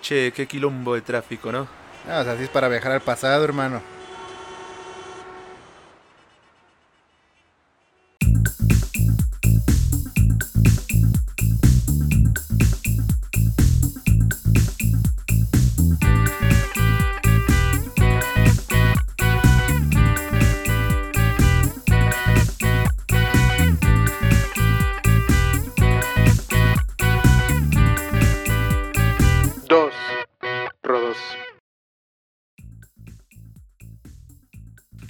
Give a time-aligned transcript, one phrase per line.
[0.00, 1.68] Che, qué quilombo de tráfico, ¿no?
[2.06, 3.82] No, o así es para viajar al pasado, hermano.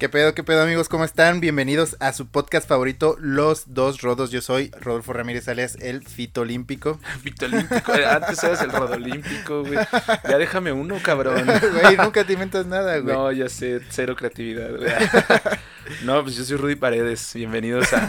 [0.09, 0.89] ¿Qué pedo, qué pedo, amigos?
[0.89, 1.39] ¿Cómo están?
[1.39, 4.31] Bienvenidos a su podcast favorito, Los Dos Rodos.
[4.31, 6.99] Yo soy Rodolfo Ramírez alias el Fito Olímpico.
[7.23, 7.95] Fito olímpico.
[7.95, 9.79] eh, Antes eras el rodolímpico, güey.
[10.27, 11.45] Ya déjame uno, cabrón.
[11.83, 13.15] Güey, nunca te inventas nada, güey.
[13.15, 14.91] No, ya sé, cero creatividad, güey.
[16.05, 17.33] No, pues yo soy Rudy Paredes.
[17.35, 18.05] Bienvenidos a,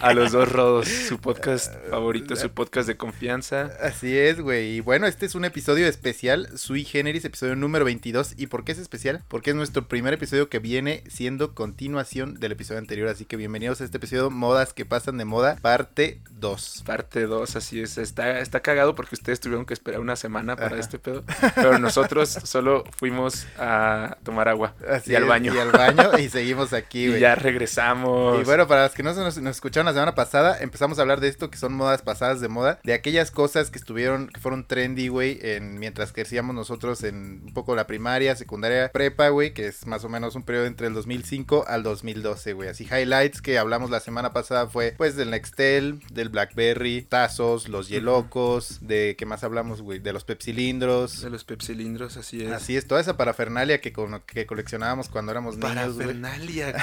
[0.00, 3.70] a Los Dos Rodos, su podcast favorito, su podcast de confianza.
[3.82, 4.76] Así es, güey.
[4.76, 8.34] Y bueno, este es un episodio especial, Sui Generis, episodio número 22.
[8.36, 9.22] ¿Y por qué es especial?
[9.28, 13.08] Porque es nuestro primer episodio que viene siendo continuación del episodio anterior.
[13.08, 16.84] Así que bienvenidos a este episodio Modas que pasan de moda, parte 2.
[16.86, 17.98] Parte 2, así es.
[17.98, 20.80] Está, está cagado porque ustedes tuvieron que esperar una semana para Ajá.
[20.80, 21.24] este pedo.
[21.56, 25.54] Pero nosotros solo fuimos a tomar agua Así y al es, baño.
[25.54, 27.23] Y al baño y seguimos aquí, güey.
[27.24, 28.40] Ya regresamos.
[28.40, 31.02] Y bueno, para los que no se nos, nos escucharon la semana pasada, empezamos a
[31.02, 34.40] hablar de esto que son modas pasadas de moda, de aquellas cosas que estuvieron, que
[34.40, 39.54] fueron trendy, güey, en, mientras crecíamos nosotros en un poco la primaria, secundaria, prepa, güey,
[39.54, 42.68] que es más o menos un periodo entre el 2005 al 2012, güey.
[42.68, 47.88] Así highlights que hablamos la semana pasada fue, pues, del Nextel, del Blackberry, tazos, los
[47.88, 49.98] Yelocos, de, ¿qué más hablamos, güey?
[49.98, 51.22] De los Pepsilindros.
[51.22, 52.52] de los pepsilindros, así es.
[52.52, 56.06] Así es, toda esa parafernalia que, con- que coleccionábamos cuando éramos niños, güey.
[56.20, 56.74] Parafernalia.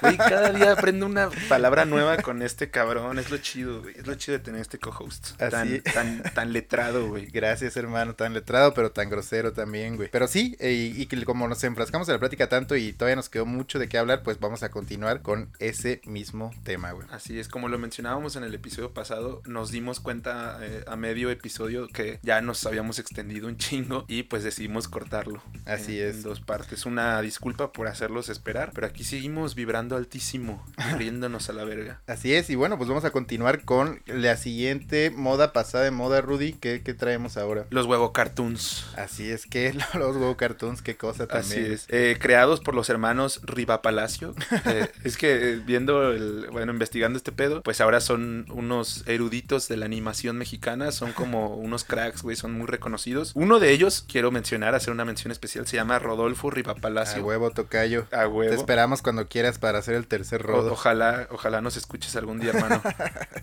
[0.00, 3.18] Güey, cada día aprendo una palabra nueva con este cabrón.
[3.18, 3.94] Es lo chido, güey.
[3.98, 5.36] Es lo chido de tener este co-host.
[5.36, 7.26] Tan, tan, tan letrado, güey.
[7.26, 10.08] Gracias, hermano, tan letrado, pero tan grosero también, güey.
[10.10, 13.16] Pero sí, eh, y, y que como nos enfrascamos en la plática tanto y todavía
[13.16, 17.06] nos quedó mucho de qué hablar, pues vamos a continuar con ese mismo tema, güey.
[17.10, 21.30] Así es, como lo mencionábamos en el episodio pasado, nos dimos cuenta eh, a medio
[21.30, 25.42] episodio que ya nos habíamos extendido un chingo y pues decidimos cortarlo.
[25.66, 26.16] Así en- es.
[26.16, 26.86] En dos partes.
[26.86, 32.00] Una disculpa por hacerlos esperar, pero aquí seguimos vibrando altísimo, y riéndonos a la verga.
[32.06, 36.20] Así es, y bueno, pues vamos a continuar con la siguiente moda pasada de moda,
[36.20, 36.52] Rudy.
[36.54, 37.66] ¿Qué, qué traemos ahora?
[37.70, 38.86] Los huevo cartoons.
[38.96, 41.72] Así es que los Go Cartoons, qué cosa Así también.
[41.72, 41.86] es.
[41.88, 44.34] Eh, creados por los hermanos Riva Palacio.
[44.66, 49.68] Eh, es que eh, viendo, el, bueno, investigando este pedo, pues ahora son unos eruditos
[49.68, 50.90] de la animación mexicana.
[50.90, 53.32] Son como unos cracks, güey, son muy reconocidos.
[53.34, 57.24] Uno de ellos, quiero mencionar, hacer una mención especial, se llama Rodolfo Riva A Palacio.
[57.24, 58.06] huevo, tocayo.
[58.10, 58.50] A huevo.
[58.50, 60.72] Te esperamos cuando quieras para hacer el tercer O- rodo.
[60.72, 62.82] ojalá, ojalá nos escuches algún día, hermano.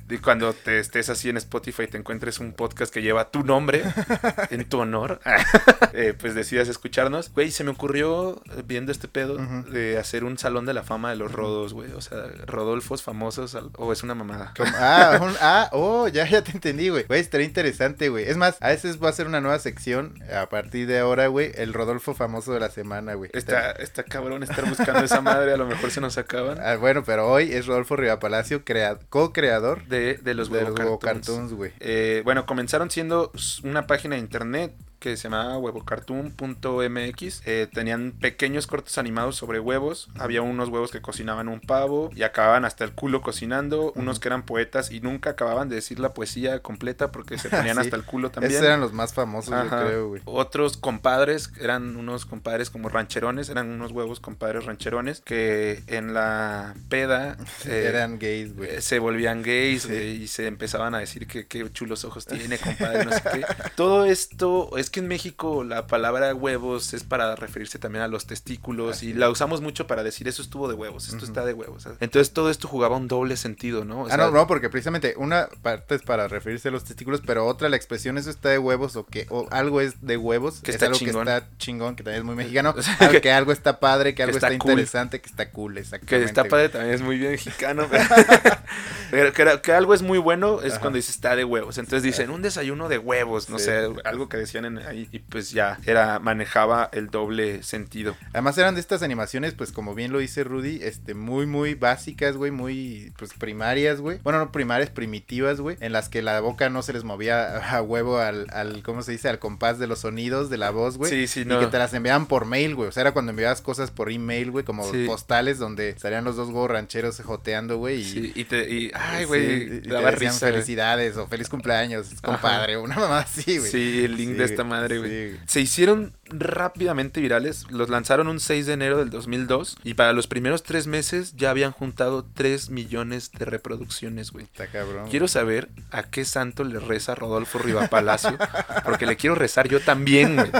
[0.09, 3.43] Y cuando te estés así en Spotify y te encuentres un podcast que lleva tu
[3.43, 3.81] nombre
[4.49, 5.21] en tu honor,
[5.93, 7.31] eh, pues decidas escucharnos.
[7.33, 9.37] Güey, se me ocurrió, eh, viendo este pedo,
[9.71, 11.91] de hacer un salón de la fama de los rodos, güey.
[11.93, 14.53] O sea, Rodolfos famosos, o es una mamada.
[14.75, 17.03] Ah, un- ah, oh, ya, ya te entendí, güey.
[17.05, 18.25] Güey, estaría interesante, güey.
[18.27, 21.53] Es más, a veces va a ser una nueva sección a partir de ahora, güey.
[21.55, 23.29] El Rodolfo famoso de la semana, güey.
[23.33, 26.59] Está, está cabrón estar buscando esa madre, a lo mejor se nos acaban.
[26.61, 31.53] Ah, bueno, pero hoy es Rodolfo Rivapalacio, crea- co-creador De, de los de los cartoons.
[31.53, 31.71] Güey.
[31.79, 33.31] Eh, bueno, comenzaron siendo
[33.63, 37.41] una página de internet que se llamaba huevocartoon.mx.
[37.45, 40.09] Eh, tenían pequeños cortos animados sobre huevos.
[40.17, 43.91] Había unos huevos que cocinaban un pavo y acababan hasta el culo cocinando.
[43.95, 47.75] Unos que eran poetas y nunca acababan de decir la poesía completa porque se ponían
[47.77, 47.81] Sí.
[47.81, 48.51] hasta el culo también.
[48.53, 49.81] Esos eran los más famosos, Ajá.
[49.81, 50.21] yo creo, güey.
[50.25, 56.75] Otros compadres, eran unos compadres como rancherones, eran unos huevos compadres rancherones que en la
[56.89, 58.69] peda eh, Eran gays, güey.
[58.69, 59.93] eh, se volvían gays Sí.
[59.95, 63.45] y se empezaban a decir que qué chulos ojos tiene, compadre, no sé qué.
[63.75, 68.27] Todo esto, es que en México la palabra huevos es para referirse también a los
[68.27, 69.15] testículos Así y es.
[69.17, 71.87] la usamos mucho para decir eso estuvo de huevos, esto está de huevos.
[71.99, 74.01] Entonces todo esto jugaba un doble sentido, ¿no?
[74.01, 77.21] O ah, sea, no, no, porque precisamente una parte es para referirse a los testículos,
[77.25, 80.61] pero otra la expresión eso está de huevos o que o algo es de huevos,
[80.61, 81.25] Que es está algo chingón.
[81.25, 84.35] que está chingón, que también es muy mexicano, que- que algo está padre, que algo
[84.35, 84.71] está está, cool.
[84.71, 86.25] interesante, que está cool, Que exactamente.
[86.25, 86.49] está güey.
[86.51, 87.87] padre también es muy bien mexicano.
[87.89, 90.81] pero- que, que algo es muy bueno es Ajá.
[90.81, 91.77] cuando dice está de huevos.
[91.77, 93.65] Entonces dicen un desayuno de huevos, no Sí.
[93.65, 95.07] sé, algo que decían en ahí.
[95.11, 98.15] Y pues ya era, manejaba el doble sentido.
[98.33, 102.35] Además eran de estas animaciones, pues como bien lo dice Rudy, este, muy, muy básicas,
[102.37, 104.19] güey, muy, pues primarias, güey.
[104.23, 107.81] Bueno, no primarias, primitivas, güey, en las que la boca no se les movía a
[107.81, 109.29] huevo al, al ¿cómo se dice?
[109.29, 111.11] Al compás de los sonidos de la voz, güey.
[111.11, 111.59] Sí, sí, Y no.
[111.59, 112.89] que te las enviaban por mail, güey.
[112.89, 115.05] O sea, era cuando enviabas cosas por email, güey, como Sí.
[115.05, 118.01] postales donde salían los dos huevos rancheros joteando, güey.
[118.01, 120.47] Y, Sí, y te, y, ay, sí, güey, y te te decían risa.
[120.47, 123.71] felicidades o feliz cumpleaños, compadre, una mamá así, güey.
[123.71, 124.63] Sí, el link Sí, de esta.
[124.71, 125.31] Madre, güey.
[125.33, 125.37] Sí.
[125.45, 130.27] Se hicieron rápidamente virales, los lanzaron un 6 de enero del 2002 y para los
[130.27, 134.45] primeros tres meses ya habían juntado 3 millones de reproducciones, güey.
[134.45, 135.07] Está cabrón.
[135.09, 138.37] Quiero saber a qué santo le reza Rodolfo Rivapalacio,
[138.83, 140.51] porque le quiero rezar yo también, güey.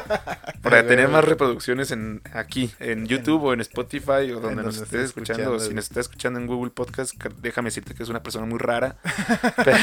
[0.61, 4.77] Para tener más reproducciones en aquí, en YouTube o en Spotify o donde donde nos
[4.77, 5.43] estés escuchando.
[5.43, 8.59] escuchando, si nos estás escuchando en Google Podcast, déjame decirte que es una persona muy
[8.59, 8.97] rara.
[9.63, 9.77] pero,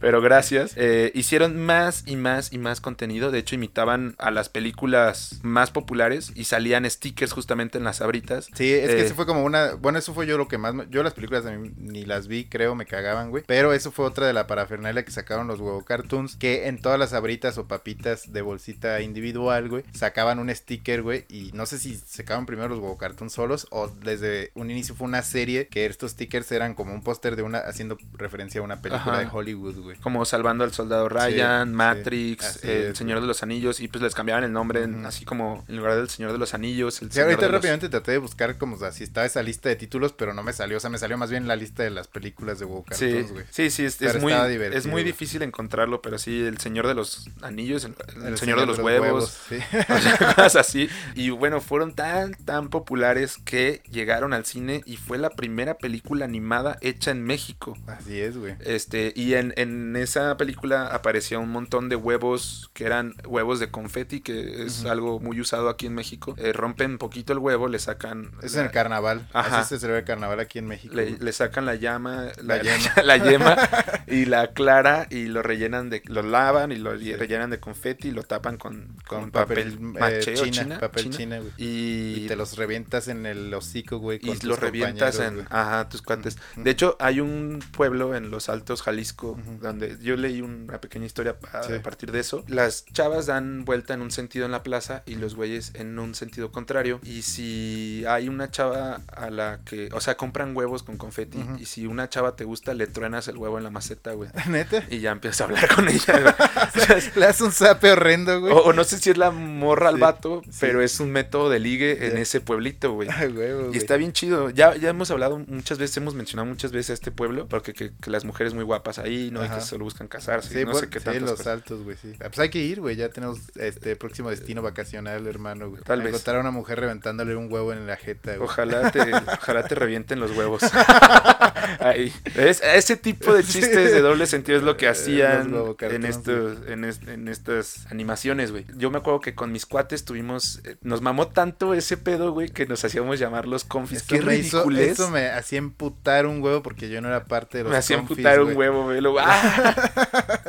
[0.00, 0.72] pero gracias.
[0.76, 3.30] Eh, hicieron más y más y más contenido.
[3.30, 8.46] De hecho, imitaban a las películas más populares y salían stickers justamente en las abritas.
[8.54, 9.74] Sí, es que Eh, eso fue como una.
[9.74, 10.74] Bueno, eso fue yo lo que más.
[10.90, 13.44] Yo las películas a mí ni las vi, creo, me cagaban, güey.
[13.46, 16.36] Pero eso fue otra de la parafernalia que sacaron los huevo cartoons.
[16.36, 21.24] Que en todas las abritas o papitas de bolsita individual, güey, sacaban un sticker, güey.
[21.28, 25.06] Y no sé si sacaban primero los huevo cartoons solos o desde un inicio fue
[25.06, 27.58] una serie que estos stickers eran como un póster de una.
[27.58, 29.20] haciendo referencia a una película Ajá.
[29.20, 29.96] de Hollywood, güey.
[29.98, 34.02] Como Salvando al Soldado Ryan, sí, Matrix, El es, Señor de los Anillos, y pues
[34.02, 35.04] les cambiaban el nombre, en-.
[35.16, 37.58] Así como en lugar del Señor de los Anillos, el Sí, Señor ahorita de los-
[37.60, 40.42] rápidamente traté de buscar como o sea, si estaba esa lista de títulos, pero no
[40.42, 40.76] me salió.
[40.76, 43.32] O sea, me salió más bien la lista de las películas de huevo Sí, cartoons,
[43.32, 43.44] güey.
[43.50, 46.94] sí, sí, es, es muy, divertido, es muy difícil encontrarlo, pero sí, el Señor de
[46.94, 49.56] los Anillos, el, el El Señor, de los, huevos, sí.
[49.88, 50.88] o sea, cosas así.
[51.14, 56.24] Y bueno, fueron tan, tan populares que llegaron al cine y fue la primera película
[56.24, 57.76] animada hecha en México.
[57.86, 58.54] Así es, güey.
[58.60, 63.70] Este, y en, en esa película aparecía un montón de huevos que eran huevos de
[63.70, 66.34] confeti, que es algo muy usado aquí en México.
[66.38, 68.32] Eh, rompen poquito el huevo, le sacan.
[68.42, 69.28] Es la- en el carnaval.
[69.32, 69.60] Ajá.
[69.60, 70.94] Así se celebra el carnaval aquí en México.
[70.94, 72.94] le, sacan la llama, la, La yema.
[73.04, 73.56] la yema
[74.06, 78.10] y la clara y lo rellenan de, lo lavan y lo rellenan de confeti y
[78.12, 81.16] lo tapan con, con, Con papel, papel, eh, maché o china, china, papel china.
[81.16, 81.52] china, güey.
[81.56, 84.18] Y, Y te los revientas en el hocico, güey.
[84.22, 86.38] y con tus lo revientas en ajá, tus cuates.
[86.56, 91.36] De hecho, hay un pueblo en los Altos, Jalisco, donde yo leí una pequeña historia
[91.52, 91.72] a, Sí.
[91.74, 92.44] a partir de eso.
[92.48, 96.14] Las chavas dan vuelta en un sentido en la plaza y los güeyes en un
[96.14, 97.00] sentido contrario.
[97.02, 101.66] Y si hay una chava a la que, o sea, compran huevos con confeti y
[101.66, 104.30] si una chava te gusta, le truenas el huevo en la maceta, güey.
[104.48, 104.84] ¿Neta?
[104.90, 106.34] Y ya empiezas a hablar con ella, güey.
[106.76, 108.52] O sea, es- Le das un zape horrendo, güey.
[108.52, 110.50] o, o no sé si es la morra al vato, sí.
[110.60, 113.08] pero es un método de ligue en ese pueblito, güey.
[113.36, 113.76] Huevo, Y güey.
[113.78, 114.50] está bien chido.
[114.50, 117.92] Ya, ya hemos hablado muchas veces, hemos mencionado muchas veces a este pueblo, porque que,
[118.00, 119.42] que las mujeres muy guapas ahí, ¿no?
[119.42, 119.56] Y Ajá.
[119.58, 120.54] que solo buscan casarse.
[120.58, 121.46] Sí, no por- sé qué sí, tantas los cosas.
[121.48, 122.12] altos, güey, sí.
[122.20, 122.96] Ah, Pues hay que ir, güey.
[122.96, 125.82] Ya tenemos este próximo destino vacacional, hermano, güey.
[125.82, 126.08] Tal vez.
[126.08, 128.44] Encontrar a una mujer reventándole un huevo en la jeta, güey.
[128.44, 130.62] Ojalá te, ojalá te revienten los huevos.
[131.80, 132.12] Ahí.
[132.34, 136.58] Es- ese tipo de chistes de doble sentido es lo que Eh, hacían en estos,
[136.68, 138.64] en, es- en estas animaciones, güey.
[138.76, 142.48] Yo me acuerdo que con mis cuates tuvimos, eh, nos mamó tanto ese pedo, güey,
[142.48, 144.02] que nos hacíamos llamar los confis.
[144.02, 144.92] Qué ridiculez.
[144.92, 147.96] Eso me hacía emputar un huevo porque yo no era parte de los Me hacía
[147.98, 149.00] emputar un huevo, güey.
[149.20, 149.74] ¡ah!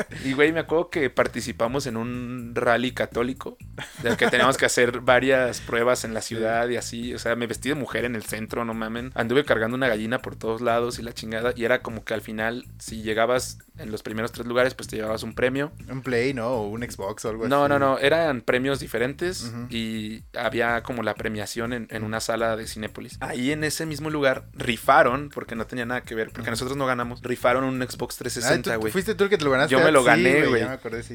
[0.25, 3.55] Y, güey, me acuerdo que participamos en un rally católico,
[4.01, 7.13] del que teníamos que hacer varias pruebas en la ciudad y así.
[7.13, 9.11] O sea, me vestí de mujer en el centro, no mamen.
[9.13, 11.53] Anduve cargando una gallina por todos lados y la chingada.
[11.55, 14.95] Y era como que al final, si llegabas en los primeros tres lugares, pues te
[14.95, 15.71] llevabas un premio.
[15.89, 16.47] Un Play, ¿no?
[16.49, 17.69] O un Xbox o algo No, así.
[17.69, 22.65] no, no, eran premios diferentes y había como la premiación en, en una sala de
[22.67, 23.17] Cinépolis.
[23.19, 26.85] Ahí en ese mismo lugar rifaron, porque no tenía nada que ver, porque nosotros no
[26.85, 28.91] ganamos, rifaron un Xbox Ah, ¿tú- 360, tú güey.
[28.91, 29.71] fuiste tú el que te lo ganaste.
[29.73, 30.63] Yo me Ah, lo gané, güey.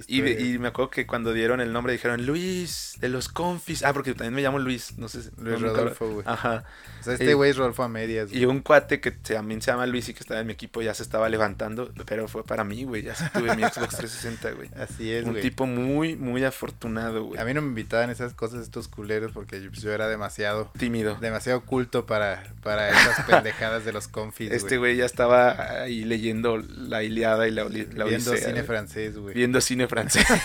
[0.07, 0.21] Y,
[0.55, 3.83] y me acuerdo que cuando dieron el nombre dijeron Luis de los confis.
[3.85, 5.23] Ah, porque también me llamo Luis, no sé.
[5.25, 5.69] si- Luis no.
[5.69, 6.25] Rodolfo, güey.
[6.29, 6.65] Ajá.
[7.01, 8.29] O sea, este güey es Rodolfo a medias.
[8.31, 8.43] güey.
[8.43, 10.95] Y un cuate que también se llama Luis y que estaba en mi equipo ya
[10.95, 13.03] se estaba levantando, pero fue para mí, güey.
[13.03, 14.69] Ya tuve mi Xbox 360, güey.
[14.77, 15.43] Así es, Un güey.
[15.43, 17.41] tipo muy, muy afortunado, güey.
[17.41, 21.17] A mí no me invitaban esas cosas estos culeros porque yo, pues, era demasiado Tímido.
[21.17, 26.57] demasiado culto para, para esas pendejadas de los confis, Este güey ya estaba ahey leyendo
[26.59, 27.69] la Iliada y la, la
[28.05, 28.65] Viendo Odisea, cine güey.
[28.67, 29.35] francés, güey.
[29.35, 30.27] Viendo cine francés.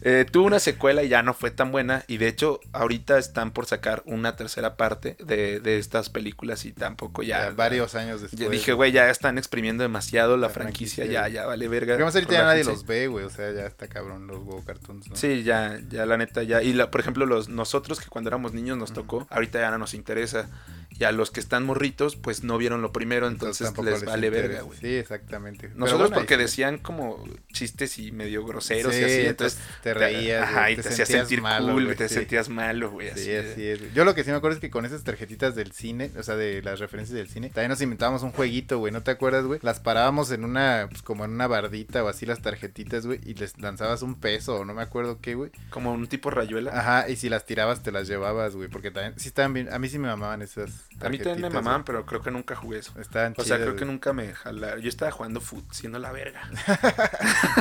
[0.00, 2.04] Eh, tuvo una secuela y ya no fue tan buena.
[2.06, 6.72] Y de hecho, ahorita están por sacar una tercera parte de, de estas películas y
[6.72, 7.46] tampoco ya.
[7.46, 8.50] Ya varios años Yo después.
[8.50, 11.94] dije, güey, ya están exprimiendo demasiado la, La franquicia, franquicia, ya, ya vale verga.
[11.94, 13.24] Porque más ahorita ya nadie los ve, güey.
[13.24, 15.16] O sea, ya está cabrón los huevo cartoons, ¿no?
[15.16, 16.62] Sí, ya, ya la neta, ya.
[16.62, 19.78] Y la, por ejemplo, los nosotros que cuando éramos niños nos tocó, ahorita ya no
[19.78, 20.48] nos interesa.
[20.90, 24.62] Y a los que están morritos, pues no vieron lo primero, entonces, les, vale verga,
[24.62, 24.78] güey.
[24.78, 25.70] Sí, exactamente.
[25.76, 29.94] Nosotros bueno, porque ahí decían como chistes y medio groseros Sí, y así, entonces te
[29.94, 32.14] reías, ajá, y te, te hacías sentías sentir malo, cool, güey, te sí.
[32.14, 33.24] sentías malo, güey, así.
[33.24, 33.94] Sí, así es.
[33.94, 36.36] Yo lo que sí me acuerdo es que con esas tarjetitas del cine, o sea,
[36.36, 39.60] de las referencias del cine, también nos inventábamos un jueguito, güey, ¿no te acuerdas, güey?
[39.62, 43.34] Las parábamos en una, pues como en una bardita o así las tarjetitas, güey, y
[43.34, 45.50] les lanzabas un peso o no me acuerdo qué, güey.
[45.70, 46.72] Como un tipo rayuela.
[46.76, 49.78] Ajá, y si las tirabas te las llevabas, güey, porque también, sí estaban bien, a
[49.78, 52.78] mí sí me mamaban esas, A mí también me mamaban, pero creo que nunca jugué
[52.80, 52.92] eso.
[53.00, 54.80] Estaban O sea, chidas, creo que nunca me jalaron.
[54.80, 56.42] Yo estaba jugando foot, siendo la verga.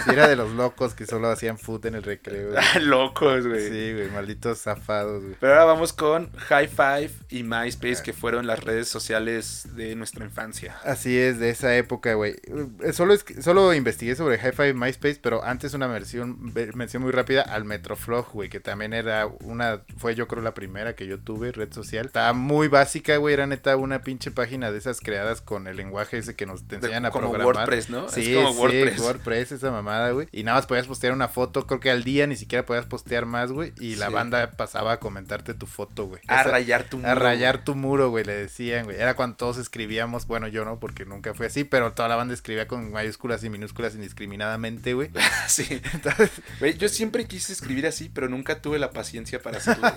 [0.03, 2.51] Sí, era de los locos que solo hacían foot en el recreo.
[2.51, 2.63] güey.
[2.85, 3.69] Locos, güey.
[3.69, 5.35] Sí, güey, malditos zafados, güey.
[5.39, 10.23] Pero ahora vamos con High Five y MySpace, que fueron las redes sociales de nuestra
[10.25, 10.77] infancia.
[10.83, 12.35] Así es, de esa época, güey.
[12.83, 17.03] Eh, Solo, es solo investigué sobre Hi-Fi y MySpace, pero antes una versión, ve- mención
[17.03, 21.05] muy rápida al Metroflog, güey, que también era una, fue yo creo la primera que
[21.07, 22.05] yo tuve, red social.
[22.07, 26.17] Estaba muy básica, güey, era neta una pinche página de esas creadas con el lenguaje
[26.17, 27.55] ese que nos te enseñan a como programar.
[27.55, 28.09] WordPress, ¿no?
[28.09, 28.99] Sí, es como sí, WordPress.
[28.99, 30.27] WordPress, esa mamada, güey.
[30.33, 33.25] Y nada más podías postear una foto, creo que al día ni siquiera podías postear
[33.25, 33.71] más, güey.
[33.79, 36.21] Y la banda pasaba a comentarte tu foto, güey.
[36.27, 38.97] A Esa- rayar tu a muro, rayar tu muro, güey, le decían, güey.
[38.97, 42.33] Era cuando todos escribíamos, bueno, yo no, porque nunca fue así, pero toda la banda
[42.33, 45.09] escribía con mayúsculas y minúsculas indiscriminadamente, güey.
[45.47, 45.65] Sí.
[45.93, 49.87] Entonces, Güey, yo siempre quise escribir así, pero nunca tuve la paciencia para hacerlo.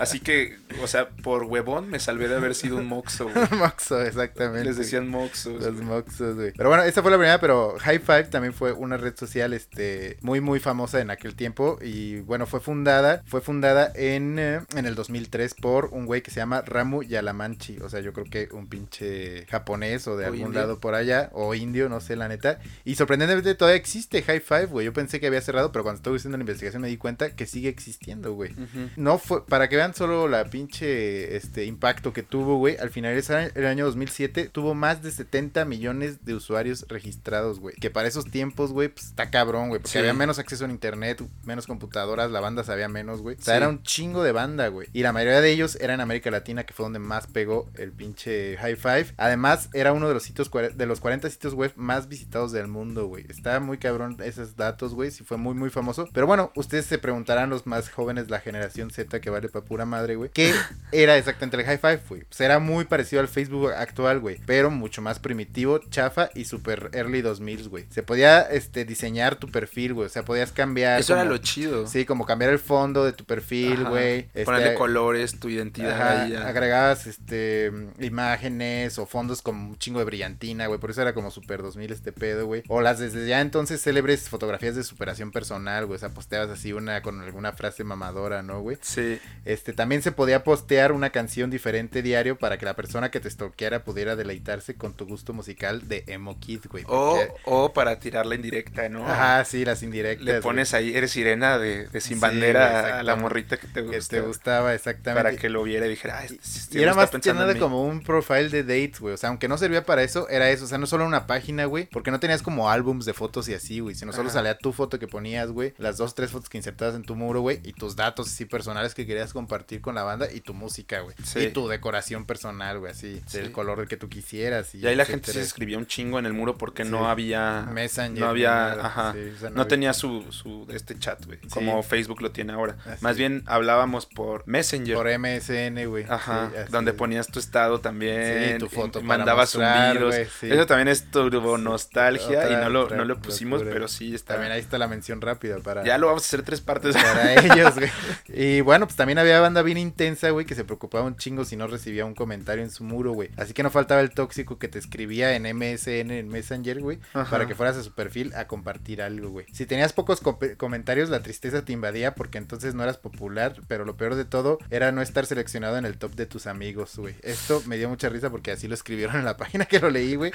[0.00, 3.28] Así que, o sea, por huevón me salvé de haber sido un moxo.
[3.52, 4.64] Moxo, exactamente.
[4.64, 5.62] Les decían moxos.
[5.62, 5.84] Los güey.
[5.86, 6.52] moxos, güey.
[6.56, 10.16] Pero bueno, esa fue la primera, pero High Five también fue una red social este
[10.22, 14.86] muy muy famosa en aquel tiempo y bueno, fue fundada, fue fundada en, eh, en
[14.86, 18.48] el 2003 por un güey que se llama Ramu Yalamanchi, o sea, yo creo que
[18.52, 20.60] un pinche japonés o de O algún indio.
[20.60, 22.58] lado por allá o indio, no sé la neta.
[22.84, 24.86] Y sorprendentemente todavía existe High Five, güey.
[24.86, 27.46] Yo pensé que había cerrado, pero cuando estuve haciendo la investigación me di cuenta que
[27.46, 28.54] sigue existiendo, güey.
[28.96, 32.76] No fue, para que vean solo la pinche este impacto que tuvo, güey.
[32.78, 37.74] Al finalizar el año 2007 tuvo más de 70 millones de usuarios registrados, güey.
[37.76, 39.80] Que para esos tiempos, güey, pues está cabrón, güey.
[39.80, 39.98] Porque Sí.
[39.98, 43.36] había menos acceso a internet, menos computadoras, la banda sabía menos, güey.
[43.36, 43.56] O sea, Sí.
[43.58, 44.88] era un chingo de banda, güey.
[44.92, 47.92] Y la mayoría de ellos era en América Latina, que fue donde más pegó el
[47.92, 49.14] pinche High Five.
[49.16, 53.06] Además, era uno de los sitios, de los 40 sitios web más visitados del mundo,
[53.06, 53.24] güey.
[53.28, 55.10] Está muy cabrón esos datos, güey.
[55.10, 56.08] Sí fue muy, muy famoso.
[56.12, 59.84] Pero bueno, ustedes se preguntarán, los más jóvenes, la generación Z, que vale pa' pura
[59.86, 60.30] madre, güey.
[60.30, 60.52] ¿Qué
[60.92, 62.22] era exactamente el High Five, güey?
[62.36, 64.38] Pues era muy parecido al Facebook actual, güey.
[64.44, 67.86] Pero mucho más primitivo, chafa y super early 2000, güey.
[67.88, 70.04] Se podía, este, diseñar tu perfil, güey.
[70.04, 71.00] O sea, podías cambiar.
[71.00, 71.86] Eso era lo chido.
[71.86, 73.88] Sí, como cambiar el fondo de tu perfil, Ajá.
[73.88, 74.18] güey.
[74.34, 80.04] Este, Ponerle colores, tu identidad Ajá, agregabas este imágenes o fondos con un chingo de
[80.04, 80.78] brillantina, güey.
[80.78, 82.64] Por eso era como Super 2000 este pedo, güey.
[82.68, 85.96] O las desde ya entonces célebres fotografías de superación personal, güey.
[85.96, 88.76] O sea, posteabas así una con alguna frase mamadora, ¿no, güey?
[88.82, 89.18] Sí.
[89.46, 92.02] Este, también se podía postear una canción diferente
[92.34, 96.40] para que la persona que te stalkeara pudiera deleitarse con tu gusto musical de emo
[96.40, 96.82] kid, güey.
[96.88, 99.06] O, porque- o para tirarla indirecta, ¿no?
[99.06, 100.24] Ajá, sí, las indirectas.
[100.24, 103.68] Le güey, pones ahí, eres sirena de, de sin Sí, bandera a la morrita que
[103.68, 104.16] te que gusta.
[104.16, 105.22] te gustaba exactamente.
[105.22, 107.60] Para que lo viera y dijera, ah, este, este Y era más que nada mí".
[107.60, 109.14] como un profile de dates, güey.
[109.14, 110.64] O sea, aunque no servía para eso, era eso.
[110.64, 111.86] O sea, no solo una página, güey.
[111.86, 113.94] Porque no tenías como álbums de fotos y así, güey.
[113.94, 114.38] Sino solo Ajá.
[114.38, 115.74] salía tu foto que ponías, güey.
[115.78, 117.60] Las dos, tres fotos que insertabas en tu muro, güey.
[117.64, 120.28] Y tus datos así personales que querías compartir con la banda.
[120.32, 121.14] Y tu música, güey.
[121.22, 121.40] Sí.
[121.40, 122.92] Y tu decoración personal, güey.
[122.92, 123.20] Así.
[123.26, 123.38] Sí.
[123.38, 124.74] Del color que tú quisieras.
[124.74, 126.90] Y, Y ahí la gente se escribía un chingo en el muro porque Sí.
[126.90, 127.66] no había.
[127.72, 128.18] Messenger.
[128.20, 128.72] No había.
[128.72, 129.12] Ajá.
[129.12, 131.38] Sí, o sea, no había- tenía su, su este chat, güey.
[131.50, 132.76] Como Facebook lo tiene ahora.
[132.86, 133.02] Así.
[133.04, 134.94] Más bien hablábamos por Messenger.
[134.94, 136.04] Por MSN, güey.
[136.08, 136.96] Ajá, donde es.
[136.96, 138.52] ponías tu estado también.
[138.52, 140.50] Sí, tu foto y para mandabas mostrar, güey, sí.
[140.50, 143.74] Eso también es turbo nostalgia Otra- y no lo, otra no lo pusimos, locura.
[143.74, 144.34] pero sí está.
[144.34, 145.84] También ahí está la mención rápida para...
[145.84, 146.94] Ya lo vamos a hacer tres partes.
[146.94, 147.90] para ellos, güey.
[148.28, 151.56] Y bueno, pues también había banda bien intensa, güey, que se preocupaba un chingo si
[151.56, 153.30] no recibía un comentario en su muro, güey.
[153.36, 156.98] Así que no faltaba el tóxico que te escribía en MSN, en Messenger, güey,
[157.30, 159.46] para que fueras a su perfil a compartir algo, güey.
[159.52, 163.84] Si tenías pocos co- comentarios, la tristeza te invadía porque entonces no eras popular, pero
[163.84, 167.14] lo peor de todo era no estar seleccionado en el top de tus amigos, güey.
[167.22, 170.14] Esto me dio mucha risa porque así lo escribieron en la página que lo leí,
[170.16, 170.32] güey.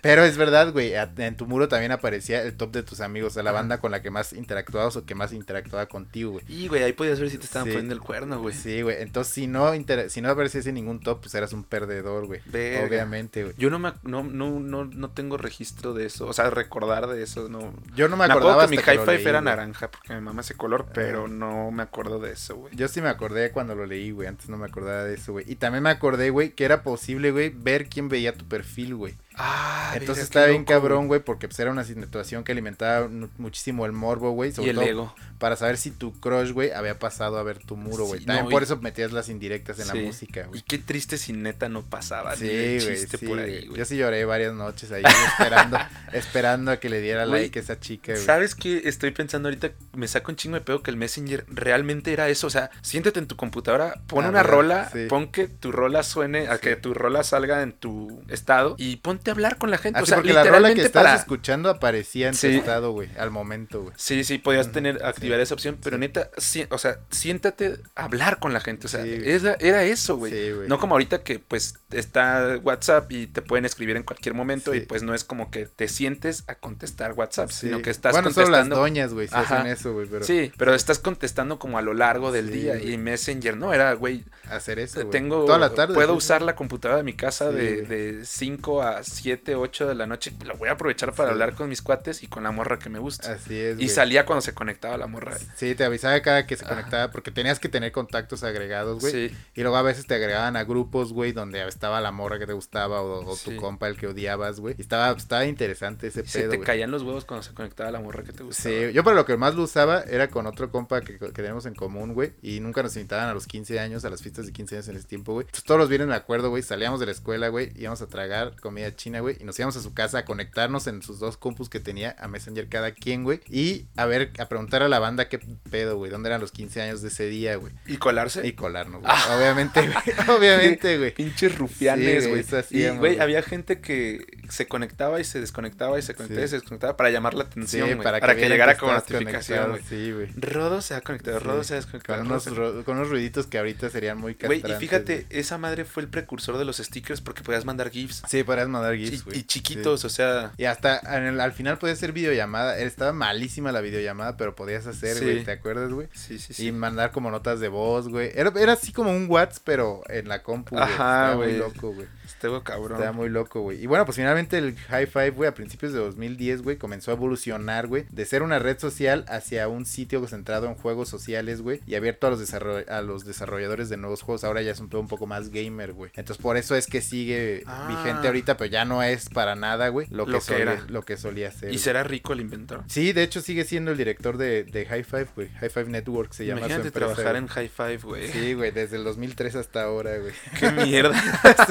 [0.00, 3.34] Pero es verdad, güey, en tu muro también aparecía el top de tus amigos, o
[3.34, 6.44] sea, la banda con la que más interactuabas o que más interactuaba contigo, güey.
[6.48, 7.72] Y, güey, ahí podías ver si te estaban Sí.
[7.72, 8.54] poniendo el cuerno, güey.
[8.54, 8.96] Sí, güey.
[9.00, 9.70] Entonces, si no,
[10.08, 12.40] si no aparecías ningún top, pues eras un perdedor, güey.
[12.84, 13.54] Obviamente, güey.
[13.56, 16.26] Yo no, me, no, no, no, no tengo registro de eso.
[16.26, 17.72] O sea, recordar de eso, no.
[17.94, 20.40] Yo no me Me, acordaba acuerdo que mi high five era naranja porque me mama
[20.40, 22.74] ese color, pero no me acuerdo de eso, güey.
[22.74, 24.28] Yo sí me acordé cuando lo leí, güey.
[24.28, 25.50] Antes no me acordaba de eso, güey.
[25.50, 29.14] Y también me acordé, güey, que era posible, güey, ver quién veía tu perfil, güey.
[29.36, 33.08] Ah, Entonces estaba bien loco, cabrón, güey, porque pues era una situación que alimentaba
[33.38, 34.52] muchísimo el morbo, güey.
[34.58, 35.14] Y el todo ego.
[35.38, 38.20] para saber si tu crush, güey, había pasado a ver tu muro, güey.
[38.20, 39.96] Sí, también no, por y- eso metías las indirectas en Sí.
[39.98, 40.60] la música, güey.
[40.60, 43.40] Y qué triste si neta no pasaba Sí, güey, sí, por güey.
[43.56, 43.78] ahí, güey.
[43.78, 45.78] Yo sí lloré varias noches ahí esperando,
[46.12, 48.24] esperando a que le diera Güey, like a esa chica, güey.
[48.24, 48.82] ¿Sabes qué?
[48.84, 52.46] Estoy pensando ahorita, me saco un chingo de pedo que el Messenger realmente era eso.
[52.46, 54.52] O sea, siéntate en tu computadora, pon Ah, una ¿verdad?
[54.52, 58.96] rola, pon que tu rola suene, a que tu rola salga en tu estado y
[58.96, 59.98] pon ponte a hablar con la gente.
[59.98, 61.14] Así o sea, porque la rola que para...
[61.14, 62.56] escuchando aparecía en tu Sí.
[62.56, 63.94] estado, güey, al momento, güey.
[63.96, 66.00] Sí, sí, podías tener, activar sí, esa opción, pero sí.
[66.00, 70.16] neta, sí, o sea, siéntate a hablar con la gente, o sea, era, era eso,
[70.16, 70.32] güey.
[70.32, 70.68] Sí, güey.
[70.68, 74.78] no como ahorita que pues está WhatsApp y te pueden escribir en cualquier momento Sí.
[74.78, 77.66] y pues no es como que te sientes a contestar WhatsApp, Sí.
[77.68, 78.76] sino que estás bueno, solo las contestando.
[78.76, 79.58] doñas, güey, Ajá.
[79.60, 82.76] hacen eso, güey, pero Sí, pero estás contestando como a lo largo del Sí, día
[82.82, 85.10] y Messenger no era, güey, hacer eso, güey.
[85.10, 85.94] tengo Toda la tarde.
[85.94, 86.18] puedo sí.
[86.18, 90.56] usar la computadora de mi casa de 5 a 7, 8 de la noche, lo
[90.56, 91.32] voy a aprovechar para Sí.
[91.32, 93.32] hablar con mis cuates y con la morra que me gusta.
[93.32, 93.88] Así es, y güey.
[93.88, 95.36] salía cuando se conectaba la morra.
[95.56, 96.74] Sí, te avisaba cada que se Ajá.
[96.74, 99.28] conectaba porque tenías que tener contactos agregados, güey.
[99.28, 99.36] Sí.
[99.54, 102.52] Y luego a veces te agregaban a grupos, güey, donde estaba la morra que te
[102.52, 103.56] gustaba o, o tu Sí.
[103.56, 104.74] compa el que odiabas, güey.
[104.78, 106.66] Y estaba, estaba interesante ese Y se pedo, te güey.
[106.66, 108.74] caían los huevos cuando se conectaba la morra que te gustaba.
[108.74, 111.66] Sí, yo para lo que más lo usaba era con otro compa que, que tenemos
[111.66, 112.32] en común, güey.
[112.42, 114.96] Y nunca nos invitaban a los 15 años, a las fiestas de 15 años en
[114.96, 115.44] ese tiempo, güey.
[115.46, 118.56] Entonces todos los viernes me acuerdo, güey, salíamos de la escuela, güey, íbamos a tragar
[118.60, 119.36] comida china, güey.
[119.40, 122.28] Y nos íbamos a su casa a conectarnos en sus dos compus que tenía a
[122.28, 123.40] Messenger cada quien, güey.
[123.48, 125.38] Y a ver, a preguntar a la banda qué
[125.70, 127.72] pedo, güey, dónde eran los 15 años de ese día, güey.
[127.86, 128.46] Y colarse.
[128.46, 129.12] Y colarnos, güey.
[129.36, 130.28] Obviamente, güey.
[130.38, 131.14] Obviamente, güey.
[131.14, 132.64] Pinches rufianes, güey, güey.
[132.70, 133.20] y, güey, güey.
[133.20, 136.44] había gente que se conectaba y se desconectaba y se conectaba Sí.
[136.44, 138.02] y se desconectaba para llamar la atención, güey.
[138.02, 139.82] para para, que, llegara que como notificación, güey.
[139.88, 140.28] Sí, güey.
[140.36, 141.40] Rodo se ha conectado.
[141.40, 142.18] Rodo se ha desconectado.
[142.18, 144.76] Con unos, ro- con unos ruiditos que ahorita serían muy Güey, castrantes.
[144.76, 145.40] y fíjate, güey.
[145.40, 148.22] esa madre fue el precursor de los stickers porque podías mandar GIFs.
[148.28, 149.38] Sí, podrías mandar Y, GIFs, güey.
[149.38, 150.52] y chiquitos, o sea.
[150.56, 152.78] Y hasta en el- al final podía ser videollamada.
[152.78, 155.24] Estaba malísima la videollamada, pero podías hacer, Sí.
[155.24, 155.44] güey.
[155.44, 156.08] ¿Te acuerdas, güey?
[156.12, 156.66] Sí, sí, sí.
[156.68, 158.30] Y mandar como notas de voz, güey.
[158.34, 160.82] Era, era así como un WhatsApp, pero en la compu, güey.
[160.84, 161.58] Ajá, Estaba muy güey.
[161.58, 162.06] loco, güey.
[162.34, 162.92] Estuvo cabrón.
[162.92, 163.82] Estaba muy loco, güey.
[163.82, 167.14] Y bueno, pues finalmente el High Five, güey, a principios de 2010, güey, comenzó a
[167.14, 171.80] evolucionar, güey, de ser una red social hacia un sitio centrado en juegos sociales, güey,
[171.86, 174.44] y abierto a los, desarroll- a los desarrolladores de nuevos juegos.
[174.44, 176.10] Ahora ya es un pedo un poco más gamer, güey.
[176.14, 177.86] Entonces por eso es que sigue Ah.
[177.88, 180.84] vigente ahorita, pero ya no es para nada, güey, lo, que Lo que solía- era.
[180.88, 181.72] lo que solía ser.
[181.72, 182.82] Y será rico el inventor.
[182.88, 185.48] Sí, de hecho sigue siendo el director de, de High Five, güey.
[185.60, 188.28] High Five Network se llama su Imagínate empresa, trabajar en High Five, güey.
[188.28, 190.32] Sí, güey, desde el 2003 hasta ahora, güey.
[190.58, 191.12] Qué mierda.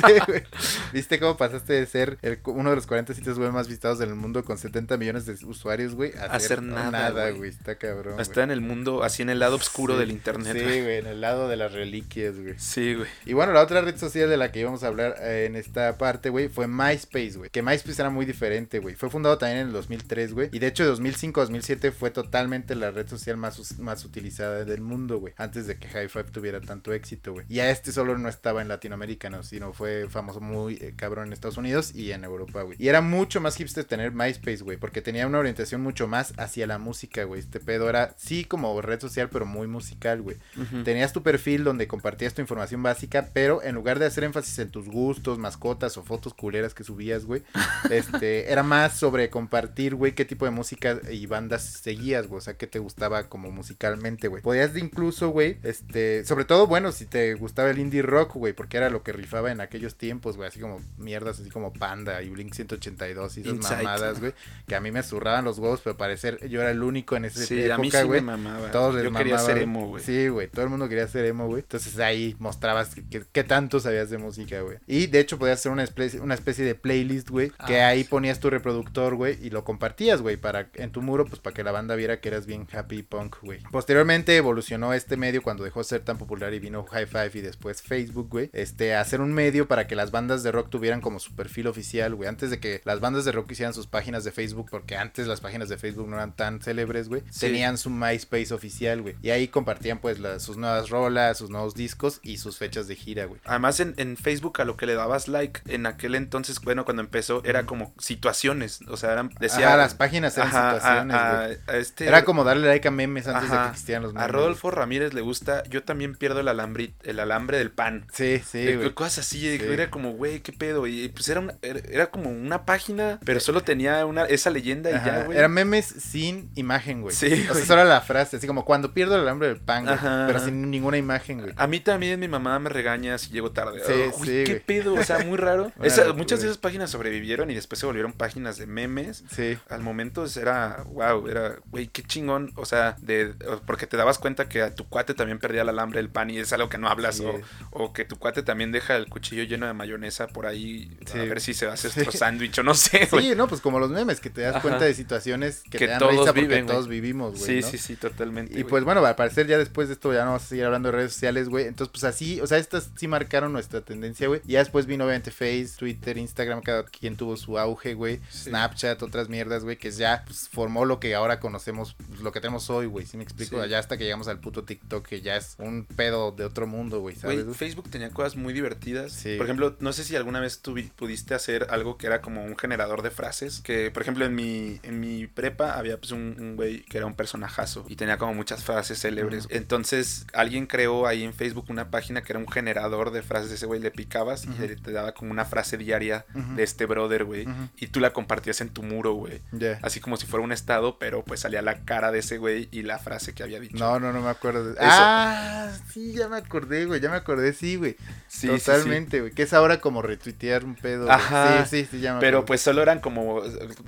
[0.08, 0.44] Sí, güey.
[0.94, 4.14] ¿Viste cómo pasaste de ser el- uno de los 40 sitios web más visitados del
[4.16, 6.14] mundo con 70 millones de usuarios, güey?
[6.18, 7.38] A Hacer nada, güey.
[7.38, 7.50] güey.
[7.50, 8.14] Está cabrón.
[8.14, 8.22] güey.
[8.22, 10.54] Está en el mundo, así en el lado oscuro Sí, del internet.
[10.58, 10.98] Sí, güey.
[10.98, 12.56] en el lado de las reliquias, güey.
[12.58, 13.08] Sí, güey.
[13.26, 15.98] Y bueno, la otra red social de la que íbamos a hablar eh, en esta
[15.98, 17.50] parte, güey, fue MySpace, güey.
[17.50, 18.96] Que MySpace era muy diferente, güey.
[18.96, 20.50] Fue fundado también en el 2003, güey.
[20.52, 24.66] Y de hecho, de 2005 a 2007 fue totalmente la red social más, más utilizada
[24.66, 25.34] del mundo, güey.
[25.38, 27.46] Antes de que High Five tuviera tanto éxito, güey.
[27.48, 31.28] Y a este solo no estaba en Latinoamérica, no, sino fue famoso muy eh, cabrón
[31.28, 32.78] en Estados Unidos y en Europa, güey.
[32.80, 34.78] Y era mucho más hipster tener MySpace, güey.
[34.78, 37.40] Porque tenía una orientación mucho más hacia la música, güey.
[37.40, 40.38] Este pedo era, sí, como red social, pero muy musical, güey.
[40.84, 44.70] Tenías tu perfil donde compartías tu información básica, pero en lugar de hacer énfasis en
[44.70, 47.44] tus gustos, mascotas o fotos culeras que subías, güey,
[47.90, 52.42] este, era más sobre compartir, güey, qué tipo de música y bandas seguías, güey, o
[52.42, 54.42] sea, qué te gustaba como musicalmente, güey.
[54.42, 58.54] Podías de incluso, güey, este, sobre todo, bueno, si te gustaba el indie rock, güey,
[58.54, 62.22] porque era lo que rifaba en aquellos tiempos, güey, así como mierdas, así como Panda
[62.22, 63.84] y Blink 182 y esas Insight.
[63.84, 64.34] mamadas, güey,
[64.68, 67.42] que a mí me zurraban los huevos, pero parecer yo era el único en esa
[67.46, 68.22] Sí, a mí época, sí güey.
[68.22, 68.72] me mamaba.
[68.72, 69.64] Todos les Yo quería mamaba, ser güey.
[69.64, 70.04] emo, güey.
[70.04, 71.62] Sí, güey, todo el mundo quería ser emo, güey.
[71.62, 74.78] Entonces ahí mostrabas que, que- qué tanto sabías de música, güey.
[74.88, 78.04] Y de hecho podías hacer una especie, una especie de playlist, güey, que Ah, ahí
[78.04, 78.10] sí.
[78.10, 81.64] ponías tu reproductor, güey, y lo compartías, güey, para en tu muro, pues para que
[81.64, 83.60] la banda viera que eras bien happy punk, güey.
[83.72, 87.42] Posteriormente evolucionó este medio cuando dejó de ser tan popular y vino High Five y
[87.42, 91.02] después Facebook, güey, este, a hacer un medio para que las bandas de rock tuvieran
[91.02, 92.30] como su perfil oficial, güey.
[92.30, 95.42] Antes de que las bandas de rock hicieran sus páginas de Facebook, porque antes las
[95.42, 97.42] páginas de Facebook no eran tan célebres, güey, Sí.
[97.42, 99.16] tenían su MySpace oficial, güey.
[99.22, 102.96] Y ahí compartían pues las- sus nuevas rolas, sus nuevos discos y sus fechas de
[102.96, 103.40] gira, güey.
[103.46, 107.02] Además, en, en Facebook a lo que le dabas like, en aquel entonces, bueno, cuando
[107.02, 108.80] empezó, era como situaciones.
[108.88, 109.68] O sea, eran, decía.
[109.70, 113.50] Ajá, las páginas eran Ajá, situaciones, a- este- Era como darle like a memes antes
[113.52, 114.26] de que existieran los memes.
[114.26, 118.06] A Rodolfo Ramírez le gusta, yo también pierdo el alambre, el alambre del pan.
[118.14, 118.68] Sí, sí.
[118.94, 119.64] Cosas así, Sí.
[119.64, 120.88] era como, güey, qué pedo.
[120.88, 124.90] Y pues era, una- era, era como una página, pero solo tenía una, esa leyenda
[124.92, 125.38] y Ajá, ya, güey.
[125.38, 127.16] Eran memes sin imagen, güey.
[127.16, 127.66] Sí, O sea, güey.
[127.66, 129.94] solo la frase, así como cuando pierdo el hambre del pan, güey.
[129.96, 130.26] Ajá.
[130.28, 131.54] Pero sin ninguna imagen, güey.
[131.56, 133.82] A mí también mi mamá me regaña si llego tarde.
[133.86, 133.94] Sí,
[134.26, 135.72] sí, qué pedo, o sea, muy raro.
[135.84, 139.24] Esa- muchas de esas páginas sobrevivieron y después se volvieron páginas de memes.
[139.32, 139.58] Sí.
[139.70, 142.52] Al momento era, wow, era, güey, qué chingón.
[142.56, 143.34] O sea, de,
[143.66, 146.38] porque te dabas cuenta que a tu cuate también perdía el alambre del pan y
[146.40, 147.18] es algo que no hablas.
[147.18, 147.26] Sí.
[147.26, 151.18] O, o que tu cuate también deja el cuchillo lleno de mayonesa por ahí Sí.
[151.20, 153.30] a ver si se hace Sí, nuestro sándwich o no sé, güey.
[153.30, 154.62] Sí, no, pues como los memes, que te das Ajá.
[154.62, 156.76] cuenta de situaciones que, Que te dan todos risa porque viven, güey.
[156.76, 157.46] todos vivimos, güey.
[157.46, 157.68] Sí, ¿no?
[157.72, 158.58] sí, sí, totalmente.
[158.60, 160.90] Y pues bueno, al parecer ya después de esto ya no vamos a seguir hablando
[160.92, 161.66] de redes sociales, güey.
[161.68, 164.42] Entonces, pues así, o sea, estas sí marcaron nuestra tendencia, güey.
[164.48, 168.20] Y ya después vino obviamente Face, Twitter, Instagram, cada quien tuvo su auge, güey.
[168.30, 168.50] Sí.
[168.50, 172.40] Snapchat, otras mierdas, güey, que ya pues, formó lo que ahora conocemos, pues, lo que
[172.40, 173.06] tenemos hoy, güey.
[173.06, 173.60] ¿Sí me explico?
[173.60, 177.00] Allá hasta que llegamos al puto TikTok, que ya es un pedo de otro mundo,
[177.02, 177.36] güey, ¿sabes?
[177.38, 177.58] Güey, güey?
[177.58, 179.12] Facebook tenía cosas muy divertidas.
[179.12, 179.36] Sí.
[179.38, 182.58] Por ejemplo, no sé si alguna vez tú pudiste hacer algo que era como un
[182.58, 183.62] generador de frases.
[183.62, 187.16] Que, por ejemplo, en mi, en mi prepa había pues un güey que era un
[187.16, 189.48] personajazo y tenía como muchas frases célebres.
[189.50, 193.56] Entonces, alguien creó ahí en Facebook una página que era un generador de frases de
[193.56, 193.80] ese güey.
[193.80, 197.48] Le picabas y te daba como una frase diaria de este brother, güey.
[197.78, 199.42] Y tú la compartías en tu muro, güey.
[199.82, 202.84] Así como si fuera un estado, pero pues salía la cara de ese güey y
[202.84, 203.78] la frase que había dicho.
[203.78, 204.72] No, no, no me acuerdo.
[204.72, 204.80] Eso.
[204.82, 207.00] Ah, sí, ya me acordé, güey.
[207.00, 207.96] Ya me acordé, sí, güey.
[208.28, 208.66] Sí, sí, sí.
[208.66, 209.32] Totalmente, güey.
[209.32, 211.10] Que es ahora como retuitear un pedo.
[211.12, 211.66] Ajá.
[211.66, 212.46] Sí, sí, sí, ya me Pero acuerdo.
[212.48, 213.42] pues solo eran como,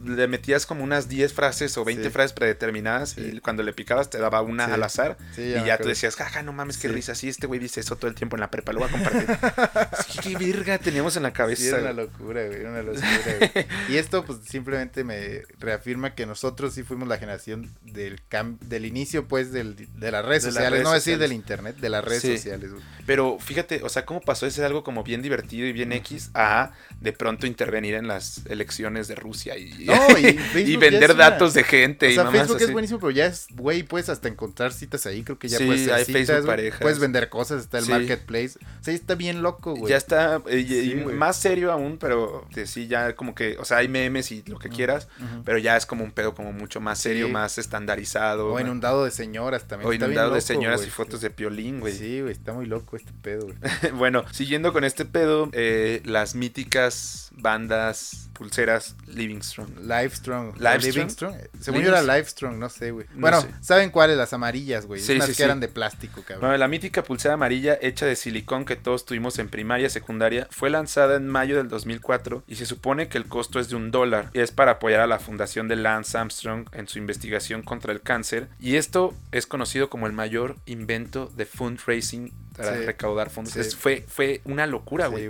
[0.06, 2.10] le metías como unas 10 frases o 20 Sí.
[2.10, 3.32] frases predeterminadas Sí.
[3.36, 6.44] y cuando le picabas te daba una al azar Sí, y ya tú decías, jaja,
[6.44, 8.72] no mames, qué risa, sí, este güey dice eso todo el tiempo en la prepa,
[8.74, 9.28] lo voy a compartir.
[10.24, 11.68] Qué virga teníamos en la cabeza.
[11.68, 13.08] era una locura, güey, una locura,
[13.54, 13.66] güey.
[13.90, 18.86] Y esto, pues, simplemente me reafirma que nosotros sí fuimos la generación del cam del
[18.86, 20.72] inicio, pues, del, de las redes De las sociales.
[20.72, 21.20] redes no decir sociales.
[21.20, 22.84] del internet, de las redes sociales, güey.
[23.06, 26.32] Pero fíjate, o sea, cómo pasó de ser algo como bien divertido y bien X
[26.34, 30.80] a de pronto intervenir en las elecciones de Rusia y, No, y y Facebook ya
[30.80, 32.66] vender una- datos de gente O y sea, mamás Facebook así.
[32.66, 35.66] es buenísimo, pero ya es, güey, puedes hasta encontrar citas ahí, creo que ya Sí,
[35.66, 36.80] puedes hacer hay citas, Facebook parejas.
[36.82, 37.92] Puedes vender cosas, está el Sí.
[37.92, 38.58] marketplace.
[38.80, 39.90] O sea, está bien loco, güey.
[39.92, 41.16] Ya está, eh, y- Sí, y güey.
[41.16, 44.58] más serio aún, pero de sí, ya como que, o sea, hay memes y lo
[44.60, 45.08] que quieras,
[45.44, 48.54] pero ya es como un pedo como mucho más serio, más estandarizado.
[48.54, 49.90] O inundado de señoras también.
[49.90, 51.94] o inundado de señoras y fotos de piolín, güey.
[51.94, 53.58] Sí, güey, está muy loco este pedo, güey.
[53.94, 55.63] bueno, siguiendo con este pedo, eh,
[56.06, 59.74] las míticas bandas pulseras Livingstone.
[59.82, 60.56] Livestrong.
[60.58, 60.82] Livestrong.
[60.82, 61.36] Livingstrong.
[61.60, 62.02] Según yo era.
[62.02, 63.06] Livestrong, no sé, güey.
[63.14, 63.48] No bueno, sé.
[63.62, 64.18] ¿saben cuáles?
[64.18, 65.02] Las amarillas, güey.
[65.02, 65.44] Sí, Unas sí, que sí.
[65.44, 66.42] eran de plástico, cabrón.
[66.42, 70.48] Bueno, la mítica pulsera amarilla hecha de silicón que todos tuvimos en primaria y secundaria
[70.52, 73.92] fue lanzada en mayo del 2004 y se supone que el costo es de un
[73.92, 77.94] dólar y es para apoyar a la fundación de Lance Armstrong en su investigación contra
[77.94, 82.86] el cáncer y esto es conocido como el mayor invento de fundraising para Sí.
[82.86, 83.54] recaudar fondos.
[83.54, 83.60] Sí.
[83.60, 85.28] Es- fue, fue una locura, güey.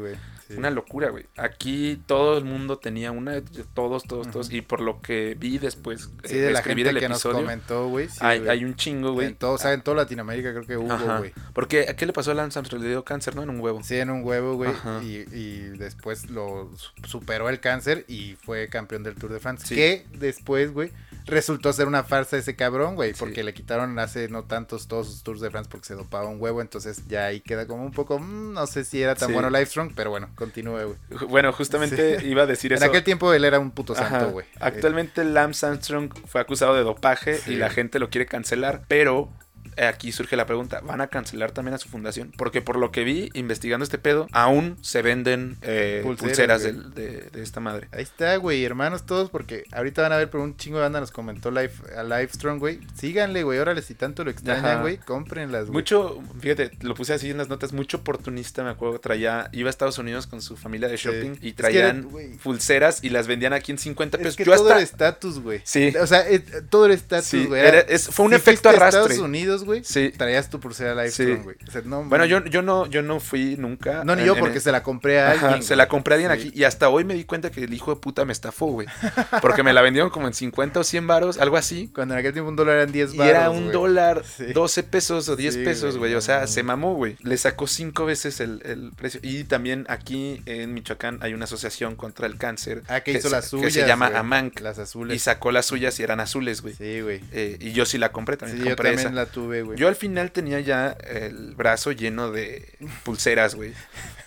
[0.54, 0.58] Sí.
[0.60, 1.26] Una locura, güey.
[1.38, 3.42] Aquí todo el mundo tenía una,
[3.74, 4.52] todos, todos, todos.
[4.52, 7.42] Y por lo que vi después Sí, eh, de la gente el que nos episodio,
[7.46, 8.08] comentó, güey.
[8.10, 9.28] sí, hay, hay un chingo, güey.
[9.28, 11.34] En todo, o sea, en toda Latinoamérica creo que hubo, güey.
[11.54, 12.82] Porque, ¿a qué le pasó a Lance Armstrong?
[12.84, 13.44] Le dio cáncer, ¿no?
[13.44, 13.82] En un huevo.
[13.84, 14.72] Sí, en un huevo, güey.
[15.04, 19.74] Y, y después lo su- superó el cáncer y fue campeón del Tour de France.
[19.74, 20.92] Que después, güey,
[21.26, 23.14] resultó ser una farsa ese cabrón, güey.
[23.14, 26.42] Porque le quitaron hace no tantos todos sus Tours de France porque se dopaba un
[26.42, 26.62] huevo.
[26.62, 29.94] Entonces ya ahí queda como un poco, mm, no sé si era tan bueno Livestrong,
[29.96, 30.98] pero bueno, continúe, güey.
[31.30, 32.28] Bueno, justamente Sí.
[32.28, 32.86] iba a decir En eso.
[32.86, 34.46] aquel tiempo él era un puto santo, güey.
[34.60, 37.54] Actualmente Lance Armstrong fue acusado de dopaje Sí.
[37.54, 39.30] y la gente lo quiere cancelar, pero
[39.78, 42.32] aquí surge la pregunta, ¿van a cancelar también a su fundación?
[42.38, 46.74] Porque por lo que vi investigando este pedo, aún se venden eh, Pulseras, pulseras, güey.
[46.74, 47.88] del- de, de esta madre.
[47.92, 51.00] Ahí está, güey, hermanos todos, porque ahorita van a ver, pero un chingo de banda
[51.00, 52.80] nos comentó live, a Livestrong, güey.
[52.96, 55.74] Síganle, güey, órale, si tanto lo extrañan, güey, cómprenlas, güey.
[55.74, 59.72] Mucho, fíjate, lo puse así en las notas, mucho oportunista, me acuerdo, traía, iba a
[59.72, 62.08] Estados Unidos con su familia de shopping y traían
[62.44, 64.32] pulseras y las vendían aquí en 50 pesos.
[64.34, 64.76] Es que Yo todo hasta...
[64.76, 65.62] era estatus, güey.
[65.64, 65.94] Sí.
[66.00, 66.24] O sea,
[66.70, 67.62] todo era estatus, güey.
[68.12, 69.02] fue un si efecto arrastre.
[69.02, 70.12] Estados Unidos, güey, Sí.
[70.16, 71.44] traías tu pulsera Livestrong, Sí.
[71.44, 71.56] güey.
[71.68, 74.04] O sea, no, Bueno, yo, yo no, yo no fui nunca.
[74.04, 75.64] No, ni en- yo, en- porque se la compré a Ajá, alguien.
[75.64, 76.48] se la compré a alguien Sí.
[76.50, 78.88] aquí y hasta hoy me di cuenta que el hijo de puta me estafó, güey.
[79.42, 81.90] Porque me la vendieron como en 50 o 100 varos, algo así.
[81.94, 83.72] Cuando en aquel tiempo un dólar eran 10 Y baros, era un güey.
[83.74, 84.46] dólar, Sí.
[84.54, 87.18] 12 pesos o 10 Sí, pesos, güey, O sea, se mamó, güey.
[87.24, 89.20] Le sacó cinco veces el, el precio.
[89.24, 92.84] Y también aquí en Michoacán hay una asociación contra el cáncer.
[92.88, 94.20] Ah, que hizo las suyas, Que se llama güey.
[94.20, 94.60] Amanc.
[94.62, 95.22] Las Y azules.
[95.22, 96.74] sacó las suyas y eran azules, güey.
[96.76, 97.22] Sí, güey.
[97.32, 99.16] Eh, y yo sí la compré, Sí, también yo compré también esa.
[99.16, 99.78] la tuve, güey.
[99.78, 103.74] Yo al final tenía ya el brazo lleno de pulseras, güey.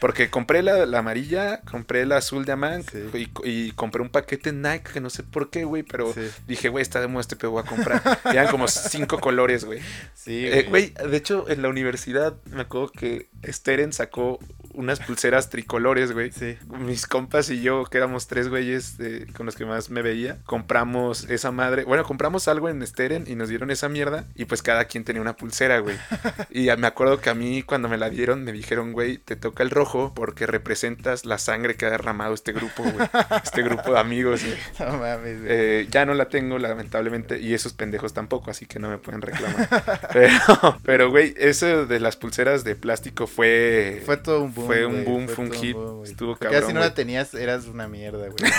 [0.00, 3.30] Porque compré la, la amarilla, compré la azul de Amanc Sí.
[3.44, 6.20] y, y compré un paquete Nike que no sé por qué, güey, pero Sí.
[6.46, 8.02] dije, güey, está de moda este pedo, voy a comprar.
[8.30, 9.80] Eran como cinco colores, güey.
[10.14, 14.38] Sí, Eh, Güey, de hecho, en la universidad me acuerdo que Steren sacó
[14.76, 16.30] unas pulseras tricolores, güey.
[16.32, 16.56] Sí.
[16.78, 20.38] Mis compas y yo, que éramos tres güeyes eh, con los que más me veía,
[20.44, 21.84] compramos esa madre.
[21.84, 24.24] Bueno, compramos algo en Steren y nos dieron esa mierda.
[24.34, 25.96] Y pues cada quien tenía una pulsera, güey.
[26.50, 29.36] y a- me acuerdo que a mí, cuando me la dieron, me dijeron, güey, te
[29.36, 33.08] toca el rojo porque representas la sangre que ha derramado este grupo, güey.
[33.42, 34.56] este grupo de amigos, güey.
[34.78, 35.48] No mames, güey.
[35.50, 39.22] Eh, ya no la tengo, lamentablemente, y esos pendejos tampoco, así que no me pueden
[39.22, 39.68] reclamar.
[40.12, 44.02] pero, pero, güey, eso de las pulseras de plástico fue.
[44.04, 44.65] Fue todo un boom.
[44.66, 45.76] Fue un boom, fue un hit.
[46.04, 46.60] Estuvo cabrón.
[46.60, 48.52] ya si no la tenías, eras una mierda, güey.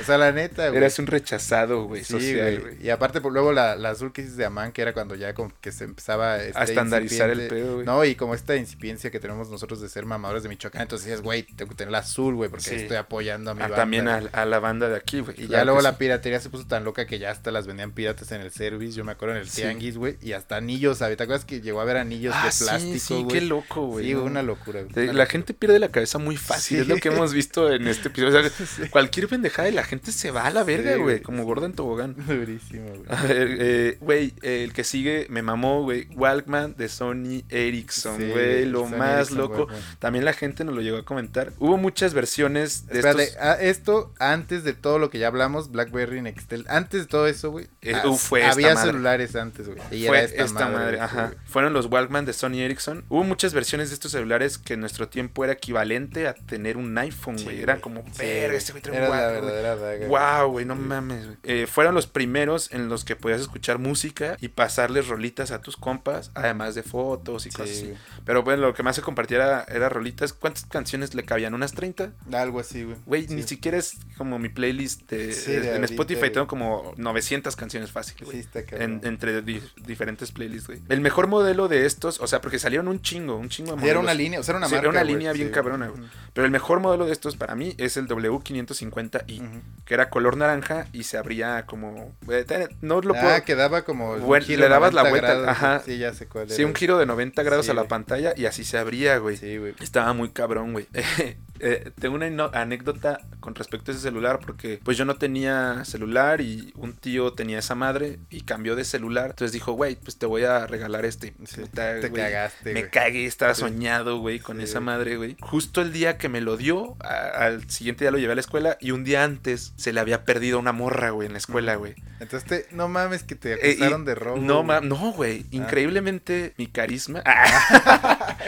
[0.00, 0.78] O sea, la neta, güey.
[0.78, 2.76] Eras un rechazado, güey, Sí, social, güey.
[2.82, 5.34] Y aparte, pues, luego la, la azul que dices de Amán, que era cuando ya
[5.34, 7.86] como que se empezaba este, A estandarizar el pedo, güey.
[7.86, 11.22] No, y como esta incipiencia que tenemos nosotros de ser mamadores de Michoacán, entonces dices,
[11.22, 13.76] güey, tengo que tener la azul, güey, porque estoy apoyando a mi Ah, banda.
[13.76, 15.42] también a, la banda de aquí, güey.
[15.44, 18.30] Y ya luego la piratería se puso tan loca que ya hasta las vendían piratas
[18.32, 21.16] en el service, yo me acuerdo en el tianguis, güey, y hasta anillos, ¿sabes?
[21.16, 23.26] ¿Te acuerdas que llegó a haber anillos Ah, de sí, plástico, sí, güey?
[23.28, 24.04] qué loco, güey.
[24.06, 25.26] Sí, una locura, güey, la locura.
[25.54, 26.82] Gente pierde la cabeza muy fácil, Sí.
[26.82, 28.40] es lo que hemos visto en este episodio.
[28.40, 31.66] O sea, cualquier pendejada y la gente se va a la verga, güey, como gorda
[31.66, 32.14] en tobogán.
[32.26, 33.02] Durísimo, güey.
[33.08, 36.08] A ver, eh, güey, eh, el que sigue me mamó, güey.
[36.14, 38.64] Walkman de Sony Ericsson, güey.
[38.66, 39.56] Lo Sony más Ericsson, loco.
[39.64, 39.80] Walkman.
[39.98, 41.52] También la gente nos lo llegó a comentar.
[41.58, 43.38] Hubo muchas versiones de Espérate, estos.
[43.42, 47.50] ah, esto antes de todo lo que ya hablamos, BlackBerry, Nextel, antes de todo eso,
[47.50, 47.68] güey.
[47.82, 48.90] Eh, uh, fue esta había madre.
[48.90, 49.78] celulares antes, güey.
[50.06, 51.34] Fue esta, madre, sí, ajá.
[51.46, 53.04] Fueron los Walkman de Sony Ericsson.
[53.08, 56.96] Hubo muchas versiones de estos celulares que en nuestro tiempo era equivalente a tener un
[56.98, 57.62] iPhone, Sí, güey.
[57.62, 57.82] era güey.
[57.82, 59.54] como, Sí, verga, este güey trae un Era la Walkman, güey".
[59.54, 59.76] verdadera
[60.08, 60.40] daga.
[60.42, 61.24] Wow, güey, no mames.
[61.26, 61.36] güey.
[61.42, 65.76] Eh, fueron los primeros en los que podías escuchar música y pasarles rolitas a tus
[65.76, 67.94] compas, además de fotos y Sí, cosas así.
[68.24, 70.32] Pero bueno, lo que más se compartía era, era rolitas.
[70.32, 71.54] ¿Cuántas canciones le cabían?
[71.54, 72.12] ¿Unas 30?
[72.32, 72.96] Algo así, güey.
[73.06, 73.34] Güey, Sí.
[73.34, 76.30] ni siquiera es como mi playlist de, Sí, de en Spotify.
[76.30, 78.38] Tengo como 900 canciones fácil, Sí, güey.
[78.40, 80.80] está En- entre di- diferentes playlists, güey.
[80.88, 83.84] El mejor modelo de estos, o sea, porque salieron un chingo, un chingo de Sí,
[83.88, 84.02] era modelos.
[84.04, 86.02] una línea, o sea, era una Sí, era una línea bien cabrona, güey.
[86.34, 89.60] Pero el mejor modelo de estos para mí es el W550i, Ujú.
[89.84, 92.12] que era color naranja y se abría como...
[92.28, 93.44] eh, No lo Ah, puedo...
[93.44, 94.16] que daba como.
[94.18, 95.82] Bueno, le dabas la 90 vuelta, grados, ajá.
[95.86, 96.54] Sí, ya sé cuál era.
[96.54, 97.88] Sí, un giro de 90 grados Sí, a la güey.
[97.88, 99.36] pantalla y así se abría, güey.
[99.36, 99.74] Sí, güey.
[99.80, 100.86] Estaba muy cabrón, güey.
[101.60, 106.40] Eh, tengo una anécdota con respecto a ese celular porque pues yo no tenía celular
[106.40, 109.30] y un tío tenía esa madre y cambió de celular.
[109.30, 111.32] Entonces dijo, güey, pues te voy a regalar este.
[111.46, 112.90] Sí, Puta, Te güey, cagaste, Me güey.
[112.90, 113.60] cagué, estaba Sí.
[113.60, 114.84] soñado, güey, con Sí, esa güey.
[114.86, 115.36] madre, güey.
[115.40, 118.40] Justo el día que me lo dio, a- al siguiente día lo llevé a la
[118.40, 121.74] escuela y un día antes se le había perdido una morra, güey, en la escuela,
[121.76, 121.94] güey.
[122.20, 124.38] Entonces, te- no mames que te Eh, y- acusaron de robo.
[124.40, 124.80] No, güey.
[124.82, 125.40] no, güey.
[125.44, 125.48] Ah.
[125.52, 127.22] Increíblemente mi carisma.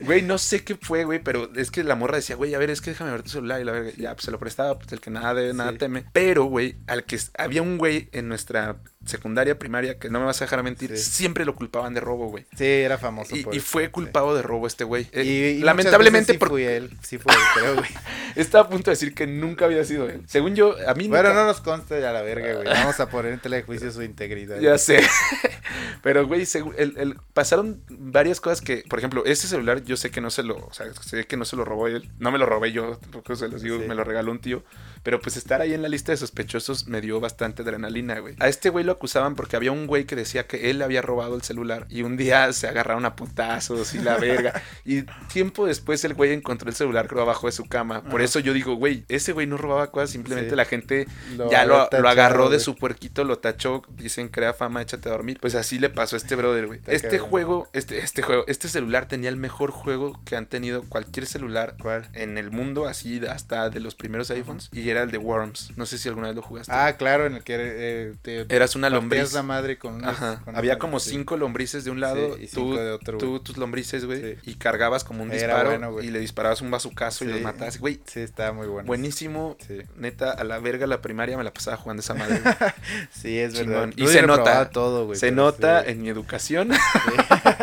[0.00, 2.70] Güey, no sé qué fue, güey, pero es que la morra decía, güey, a ver,
[2.70, 3.90] es que déjame ver tu celular y la verga.
[3.96, 5.78] Ya, pues se lo prestaba, pues el que nada debe, nada Sí.
[5.78, 6.04] teme.
[6.12, 10.40] Pero, güey, al que había un güey en nuestra secundaria, primaria, que no me vas
[10.42, 11.10] a dejar mentir, Sí.
[11.10, 12.44] siempre lo culpaban de robo, güey.
[12.56, 15.08] Sí, era famoso Y, por fue culpado de robo este güey.
[15.12, 16.90] Eh, Y, y lamentablemente, sí porque fui él.
[17.02, 17.88] Sí fue él, creo, güey.
[18.36, 20.22] estaba a punto de decir que nunca había sido él.
[20.26, 22.66] Según yo, a mí Bueno, nunca- no nos consta ya la verga, güey.
[22.66, 24.58] Vamos a poner en tela de juicio su integridad.
[24.60, 25.00] Ya sé.
[26.02, 30.20] Pero, güey, el- el- pasaron varias cosas que, por ejemplo, este celular yo sé que
[30.20, 32.10] no se lo, o sea, sé que no se lo robó él.
[32.18, 34.62] No me lo robé yo, tampoco se los digo, me lo regaló un tío.
[35.02, 38.34] Pero pues estar ahí en la lista de sospechosos me dio bastante adrenalina, güey.
[38.40, 41.34] A este güey lo acusaban porque había un güey que decía que él había robado
[41.34, 44.62] el celular y un día se agarraron a putazos y la verga.
[44.84, 48.02] y tiempo después el güey encontró el celular creo abajo de su cama.
[48.02, 48.24] Por Ajá.
[48.24, 50.56] eso yo digo, güey, ese güey no robaba cosas, simplemente Sí.
[50.56, 51.06] la gente
[51.36, 55.38] Lo ya lo, agarró de su puerquito, lo tachó, dicen crea fama, échate a dormir.
[55.40, 56.80] Pues así le pasó a este brother, güey.
[56.86, 57.28] Este cabrón.
[57.30, 61.76] juego, este, este juego, este celular tenía el mejor juego que han tenido cualquier celular
[61.80, 62.08] ¿Cuál?
[62.14, 65.72] en el mundo, así hasta de los primeros iPhones, y era el de Worms.
[65.76, 66.72] No sé si alguna vez lo jugaste.
[66.74, 69.32] Ah, claro, en el que eh, te Eras una lombriz.
[69.32, 70.40] la madre con unas- Ajá.
[70.44, 73.56] con Había como cinco lombrices de un lado, Sí, y tú, de otro, tú tus
[73.56, 74.50] lombrices, güey, Sí.
[74.50, 77.78] y cargabas como un Era disparo bueno, y le disparabas un bazucazo y los matabas.
[77.78, 78.86] Güey, Sí, estaba muy bueno.
[78.86, 79.56] buenísimo.
[79.96, 82.40] Neta, a la verga la primaria me la pasaba jugando esa madre.
[83.12, 83.90] Sí, es Chingón.
[83.90, 83.92] verdad.
[83.96, 85.18] Y No se nota, todo, güey.
[85.18, 86.70] Se nota en mi educación.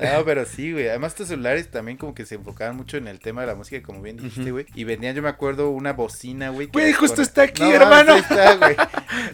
[0.00, 0.88] No, pero sí, güey.
[0.88, 3.82] Además, estos celulares también como que se enfocaban mucho en el tema de la música,
[3.82, 4.64] como bien dijiste, güey.
[4.74, 6.66] Y vendían, yo me acuerdo, una bocina, güey.
[6.66, 8.12] Güey, justo con- está aquí, No mames, hermano.
[8.14, 8.76] Ahí está, güey.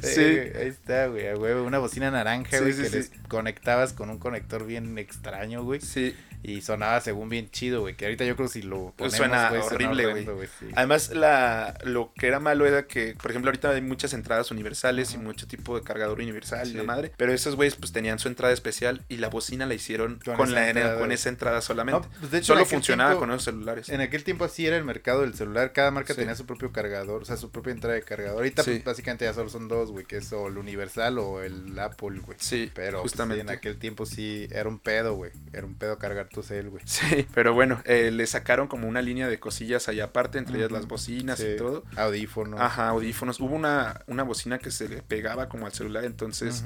[0.03, 0.21] Sí.
[0.21, 1.65] Eh, ahí está, güey, huevo.
[1.65, 2.97] Una bocina naranja, Sí, güey, sí, que sí.
[2.97, 5.81] les conectabas con un conector bien extraño, güey.
[5.81, 6.15] Sí.
[6.43, 7.97] Y sonaba según bien chido, güey.
[7.97, 10.67] Que ahorita yo creo que si lo Pues ponemos, suena güey, horrible, horrendo, sí.
[10.77, 15.13] Además, la, lo que era malo era que, por ejemplo, ahorita hay muchas entradas universales
[15.15, 17.11] y mucho tipo de cargador universal y la madre.
[17.17, 20.47] Pero esos güeyes pues tenían su entrada especial y la bocina la hicieron Con con,
[20.49, 20.99] esa la, entrada.
[21.01, 22.07] con esa entrada solamente.
[22.07, 23.89] No, pues, de hecho, en Solo funcionaba tiempo- con esos celulares.
[23.89, 26.21] En aquel tiempo así era el mercado del celular, cada marca Sí.
[26.21, 28.37] tenía su propio cargador, o sea, su propia entrada de cargador.
[28.37, 28.73] Ahorita Sí.
[28.73, 32.21] pues, básicamente ya solo son dos, güey, que es o el Universal o el Apple,
[32.21, 32.37] güey.
[32.39, 33.41] Sí, Pero pues, justamente.
[33.43, 35.31] en aquel tiempo sí era un pedo, güey.
[35.53, 36.83] Era un pedo cargar tu cel, güey.
[36.87, 40.71] Sí, pero bueno, eh, le sacaron como una línea de cosillas allá aparte, entre ellas
[40.71, 41.85] las bocinas Sí, y todo.
[41.97, 42.61] Audífonos.
[42.61, 43.41] Ajá, audífonos.
[43.41, 46.63] Hubo una, una bocina que se le pegaba como al celular, entonces.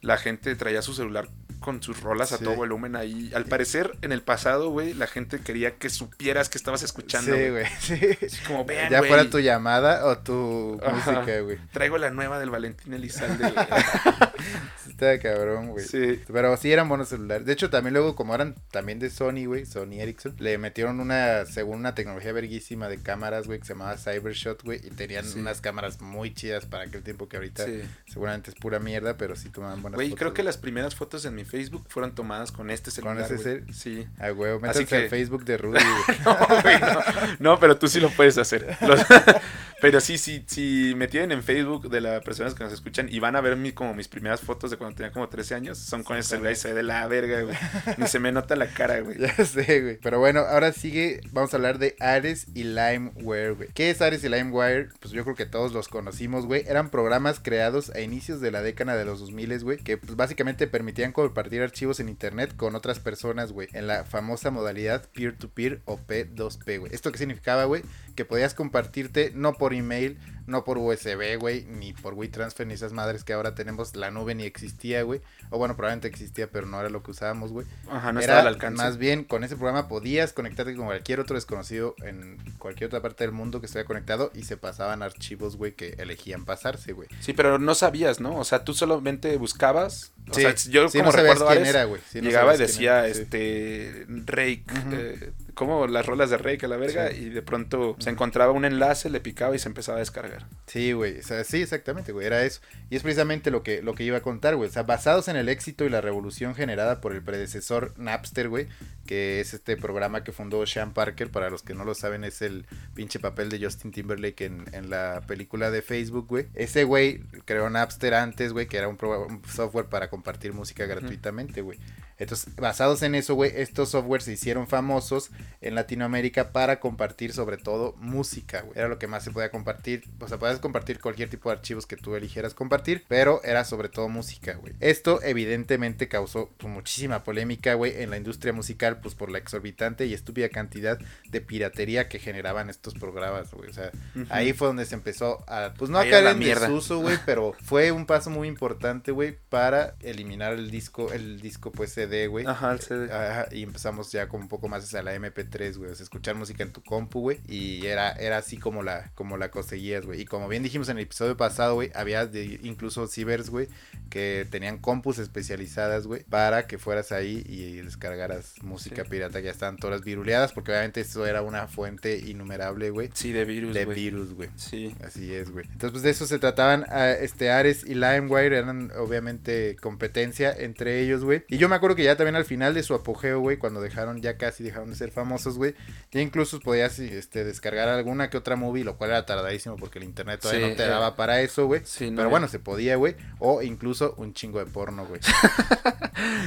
[0.00, 1.28] La gente traía su celular
[1.60, 3.30] con sus rolas a todo volumen ahí.
[3.34, 7.34] Al parecer, en el pasado, güey, la gente quería que supieras que estabas escuchando.
[7.34, 7.50] Sí, güey.
[7.50, 7.66] güey.
[7.80, 7.94] Sí.
[8.26, 10.92] Así como, vean, ya güey, fuera tu llamada o tu Ajá.
[11.12, 11.58] música, güey.
[11.70, 13.52] traigo la nueva del Valentín Elizalde.
[14.88, 15.84] Está cabrón, güey.
[15.86, 16.20] Sí.
[16.32, 17.46] Pero sí eran buenos celulares.
[17.46, 21.44] De hecho, también luego, como eran también de Sony, güey, Sony Ericsson, le metieron una,
[21.46, 25.38] según una tecnología verguísima de cámaras, güey, que se llamaba Cybershot, güey, y tenían Sí.
[25.38, 27.82] unas cámaras muy chidas para aquel tiempo que ahorita Sí.
[28.08, 31.34] seguramente es pura mierda, pero sí tomaban buenas Güey, creo que las primeras fotos en
[31.34, 33.18] mi Facebook fueron tomadas con este celular.
[33.20, 33.44] ese güey.
[33.44, 33.74] cel?
[33.74, 34.06] Sí.
[34.18, 35.78] Ah, güey, Así métanse que- al Facebook de Rudy.
[36.24, 37.00] No, güey, no.
[37.38, 38.76] No, pero tú sí lo puedes hacer.
[38.80, 39.00] Los-
[39.80, 43.18] pero sí, sí, si me tienen en Facebook de las personas que nos escuchan y
[43.20, 46.02] van a ver mi, como mis primeras fotos de cuando tenía como 13 años, son
[46.02, 47.56] con ese celular y se ve de la verga, güey.
[47.96, 49.16] Ni se me nota la cara, güey.
[49.20, 49.98] Ya sé, güey.
[50.02, 53.68] Pero bueno, ahora sigue, vamos a hablar de Ares y LimeWare, güey.
[53.74, 54.88] ¿Qué es Ares y LimeWare?
[54.98, 56.64] Pues yo creo que todos los conocimos, güey.
[56.66, 60.66] Eran programas creados a inicios de la década de los 2000, güey, que pues básicamente
[60.66, 65.98] permitían compartir archivos en internet con otras personas, güey, en la famosa modalidad peer-to-peer o
[65.98, 66.94] P2P, güey.
[66.94, 67.82] ¿Esto qué significaba, güey?
[68.20, 72.92] Que podías compartirte no por email, no por USB, güey, ni por WeTransfer, ni esas
[72.92, 73.96] madres que ahora tenemos.
[73.96, 75.22] La nube ni existía, güey.
[75.48, 77.66] O bueno, probablemente existía, pero no era lo que usábamos, güey.
[77.88, 78.82] Ajá, no Era estaba al alcance.
[78.82, 83.24] Más bien, con ese programa podías conectarte con cualquier otro desconocido en cualquier otra parte
[83.24, 87.08] del mundo que estuviera conectado y se pasaban archivos, güey, que elegían pasarse, güey.
[87.20, 88.36] Sí, pero no sabías, ¿no?
[88.36, 90.12] O sea, tú solamente buscabas.
[90.30, 92.02] O Sí, sea, yo sí, como no recuerdo quién Ares, era, güey.
[92.10, 96.76] Sí, no llegaba y decía, este, Rake, eh, como las rolas de Rake a la
[96.78, 97.24] verga, Sí.
[97.24, 100.46] y de pronto se encontraba un enlace, le picaba y se empezaba a descargar.
[100.66, 101.18] Sí, güey.
[101.18, 102.26] O sea, sí, exactamente, güey.
[102.26, 102.60] Era eso.
[102.88, 104.68] Y es precisamente lo que, lo que iba a contar, güey.
[104.70, 108.68] O sea, basados en el éxito y la revolución generada por el predecesor Napster, güey.
[109.06, 111.30] Que es este programa que fundó Sean Parker.
[111.30, 114.88] Para los que no lo saben, es el pinche papel de Justin Timberlake en, en
[114.88, 116.46] la película de Facebook, güey.
[116.54, 120.86] Ese güey creó Napster antes, güey, que era un, pro- un software para compartir música
[120.86, 121.78] gratuitamente, güey.
[122.20, 125.30] Entonces, basados en eso, güey, estos softwares se hicieron famosos
[125.62, 128.78] en Latinoamérica para compartir sobre todo música, güey.
[128.78, 130.04] Era lo que más se podía compartir.
[130.20, 133.88] O sea, podías compartir cualquier tipo de archivos que tú eligieras compartir, pero era sobre
[133.88, 134.74] todo música, güey.
[134.80, 140.04] Esto evidentemente causó pues, muchísima polémica, güey, en la industria musical, pues por la exorbitante
[140.04, 140.98] y estúpida cantidad
[141.30, 143.70] de piratería que generaban estos programas, güey.
[143.70, 143.90] O sea,
[144.28, 146.68] ahí fue donde se empezó a, pues no a caer en mierda.
[146.68, 151.72] desuso, güey, pero fue un paso muy importante, güey, para eliminar el disco, el disco
[151.72, 152.44] pues CD, güey.
[152.46, 153.12] Ajá, el CD.
[153.12, 156.34] Ajá, y empezamos ya como un poco más hacia la MP3, güey, o sea, escuchar
[156.34, 160.22] música en tu compu, güey, y era, era así como la, como la conseguías, güey,
[160.22, 163.68] y como bien dijimos en el episodio pasado, güey, había de- incluso cibers, güey,
[164.10, 169.10] que tenían compus especializadas, güey, para que fueras ahí y descargaras música Sí.
[169.10, 173.44] pirata, ya estaban todas viruleadas, porque obviamente eso era una fuente innumerable, güey, Sí, de
[173.44, 174.48] virus, de virus, güey.
[174.56, 174.94] Sí.
[175.04, 175.64] Así es, güey.
[175.66, 181.00] Entonces, pues de eso se trataban ah, este Ares y LimeWire, eran obviamente competencia entre
[181.00, 181.44] ellos, güey.
[181.48, 184.20] Y yo me acuerdo que ya también al final de su apogeo, güey, cuando dejaron,
[184.20, 185.74] ya casi dejaron de ser famosos, güey,
[186.12, 190.04] ya incluso podías este, descargar alguna que otra movie, lo cual era tardadísimo porque el
[190.04, 191.82] internet todavía Sí, no te era- daba para eso, güey.
[191.84, 193.16] Sí, Pero bueno, se podía, güey.
[193.38, 195.20] O incluso un chingo de porno, güey.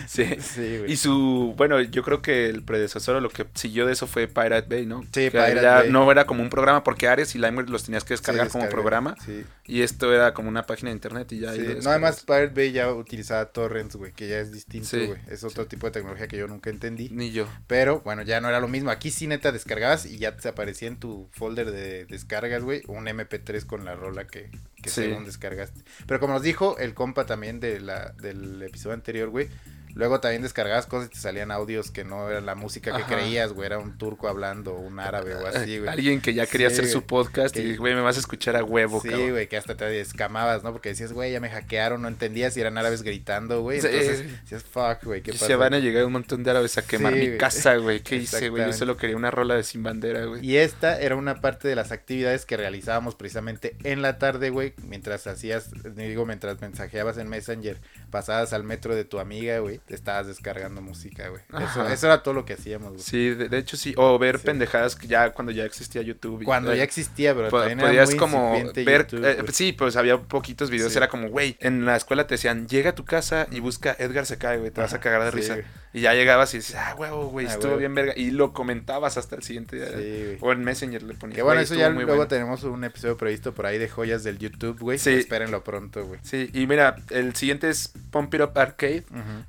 [0.07, 0.25] Sí.
[0.39, 0.91] Sí, güey.
[0.91, 4.27] Y su, bueno, yo creo que el predecesor o lo que siguió de eso fue
[4.27, 5.01] Pirate Bay, ¿no?
[5.03, 5.91] Sí, Que Pirate ya Bay.
[5.91, 9.15] no era como un programa porque Ares y Limeware los tenías que descargar como programa
[9.25, 9.43] Sí.
[9.65, 12.71] y esto era como una página de internet y ya lo No, además Pirate Bay
[12.71, 15.19] ya utilizaba torrents, güey, que ya es distinto, güey.
[15.27, 17.09] Es otro tipo de tecnología que yo nunca entendí.
[17.09, 17.47] Ni yo.
[17.67, 18.89] Pero bueno, ya no era lo mismo.
[18.91, 23.05] Aquí sí neta descargabas y ya te aparecía en tu folder de descargas, güey, un
[23.07, 24.49] MP3 con la rola que,
[24.81, 25.03] que Sí.
[25.03, 25.81] según descargaste.
[26.07, 29.49] Pero como nos dijo el compa también de la, del episodio anterior, güey,
[29.95, 33.15] luego también descargabas cosas y te salían audios que no era la música que Ajá.
[33.15, 35.89] creías, güey, era un turco hablando, un árabe o así, güey.
[35.89, 38.55] Alguien que ya quería Sí, hacer su podcast Que- y, güey, me vas a escuchar
[38.55, 39.31] a huevo, Sí, cabrón.
[39.31, 40.71] güey, que hasta te descamabas, ¿no?
[40.71, 43.81] Porque decías, güey, ya me hackearon, no entendías si eran árabes gritando, güey.
[43.81, 43.87] Sí.
[43.87, 45.47] Entonces decías, fuck, güey, ¿qué Y pasa?
[45.47, 47.37] se van a llegar un montón de árabes a quemar Sí, mi güey.
[47.37, 47.99] casa, güey.
[48.01, 48.65] ¿Qué hice, güey?
[48.65, 50.45] Yo solo quería una rola de sin bandera, güey.
[50.45, 54.73] Y esta era una parte de las actividades que realizábamos precisamente en la tarde, güey,
[54.83, 57.79] mientras hacías, digo, mientras mensajeabas en Messenger,
[58.09, 61.41] pasabas al metro de tu amiga, güey, te estabas descargando música, güey.
[61.61, 63.03] Eso, eso era todo lo que hacíamos, güey.
[63.03, 63.93] Sí, de, de hecho sí.
[63.97, 64.45] O ver Sí.
[64.45, 66.43] pendejadas ya cuando ya existía YouTube.
[66.45, 69.73] Cuando eh, ya existía, pero po- también era podías muy como ver, YouTube, eh, sí,
[69.73, 70.97] pues había poquitos videos, Sí.
[70.97, 74.25] era como, güey, en la escuela te decían, llega a tu casa y busca Edgar
[74.25, 75.53] se cae, güey, te vas a cagar de risa.
[75.55, 75.65] güey.
[75.95, 77.77] Y ya llegabas y dices, ah, huevo, güey, Ah, estuvo huevo.
[77.79, 78.13] bien verga.
[78.15, 79.87] Y lo comentabas hasta el siguiente día.
[79.89, 79.93] Sí,
[80.25, 80.37] güey.
[80.41, 81.35] O en Messenger le ponías.
[81.35, 82.27] Que bueno, eso ya luego bueno.
[82.27, 84.97] tenemos un episodio previsto por ahí de joyas del YouTube, güey.
[84.97, 85.11] Sí.
[85.11, 86.19] Espérenlo pronto, güey.
[86.23, 89.03] Sí, y mira, el siguiente es Pump It Up Arcade.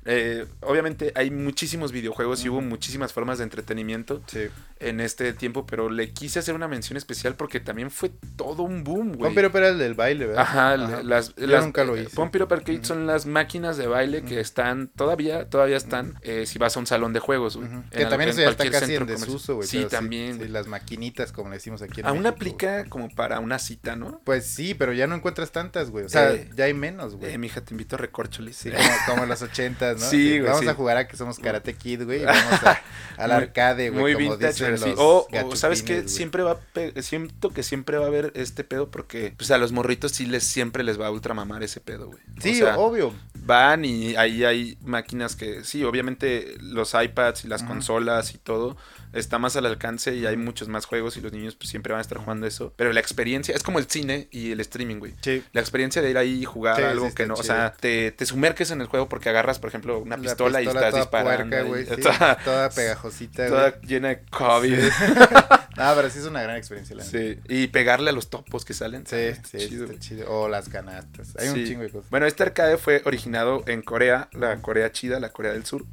[0.05, 4.47] Eh, obviamente hay muchísimos videojuegos y hubo muchísimas formas de entretenimiento Sí.
[4.89, 8.83] En este tiempo, pero le quise hacer una mención especial porque también fue todo un
[8.83, 9.31] boom, güey.
[9.31, 10.41] Up era el del baile, ¿verdad?
[10.43, 12.19] Ajá, las, Yo las- nunca lo hice.
[12.19, 12.85] Up Arcade Ujú.
[12.85, 16.87] son las máquinas de baile que están, todavía, todavía están, eh, si vas a un
[16.87, 17.69] salón de juegos, güey.
[17.91, 19.67] Que también eso ya está casi en desuso, güey.
[19.67, 20.33] Sí, pero también.
[20.33, 20.49] sí, güey.
[20.49, 24.21] las maquinitas, como le decimos aquí en Aún México, aplica como para una cita, ¿no?
[24.23, 26.05] Pues sí, pero ya no encuentras tantas, güey.
[26.05, 27.33] O sea, Eh, ya hay menos, güey.
[27.33, 28.55] Eh, mija, te invito a recorcholis.
[28.57, 30.05] Sí, como, como en los ochentas, ¿no?
[30.09, 30.67] Sí, güey, Vamos sí.
[30.67, 32.21] a jugar a que somos Karate Kid, güey.
[32.21, 32.81] y Vamos a,
[33.17, 34.01] al arcade, güey.
[34.01, 34.89] Muy como dicen pero sí.
[34.91, 36.09] los O, o, ¿sabes güey.
[36.09, 36.59] Siempre va
[37.01, 40.43] siento que siempre va a haber este pedo porque pues a los morritos sí les
[40.43, 42.19] siempre les va a ultramamar ese pedo, güey.
[42.37, 43.13] O Sí, sea, obvio.
[43.33, 48.77] van y ahí hay máquinas que sí, obviamente los iPads y las consolas y todo
[49.15, 51.99] está más al alcance y hay muchos más juegos y los niños pues siempre van
[51.99, 55.13] a estar jugando eso, pero la experiencia es como el cine y el streaming, güey.
[55.21, 55.43] Sí.
[55.53, 58.11] La experiencia de ir ahí y jugar Sí, algo sí que no, o sea, te,
[58.11, 61.01] te sumerges en el juego porque agarras, por ejemplo, una La pistola, y estás toda
[61.01, 61.49] disparando.
[61.55, 63.81] puerca, güey, toda, toda pegajosita, toda güey.
[63.87, 64.77] llena de COVID.
[65.77, 67.03] No, pero sí es una gran experiencia, la.
[67.03, 69.05] Sí, y pegarle a los topos que salen.
[69.05, 70.31] Sí, Ah, sí, chido, está chido.
[70.31, 71.35] O las canastas.
[71.37, 72.09] Hay un chingo de cosas.
[72.09, 75.83] Bueno, este arcade fue originado en Corea, la Corea chida, la Corea del Sur.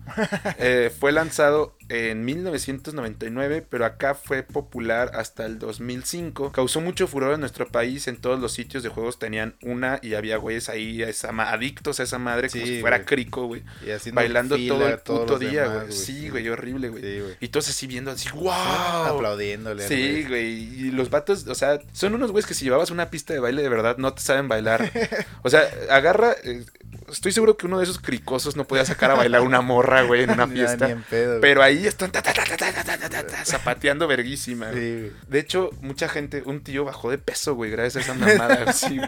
[0.59, 6.53] Eh, fue lanzado en 1999, pero acá fue popular hasta el 2005.
[6.53, 8.09] Causó mucho furor en nuestro país.
[8.09, 11.99] En todos los sitios de juegos tenían una y había güeyes ahí a esa adictos
[12.01, 13.62] a esa madre como si fuera crico, güey.
[14.12, 15.93] Bailando fila todo el puto día, güey.
[15.93, 17.03] Sí, güey, horrible, güey.
[17.03, 17.22] Sí.
[17.41, 18.51] Y todos así viendo así, wow.
[18.53, 19.87] Aplaudiéndole.
[19.87, 20.28] Sí, güey.
[20.28, 20.87] güey.
[20.87, 23.62] Y los vatos, o sea, son unos güeyes que si llevabas una pista de baile
[23.62, 24.91] de verdad no te saben bailar.
[25.45, 26.35] O sea, agarra.
[26.45, 26.64] eh,
[27.12, 30.24] estoy seguro que uno de esos cricosos no podía sacar a bailar una morra, güey,
[30.24, 30.96] en una fiesta.
[31.40, 32.10] Pero ahí están
[33.44, 34.66] zapateando verguísima.
[34.70, 38.72] De hecho, mucha gente, un tío bajó de peso, güey, gracias a esa mamada.
[38.72, 39.00] sí.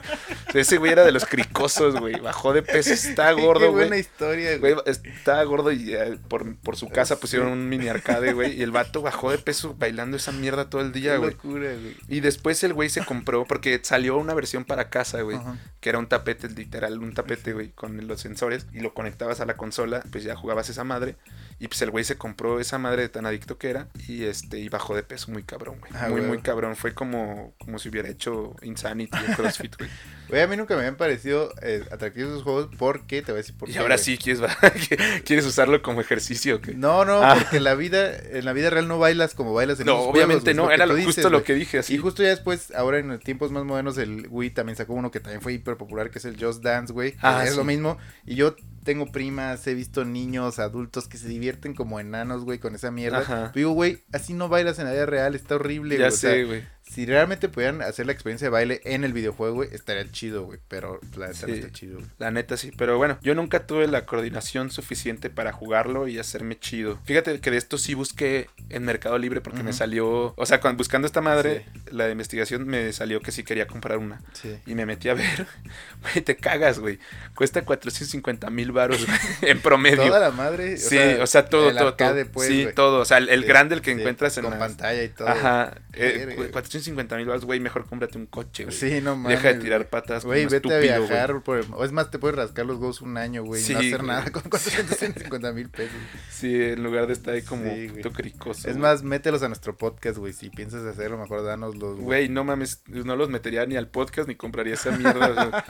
[0.55, 2.21] ese güey era de los cricosos, güey.
[2.21, 3.85] Bajó de peso, está gordo, güey.
[3.85, 4.75] Qué buena historia, güey.
[4.87, 5.97] Está gordo y
[6.29, 8.59] por, por, su casa pusieron un mini arcade, güey.
[8.59, 11.31] Y el vato bajó de peso bailando esa mierda todo el día, Qué güey.
[11.33, 11.97] Locura, güey.
[12.09, 15.39] Y después el güey se compró, porque salió una versión para casa, güey.
[15.81, 18.67] Que era un tapete, literal, un tapete, güey, con los sensores.
[18.73, 21.17] Y lo conectabas a la consola, pues ya jugabas esa madre.
[21.61, 23.89] Y pues el güey se compró esa madre de tan adicto que era.
[24.09, 25.93] Y este, y bajó de peso muy cabrón, güey.
[25.95, 26.27] Ah, muy, güey.
[26.29, 26.77] muy cabrón.
[26.77, 29.91] Fue como, como si hubiera hecho Insanity o CrossFit, güey.
[30.27, 33.43] Güey, a mí nunca me habían parecido eh, atractivos esos juegos porque te voy a
[33.43, 33.79] decir por y qué.
[33.79, 34.05] ahora güey.
[34.07, 34.41] sí quieres,
[35.25, 36.73] quieres usarlo como ejercicio, ¿qué?
[36.75, 37.37] No, no, Ah.
[37.39, 40.69] porque la vida, en la vida real no bailas como bailas en No, obviamente juegos,
[40.69, 41.95] no, era lo- dices, justo lo que dije así.
[41.95, 45.11] Y justo ya después, ahora en los tiempos más modernos, el Wii también sacó uno
[45.11, 47.15] que también fue hiper popular, que es el Just Dance, güey.
[47.21, 47.57] Ah, es sí.
[47.59, 47.99] lo mismo.
[48.25, 52.75] Y yo tengo primas, he visto niños, adultos que se divierten como enanos, güey, con
[52.75, 53.19] esa mierda.
[53.19, 53.53] Ajá.
[53.55, 56.17] Digo, güey, así no bailas en la vida real, está horrible, ya güey.
[56.17, 56.74] sea, sé, güey.
[56.95, 60.59] Si realmente pudieran hacer la experiencia de baile en el videojuego, güey, estaría chido, güey.
[60.69, 61.61] Pero la neta no Sí.
[61.61, 62.07] está chido, güey.
[62.19, 66.59] La neta sí, pero bueno, yo nunca tuve la coordinación suficiente para jugarlo y hacerme
[66.59, 67.01] chido.
[67.05, 70.79] Fíjate que de esto sí busqué en Mercado Libre porque me salió, o sea, cuando
[70.79, 74.21] buscando esta madre, la investigación me salió que sí quería comprar una.
[74.35, 74.57] Sí.
[74.67, 75.47] Y me metí a ver,
[76.03, 76.99] güey, te cagas, güey.
[77.35, 79.05] Cuesta 450 mil baros,
[79.43, 80.07] en promedio.
[80.07, 80.77] Toda la madre.
[80.77, 82.27] sí, o sea, todo, el todo, todo.
[82.33, 82.75] pues, sí, güey.
[82.75, 83.01] todo.
[83.01, 85.29] O sea, el, grande, el que encuentras en Con pantalla y todo.
[85.29, 85.75] Ajá.
[85.93, 86.53] eh, Verga,
[86.93, 88.77] güey, 450 mil baros, güey, mejor cómprate un coche, güey.
[88.77, 89.39] Sí, no mames.
[89.43, 91.09] Deja de tirar patas Güey, vete a estúpido, güey.
[91.09, 91.43] viajar.
[91.43, 93.61] Por o es más, te puedes rascar los huevos un año, güey.
[93.61, 94.09] y no Sí, hacer güey.
[94.09, 95.97] nada con 450 mil pesos.
[96.31, 98.69] Sí, en lugar de estar ahí como Sí, puto cricoso.
[98.69, 98.83] Es güey.
[98.83, 100.33] más, mételos a nuestro podcast, güey.
[100.33, 102.05] Si piensas hacerlo, mejor danoslos, güey.
[102.05, 105.65] Güey, no mames, no los metería ni al podcast ni compraría esa mierda.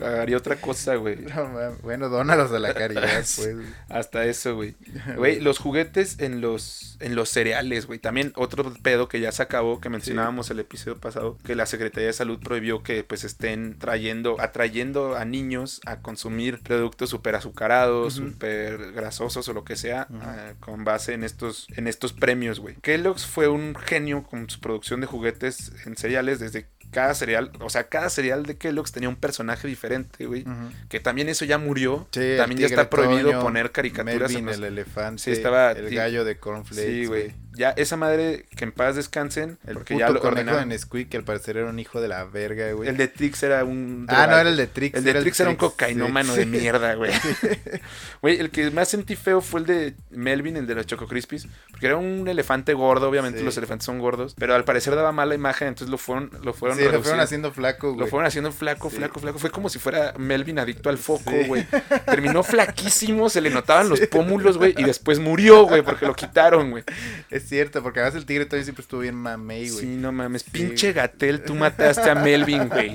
[0.00, 1.16] Haría otra cosa, güey.
[1.16, 1.80] No mames.
[1.82, 3.42] Bueno, dónalos a la caridad, Sí.
[3.54, 3.56] pues.
[3.88, 4.76] Hasta eso, güey.
[5.16, 7.98] Güey, los juguetes en los en los cereales, güey.
[8.00, 12.06] También otro pedo que ya se acabó, que mencionábamos el episodio pasado, que la Secretaría
[12.08, 18.14] de Salud prohibió que pues estén trayendo, atrayendo a niños a consumir productos súper azucarados,
[18.14, 22.76] súper grasosos o lo que sea, ah, con base en estos, en estos premios, güey.
[22.82, 27.68] Kellogg's fue un genio con su producción de juguetes en cereales desde cada cereal, o
[27.68, 30.46] sea, cada cereal de Kellogg's tenía un personaje diferente, güey.
[30.88, 32.08] Que también eso ya murió.
[32.12, 35.22] Sí, también ya está prohibido Toño, poner caricaturas Melvin, en los- el elefante.
[35.22, 35.94] Sí, estaba- El sí.
[35.96, 36.82] gallo de cornflakes.
[36.90, 37.34] Sí, güey.
[37.52, 40.20] Ya esa madre que en paz descansen, El porque ya lo
[40.56, 42.88] de Nesquik, que al parecer era un hijo de la verga, güey.
[42.88, 44.96] El de Trix era un Ah, no, era el de Trix.
[44.98, 46.40] El de Trix era un cocainómano sí.
[46.40, 47.12] de mierda, güey.
[48.20, 51.46] Güey, el que más sentí feo fue el de Melvin, el de los Choco Crispies.
[51.70, 53.44] Porque era un elefante gordo, obviamente Sí.
[53.44, 54.34] los elefantes son gordos.
[54.36, 57.52] Pero al parecer daba mala imagen, entonces lo fueron, lo fueron Sí, lo fueron haciendo
[57.52, 58.00] flaco, güey.
[58.00, 59.38] Lo fueron haciendo flaco, flaco, flaco.
[59.38, 61.66] Fue como si fuera Melvin adicto al foco, güey.
[62.06, 64.74] Terminó flaquísimo, se le notaban los pómulos, güey.
[64.76, 66.84] Y después murió, güey, porque lo quitaron, güey.
[67.30, 69.80] Es cierto, porque además el tigre todavía siempre estuvo bien mamey, güey.
[69.80, 70.37] Sí, no mames.
[70.38, 70.92] Sí, Pinche.
[70.92, 72.94] Gatel, tú mataste a Melvin, güey.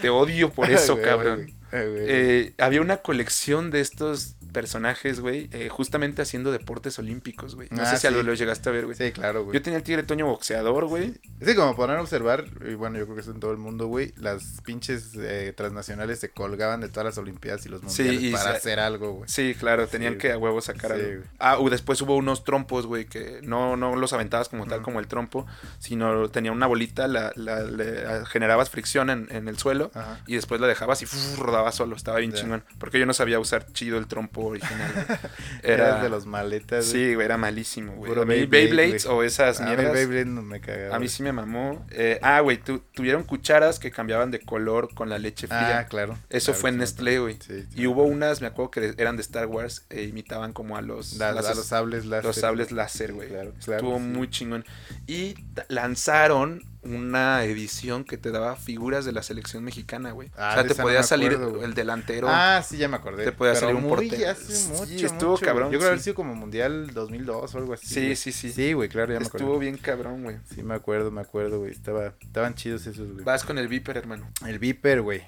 [0.00, 1.52] Te odio por eso, cabrón.
[1.72, 1.80] Ay.
[1.82, 7.68] Eh, había una colección de estos personajes, güey, eh, justamente haciendo deportes olímpicos, güey.
[7.70, 8.26] No Ah, sé si a lo, sí.
[8.26, 8.96] lo llegaste a ver, güey.
[8.96, 9.52] Sí, claro, güey.
[9.54, 11.12] Yo tenía el tigre Toño boxeador, güey.
[11.44, 14.14] Sí, como podrán observar, y bueno, yo creo que es en todo el mundo, güey,
[14.16, 18.32] las pinches eh, transnacionales se colgaban de todas las olimpiadas y los Sí, mundiales y
[18.32, 19.28] para hacer algo, güey.
[19.28, 21.22] Sí, claro, tenían Sí, que a huevo sacar algo.
[21.38, 25.00] Ah, u- después hubo unos trompos, güey, que no, no los aventabas como tal, como
[25.00, 25.46] el trompo,
[25.78, 29.90] sino tenía una bolita, la, la- le- generabas fricción en, en el suelo
[30.26, 31.38] y después la dejabas y ¡fuf!
[31.38, 32.64] rodaba solo, estaba bien chingón.
[32.78, 34.92] Porque yo no sabía usar chido el trompo original.
[34.94, 35.06] güey.
[35.06, 35.30] Eras
[35.62, 38.08] Era de los maletas, Sí, güey, era malísimo, güey.
[38.10, 39.16] Puro Beyblade, Beyblades güey.
[39.18, 39.92] o esas A mí mierdas.
[39.92, 40.96] Beyblade no me cagaba.
[40.96, 41.84] A mí sí me mamó.
[41.90, 45.78] Eh, ah, güey, tu- tuvieron cucharas que cambiaban de color con la leche fría.
[45.80, 46.16] Ah, claro.
[46.30, 47.38] Eso claro, fue en Nestlé, güey.
[47.40, 50.76] Sí, sí Y hubo unas, me acuerdo que eran de Star Wars e imitaban como
[50.76, 52.24] a los, La- las- a los sables láser.
[52.24, 53.28] los sables láser, güey.
[53.28, 54.64] Claro, claro, Estuvo muy chingón.
[55.06, 55.34] Y
[55.68, 60.30] lanzaron una edición que te daba figuras de la selección mexicana, güey.
[60.36, 62.28] Ah, o sea, te no podía salir acuerdo, el delantero.
[62.30, 63.24] Ah, sí, ya me acordé.
[63.24, 64.30] Te podía salir un muy portero.
[64.30, 65.88] hace Sí, mucho, estuvo mucho, cabrón, Yo creo que sí.
[65.88, 67.86] haber sido como Mundial 2002 o algo así.
[67.86, 68.16] Sí, güey.
[68.16, 68.52] sí, sí.
[68.52, 69.58] Sí, güey, claro, ya me Estuvo acuerdo.
[69.60, 70.36] bien cabrón, güey.
[70.54, 71.70] Sí, me acuerdo, me acuerdo, güey.
[71.72, 73.24] Estaba, estaban chidos esos, güey.
[73.24, 74.28] Vas con el Viper, hermano.
[74.46, 75.22] El Viper, güey.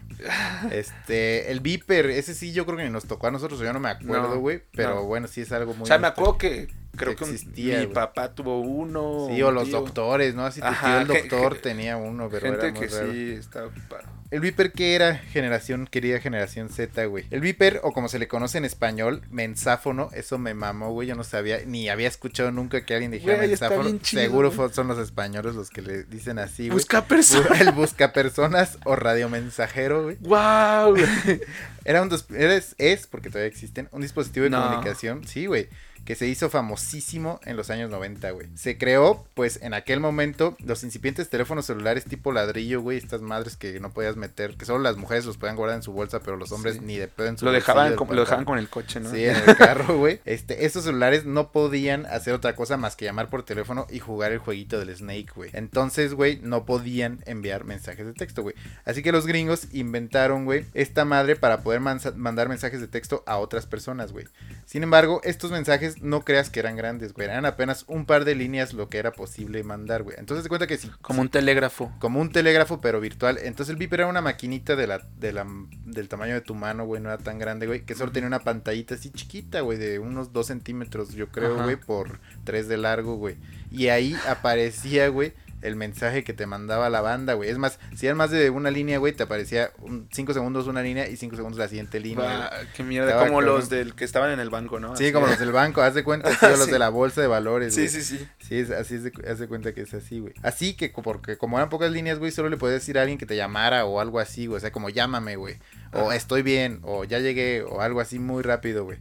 [0.71, 3.81] Este, el Viper, ese sí yo creo que ni nos tocó a nosotros, yo no
[3.81, 4.63] me acuerdo, No, güey.
[4.73, 5.03] Pero no.
[5.05, 5.83] bueno, sí es algo muy.
[5.85, 9.29] o sea, me acuerdo que creo que, un- existía, mi papá tuvo uno.
[9.31, 9.81] Sí, o los tío.
[9.81, 10.45] doctores, ¿no?
[10.45, 13.13] Así tu Ajá, tío el doctor tenía uno, pero Gente era muy que raro.
[13.13, 14.19] sí estaba ocupado.
[14.31, 15.17] El Viper, ¿qué era?
[15.17, 17.25] Generación, querida generación Z, güey.
[17.31, 21.09] El Viper, o como se le conoce en español, mensáfono, eso me mamó, güey.
[21.09, 23.99] Yo no sabía, ni había escuchado nunca que alguien dijera Güey, mensáfono.
[24.01, 24.69] chido, Seguro güey.
[24.71, 26.75] son los españoles los que le dicen así, güey.
[26.75, 27.59] Busca personas.
[27.59, 30.17] El buscapersonas o radiomensajero, güey.
[30.21, 30.97] ¡Wow!
[31.87, 34.63] Era un, era- es, es, porque todavía existen, un dispositivo de No.
[34.63, 35.69] comunicación, sí, güey,
[36.09, 38.49] que se hizo famosísimo en los años 90, güey.
[38.55, 43.59] Se creó, pues, en aquel momento, los incipientes teléfonos celulares tipo ladrillo, güey, estas madres
[43.59, 46.39] que no podías meter, que solo las mujeres los podían guardar en su bolsa, pero
[46.39, 46.81] los hombres Sí.
[46.83, 49.11] ni de pedo en su Lo dejaban, con, lo dejaban con el coche, ¿no?
[49.11, 50.23] Sí, en el carro, güey.
[50.25, 54.33] Este, estos celulares no podían hacer otra cosa más que llamar por teléfono y jugar
[54.33, 55.51] el jueguito del Snake, güey.
[55.53, 58.55] Entonces, güey, no podían enviar mensajes de texto, güey.
[58.87, 63.37] Así que los gringos inventaron, güey, esta madre para poder mandar mensajes de texto a
[63.37, 64.25] otras personas, güey.
[64.65, 67.27] Sin embargo, estos mensajes no creas que eran grandes, güey.
[67.29, 70.17] Eran apenas un par de líneas lo que era posible mandar, güey.
[70.19, 71.93] Entonces, te cuenta que si Como un telégrafo.
[71.99, 73.39] como un telégrafo, pero virtual.
[73.43, 75.47] Entonces el Viper era una maquinita de la, de la,
[75.85, 77.03] del tamaño de tu mano, güey.
[77.03, 77.85] No era tan grande, güey.
[77.85, 79.79] Que solo tenía una pantallita así chiquita, güey.
[79.79, 81.65] De unos 2 centímetros, yo creo, Ajá.
[81.65, 81.77] güey.
[81.77, 83.37] Por 3 de largo, güey.
[83.71, 85.33] Y ahí aparecía, güey.
[85.63, 87.51] El mensaje que te mandaba la banda, güey.
[87.51, 89.71] Es más, si eran más de una línea, güey, te aparecía
[90.13, 92.25] 5 segundos una línea y 5 segundos la siguiente línea.
[92.25, 93.09] Va, qué mierda.
[93.11, 94.97] Estaba Como los del que estaban en el banco, ¿no?
[94.97, 95.13] Sí, Así.
[95.13, 96.71] como los del banco, haz de cuenta, sí, los Sí.
[96.71, 98.27] de la bolsa de valores, Sí, sí, sí.
[98.39, 100.33] Sí, es, así es de, haz de cuenta que es así, güey.
[100.43, 103.27] Así que, porque como eran pocas líneas, güey, solo le podías decir a alguien que
[103.27, 104.59] te llamara o algo así, güey.
[104.59, 105.57] O sea, como llámame, güey.
[105.93, 108.99] O estoy bien, o ya llegué, o algo así muy rápido, güey.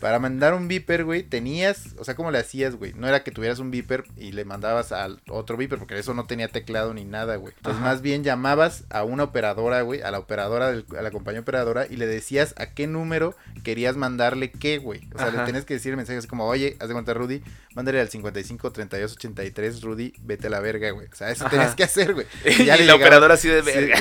[0.00, 2.92] Para mandar un beeper, güey, tenías, o sea, ¿cómo le hacías, güey?
[2.94, 6.24] No era que tuvieras un beeper y le mandabas al otro beeper, porque eso no
[6.24, 7.52] tenía teclado ni nada, güey.
[7.56, 7.90] Entonces, Ajá.
[7.92, 11.86] más bien llamabas a una operadora, güey, a la operadora, del- a la compañía operadora,
[11.88, 15.02] y le decías a qué número querías mandarle qué, güey.
[15.14, 17.42] O sea, le tenías que decir el mensaje así como, oye, haz de cuenta, Rudy,
[17.74, 21.06] mándale al 55 32 83, Rudy, vete a la verga, güey.
[21.12, 21.50] O sea, eso Ajá.
[21.50, 22.26] tenías que hacer, güey.
[22.46, 23.66] Y, ya la llegaba- operadora así de Sí.
[23.66, 23.98] verga.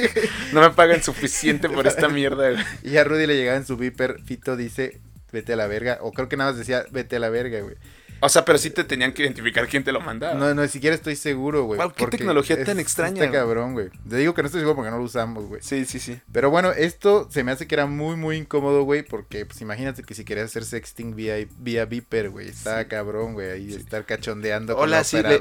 [0.52, 2.64] no me pagan suficiente por esta mierda, güey.
[2.82, 5.00] Y a Rudy le llegaba en su viper, Fito dice,
[5.32, 5.98] vete a la verga.
[6.02, 7.76] O creo que nada más decía, vete a la verga, güey.
[8.22, 10.34] O sea, pero sí te tenían que identificar quién te lo mandaba.
[10.34, 11.78] No, no, ni siquiera estoy seguro, güey.
[11.78, 13.88] Guau, qué tecnología tan extraña, Está cabrón, güey.
[14.08, 15.62] Te digo que no estoy seguro porque no lo usamos, güey.
[15.62, 16.20] Sí, sí, sí.
[16.30, 19.02] Pero bueno, esto se me hace que era muy, muy incómodo, güey.
[19.02, 22.48] Porque, pues imagínate que si querías hacer sexting vía, vía Viper, güey.
[22.50, 22.88] Estaba Sí.
[22.88, 23.52] cabrón, güey.
[23.52, 25.40] Ahí estar cachondeando Hola, con la sí, le-.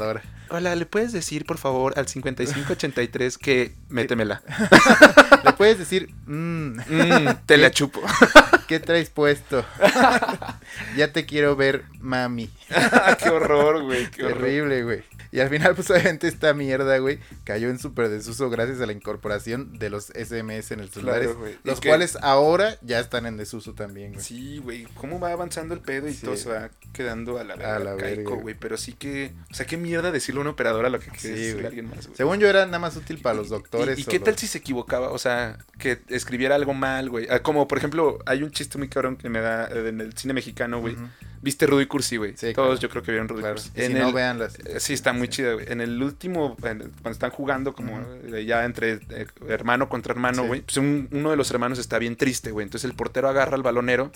[0.49, 4.41] Hola, ¿le puedes decir, por favor, al 5583 que métemela?
[5.59, 8.01] Puedes decir, mmm, Mm, te la chupo.
[8.69, 9.65] ¿qué traes puesto?
[10.95, 12.49] ya te quiero ver, mami.
[13.21, 14.09] qué horror, güey.
[14.11, 14.23] Qué.
[14.23, 15.03] Terrible, güey.
[15.31, 18.93] Y al final, pues obviamente esta mierda, güey, cayó en súper desuso gracias a la
[18.93, 21.21] incorporación de los SMS en el celular.
[21.21, 24.25] Claro, los que- cuales ahora ya están en desuso también, güey.
[24.25, 26.25] Sí, güey, cómo va avanzando el pedo y Sí.
[26.25, 28.55] todo se va quedando a la verga, A la caico, güey.
[28.55, 31.67] Pero sí que, o sea, qué mierda decirle a una operadora lo que Sí, a
[31.67, 32.17] alguien más, güey.
[32.17, 33.99] Según yo era nada más útil para los doctores.
[33.99, 35.11] ¿Y, y qué tal si se equivocaba?
[35.11, 37.27] O sea, que escribiera algo mal, güey.
[37.29, 40.13] Ah, Como, por ejemplo, hay un chiste muy cabrón que me da eh, en el
[40.13, 40.95] cine mexicano, güey.
[41.41, 42.33] Viste Rudy Cursi, güey.
[42.35, 42.79] Sí, Todos claro.
[42.81, 43.55] yo creo que vieron Rudy Claro.
[43.55, 43.69] Cursi.
[43.75, 44.57] Y si En no, el- véanlas.
[44.65, 45.33] eh, Sí, está muy Sí.
[45.33, 45.65] chida, güey.
[45.69, 47.99] En el último, en- cuando están jugando como
[48.45, 50.47] ya entre eh, hermano contra hermano, Sí.
[50.47, 52.65] güey, pues un- uno de los hermanos está bien triste, güey.
[52.65, 54.11] Entonces el portero agarra al balonero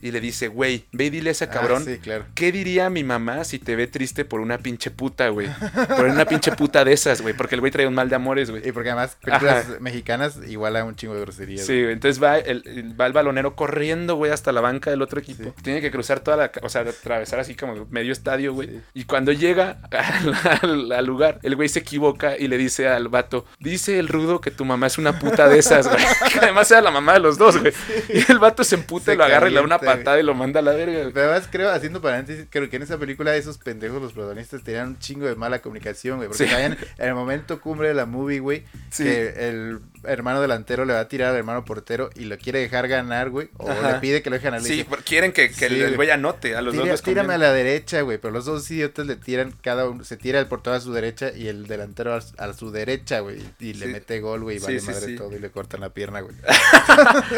[0.00, 2.24] y le dice, güey, ve y dile a ese Ah, cabrón sí, claro.
[2.34, 5.48] ¿Qué diría mi mamá si te ve triste por una pinche puta, güey?
[5.96, 7.34] Por una pinche puta de esas, güey.
[7.34, 8.66] Porque el güey trae un mal de amores, güey.
[8.66, 9.76] Y porque además, películas Ajá.
[9.80, 11.66] mexicanas igual a un chingo de groserías.
[11.66, 11.92] Sí, güey.
[11.92, 15.54] Entonces va el, el- va el balonero corriendo, güey, hasta la banca del otro equipo.
[15.62, 16.52] Tiene que cruzar toda la...
[16.62, 18.68] O sea, atravesar así como medio estadio, güey.
[18.68, 18.80] Sí.
[18.94, 23.08] Y cuando llega al, al- al lugar, el güey se equivoca y le dice al
[23.08, 26.02] vato, dice el rudo que tu mamá es una puta de esas, güey.
[26.32, 27.72] Que además era la mamá de los dos, güey.
[28.08, 29.90] Y el vato se emputa Se y lo agarra y le da una güey.
[29.90, 31.12] patada y lo manda a la verga, güey.
[31.12, 34.88] Pero además creo, haciendo paréntesis, creo que en esa película esos pendejos, los protagonistas, tenían
[34.88, 36.28] un chingo de mala comunicación, güey.
[36.28, 36.54] Porque Sí.
[36.54, 39.04] en el momento cumbre de la movie, güey, Sí.
[39.04, 42.88] que el hermano delantero le va a tirar al hermano portero y lo quiere dejar
[42.88, 43.48] ganar, güey.
[43.58, 43.92] O Ajá.
[43.92, 44.60] le pide que lo deje ganar.
[44.62, 45.96] Sí, dice, porque quieren que, que el- güey.
[46.52, 46.58] Güey.
[46.58, 48.18] A los dos "Tira- les tírame a la derecha, güey.
[48.18, 51.32] Pero los dos idiotas le tiran, cada uno, se tira el portero a su derecha
[51.34, 53.40] y el delantero a, su- a su derecha, güey.
[53.60, 53.92] Y le Sí.
[53.92, 56.34] mete gol, güey, y Sí, vale sí, madre todo y le cortan la pierna, güey.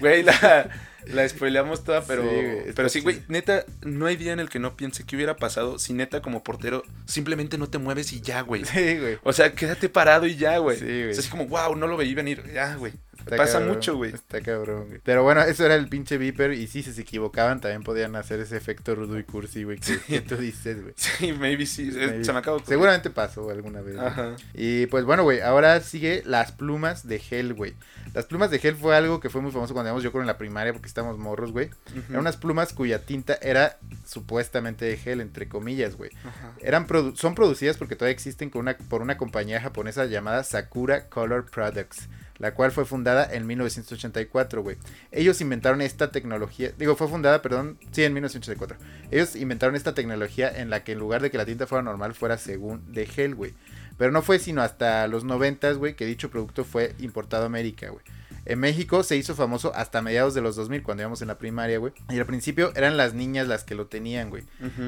[0.00, 0.68] Güey, la,
[1.06, 4.58] la spoileamos toda, pero, Sí, pero sí, güey, neta, no hay día en el que
[4.58, 8.40] no piense qué hubiera pasado si neta como portero simplemente no te mueves y ya,
[8.42, 8.64] güey.
[8.64, 9.18] Sí, güey.
[9.22, 10.78] O sea, quédate parado y ya, güey.
[10.78, 11.10] Sí, güey.
[11.10, 12.42] O sea, así como, wow, no lo veí venir.
[12.52, 12.92] Ya, güey.
[13.18, 14.12] Está Pasa cabrón, mucho, güey.
[14.14, 15.00] Está cabrón, güey.
[15.04, 16.52] Pero bueno, eso era el pinche Viper.
[16.52, 19.78] Y sí, si se equivocaban, también podían hacer ese efecto rudo y cursi, güey.
[19.78, 20.94] Que, que tú dices, güey.
[21.18, 21.90] Sí, maybe sí.
[21.94, 22.24] eh, Maybe.
[22.24, 22.60] Se me acabó.
[22.66, 23.94] Seguramente pasó alguna vez.
[23.96, 24.06] güey.
[24.06, 24.36] Ajá.
[24.54, 27.74] Y pues bueno, güey, ahora sigue las plumas de gel, güey.
[28.12, 30.26] Las plumas de gel fue algo que fue muy famoso cuando íbamos yo con en
[30.28, 31.70] la primaria porque estábamos morros, güey.
[32.08, 36.10] Eran unas plumas cuya tinta era supuestamente de gel, entre comillas, güey.
[36.24, 36.52] Ajá.
[36.60, 41.08] Eran produ- son producidas porque todavía existen con una, por una compañía japonesa llamada Sakura
[41.08, 42.08] Color Products,
[42.38, 44.76] la cual fue fundada en 1984, güey.
[45.12, 48.76] Ellos inventaron esta tecnología, digo, fue fundada, perdón, sí, en 1984.
[49.10, 52.14] Ellos inventaron esta tecnología en la que en lugar de que la tinta fuera normal,
[52.14, 53.54] fuera según de gel, güey.
[53.96, 57.90] Pero no fue sino hasta los 90, güey, que dicho producto fue importado a América,
[57.90, 58.04] güey.
[58.46, 61.78] En México se hizo famoso hasta mediados de los 2000, cuando íbamos en la primaria,
[61.78, 61.92] güey.
[62.10, 64.44] Y al principio eran las niñas las que lo tenían, güey.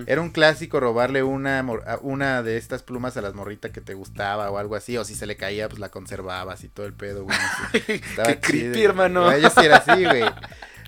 [0.07, 1.64] Era un clásico robarle una,
[2.02, 4.96] una de estas plumas a las morritas que te gustaba o algo así.
[4.98, 7.36] O si se le caía, pues la conservabas y todo el pedo, güey.
[7.38, 7.94] no sé.
[7.94, 8.84] Estaba Qué creepy, chido.
[8.90, 9.32] hermano.
[9.32, 10.24] Ellos sí era así, güey.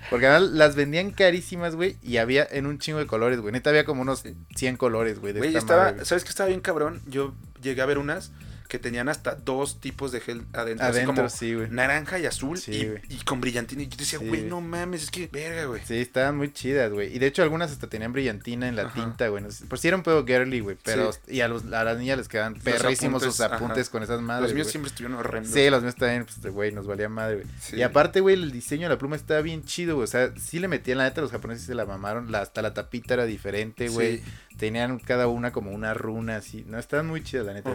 [0.09, 1.97] Porque además las vendían carísimas, güey.
[2.01, 3.51] Y había en un chingo de colores, güey.
[3.51, 4.23] Neta había como unos
[4.55, 5.33] 100 colores, güey.
[5.33, 6.05] Güey, esta estaba, madre, güey.
[6.05, 7.01] ¿sabes qué estaba bien cabrón?
[7.07, 8.31] Yo llegué a ver unas
[8.69, 10.85] que tenían hasta dos tipos de gel adentro.
[10.85, 11.69] Adentro, como sí, güey.
[11.71, 13.81] naranja y azul Sí, y, con brillantina.
[13.81, 15.81] Y yo decía, güey, no mames, es que verga, güey.
[15.85, 17.13] Sí, estaban muy chidas, güey.
[17.13, 18.93] Y de hecho algunas hasta tenían brillantina en la Ajá.
[18.93, 19.43] tinta, güey.
[19.43, 20.77] No sé- Por si era un pedo girly, güey.
[20.83, 23.91] Pero, y a, los, a las niñas les quedan perrísimos sus apuntes, ajá.
[23.91, 24.71] con esas madres, Los míos güey.
[24.71, 25.51] siempre estuvieron horrendos.
[25.51, 27.47] Sí, los míos también, pues, güey, nos valía madre, güey.
[27.79, 30.03] Y aparte, güey, el diseño de la pluma estaba bien chido, güey.
[30.03, 32.31] O sea, sí le metían, la neta, los japoneses se la mamaron.
[32.31, 34.21] La, hasta la tapita era diferente, güey.
[34.59, 36.65] Tenían cada una como una runa así.
[36.67, 37.71] No, estaban muy chidas, la neta.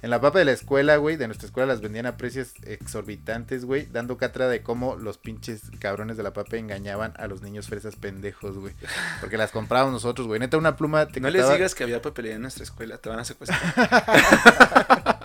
[0.00, 3.64] En la papa de la escuela, güey, de nuestra escuela las vendían a precios exorbitantes,
[3.64, 3.86] güey.
[3.86, 7.96] Dando cátedra de cómo los pinches cabrones de la papa engañaban a los niños fresas
[7.96, 8.74] pendejos, güey.
[9.20, 10.38] Porque las comprábamos nosotros, güey.
[10.38, 13.18] Neta, una pluma te No les digas que había papelería en nuestra escuela, te van
[13.18, 13.60] a secuestrar.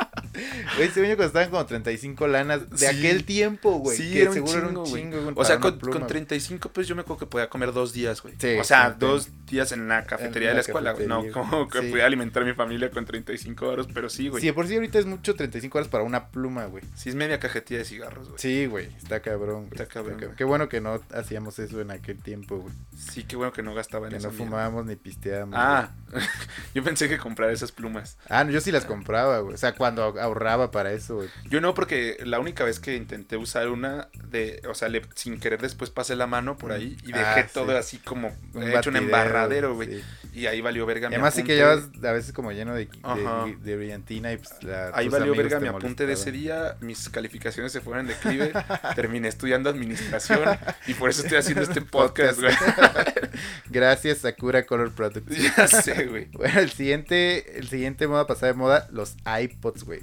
[0.76, 2.86] Güey, ese año costaban como 35 lanas de Sí.
[2.86, 3.98] aquel tiempo, güey.
[3.98, 5.34] Sí, que era un seguro era un chingo, güey.
[5.38, 6.10] O sea, con, pluma, con güey.
[6.10, 8.36] 35 pues yo me acuerdo que podía comer dos días, güey.
[8.38, 11.08] Sí, o sea, dos días en la cafetería En de la la escuela, güey.
[11.08, 14.42] No, como que podía alimentar a mi familia con 35 euros, pero sí, güey.
[14.42, 16.84] Sí, por sí ahorita es mucho 35 horas para una pluma, güey.
[16.96, 18.40] Sí, es media cajetilla de cigarros, güey.
[18.40, 19.68] Sí, güey, está cabrón.
[19.68, 20.20] güey, Está cabrón.
[20.36, 22.74] Qué bueno que no hacíamos eso en aquel tiempo, güey.
[22.98, 24.32] Sí, qué bueno que no gastaba en Que eso.
[24.32, 25.56] no fumábamos ni pisteábamos.
[25.58, 25.92] Ah,
[26.74, 28.18] yo pensé que comprar esas plumas.
[28.30, 29.54] Ah, no, yo sí las compraba, güey.
[29.54, 31.30] O sea, cuando ahorraba para eso, güey.
[31.50, 35.40] Yo no, porque la única vez que intenté usar una de, o sea, le- sin
[35.40, 37.78] querer después pasé la mano por ahí y dejé Ah, todo sí.
[37.78, 39.98] así como Un hecho un embarradero, güey.
[40.00, 40.04] sí.
[40.34, 41.88] Y ahí valió verga Y mi además sí que apunte.
[41.94, 45.62] llevas a veces como lleno de, de, de brillantina y pues la, Ahí valió verga
[45.62, 48.52] mi apunte de ese día, mis calificaciones se fueron en declive,
[48.96, 50.42] terminé estudiando administración
[50.88, 52.54] y por eso estoy haciendo este podcast, güey.
[53.70, 55.36] Gracias Sakura Color Products.
[55.58, 56.26] ya sé, güey.
[56.34, 60.02] Bueno, el siguiente, el siguiente moda pasada de moda, los iPods, güey.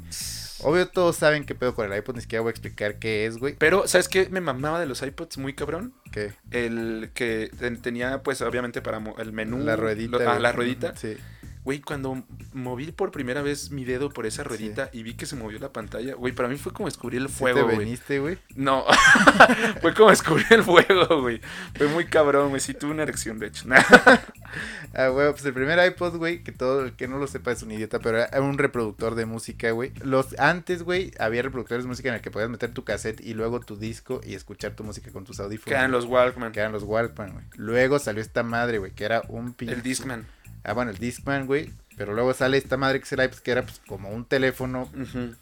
[0.64, 3.38] Obvio todos saben qué pedo con el iPod, ni siquiera voy a explicar qué es,
[3.38, 3.56] güey.
[3.58, 4.28] Pero, ¿sabes qué?
[4.28, 5.92] Me mamaba de los iPods muy cabrón.
[6.12, 6.32] ¿Qué?
[6.52, 9.58] El que ten- tenía, pues, obviamente para mo- el menú.
[9.58, 10.18] La ruedita.
[10.18, 10.42] lo- ah, güey.
[10.42, 10.96] la ruedita.
[10.96, 11.16] Sí.
[11.64, 15.36] Güey, cuando moví por primera vez mi dedo por esa ruedita y vi que se
[15.36, 17.78] movió la pantalla, güey, para mí fue como descubrir el ¿Sí fuego, te güey.
[17.78, 18.38] veniste, güey?
[18.56, 18.84] No,
[19.80, 21.40] fue como descubrir el fuego, güey.
[21.76, 22.60] Fue muy cabrón, güey.
[22.60, 23.66] Sí, tuve una erección, de hecho.
[24.94, 27.62] Ah, güey, pues el primer iPod, güey, que todo el que no lo sepa es
[27.62, 29.90] un idiota, pero era un reproductor de música, güey.
[30.04, 33.32] Los antes, güey, había reproductores de música en el que podías meter tu cassette y
[33.32, 35.74] luego tu disco y escuchar tu música con tus audífonos.
[35.74, 36.52] Quedan los Walkman.
[36.52, 37.44] que eran los Walkman, güey.
[37.54, 39.74] Luego salió esta madre, güey, que era un pinche...
[39.74, 40.26] El Discman.
[40.64, 41.70] Ah, bueno, el Discman, güey.
[41.96, 44.88] Pero luego sale esta madre que es el iPod, que era pues como un teléfono.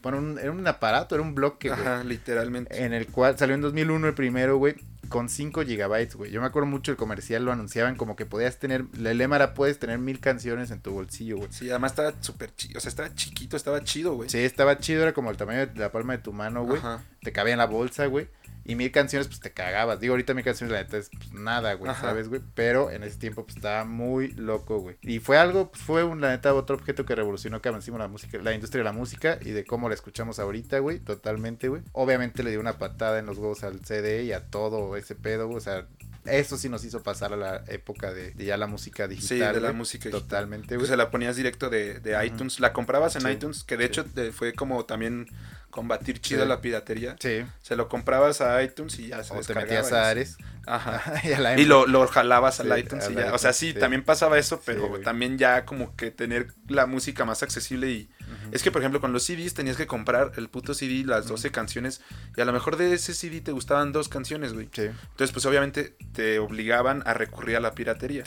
[0.03, 1.81] Bueno, un- era un aparato, era un bloque, güey.
[1.81, 2.85] Ajá, literalmente.
[2.85, 4.75] En el cual salió en 2001 el primero, güey,
[5.09, 6.31] con 5 gigabytes, güey.
[6.31, 9.55] Yo me acuerdo mucho el comercial, lo anunciaban como que podías tener, el lema era
[9.55, 11.53] puedes tener mil canciones en tu bolsillo, güey.
[11.53, 12.79] Sí, además estaba súper chido.
[12.79, 14.29] O sea, estaba chiquito, estaba chido, güey.
[14.29, 16.79] Sí, estaba chido, era como el tamaño de la palma de tu mano, güey.
[16.79, 17.03] Ajá.
[17.23, 18.29] Te cabía en la bolsa, güey.
[18.65, 20.01] Y mil canciones, pues te cagabas.
[20.01, 22.09] Digo, ahorita mil canciones, la neta es pues, nada, güey, Ajá.
[22.09, 22.41] ¿sabes, güey?
[22.55, 24.97] Pero en ese tiempo, pues estaba muy loco, güey.
[25.03, 28.09] Y fue algo, pues fue, un, la neta, otro objeto que revolucionó, que avancimos la
[28.09, 31.83] música, la industria de la música y de cómo la escuchamos ahorita, güey, totalmente, güey.
[31.93, 35.49] Obviamente le dio una patada en los huevos al CD y a todo ese pedo.
[35.51, 35.87] O sea,
[36.25, 39.29] eso sí nos hizo pasar a la época de, de ya la música digital.
[39.29, 40.23] Sí, de la música digital.
[40.23, 42.61] Totalmente, O sea, la ponías directo de, de iTunes.
[42.61, 43.29] La comprabas en Sí.
[43.31, 45.27] iTunes, que de hecho te- fue como también
[45.71, 46.49] combatir chido Sí.
[46.49, 47.17] la piratería.
[47.21, 47.45] Sí.
[47.63, 50.09] Se lo comprabas a iTunes y ya se O te metías a.
[50.11, 50.37] Ares.
[50.75, 51.21] Ajá.
[51.25, 53.35] y a la Y lo, lo jalabas Sí, al iTunes y ya.
[53.35, 53.79] O sea, iTunes, sí, sí.
[53.79, 58.11] también pasaba eso, pero también ya como que tener la música más accesible y...
[58.53, 61.51] Es que, por ejemplo, con los CDs tenías que comprar el puto CD, las 12
[61.51, 62.01] canciones,
[62.37, 64.69] y a lo mejor de ese CD te gustaban dos canciones, güey.
[64.73, 68.25] Sí, Entonces, pues obviamente te obligaban a recurrir a la piratería.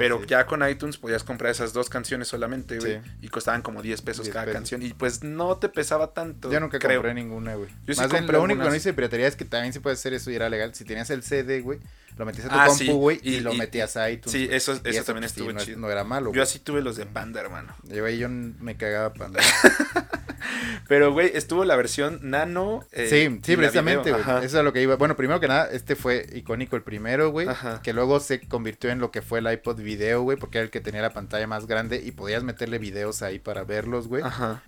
[0.00, 0.26] Pero sí.
[0.28, 2.94] ya con iTunes podías comprar esas dos canciones solamente, güey.
[3.02, 3.10] Sí.
[3.20, 4.56] Y costaban como 10 pesos 10 cada pesos.
[4.56, 4.82] canción.
[4.82, 6.50] Y pues no te pesaba tanto.
[6.50, 7.00] Yo nunca creo.
[7.02, 7.68] compré ninguna, güey.
[7.86, 9.80] Yo sí Más compré lo único que no hice de piratería es que también se
[9.82, 10.74] puede hacer eso y era legal.
[10.74, 11.80] Si tenías el CD, güey,
[12.16, 14.32] lo metías a tu Ah, compu, sí, güey, y, y- lo metías a iTunes.
[14.32, 15.78] Sí, eso, eso también pues, estuvo no, chido.
[15.78, 17.74] no era malo, Yo así tuve los de Panda, hermano.
[17.84, 19.40] Yo ahí yo me cagaba panda.
[20.88, 22.84] Pero, güey, estuvo la versión nano.
[22.92, 24.22] eh, sí, sí, precisamente, güey.
[24.44, 24.96] Eso es lo que iba.
[24.96, 27.46] Bueno, primero que nada, este fue icónico el primero, güey.
[27.82, 30.70] Que luego se convirtió en lo que fue el iPod video, güey, porque era el
[30.70, 34.22] que tenía la pantalla más grande y podías meterle videos ahí para verlos, güey.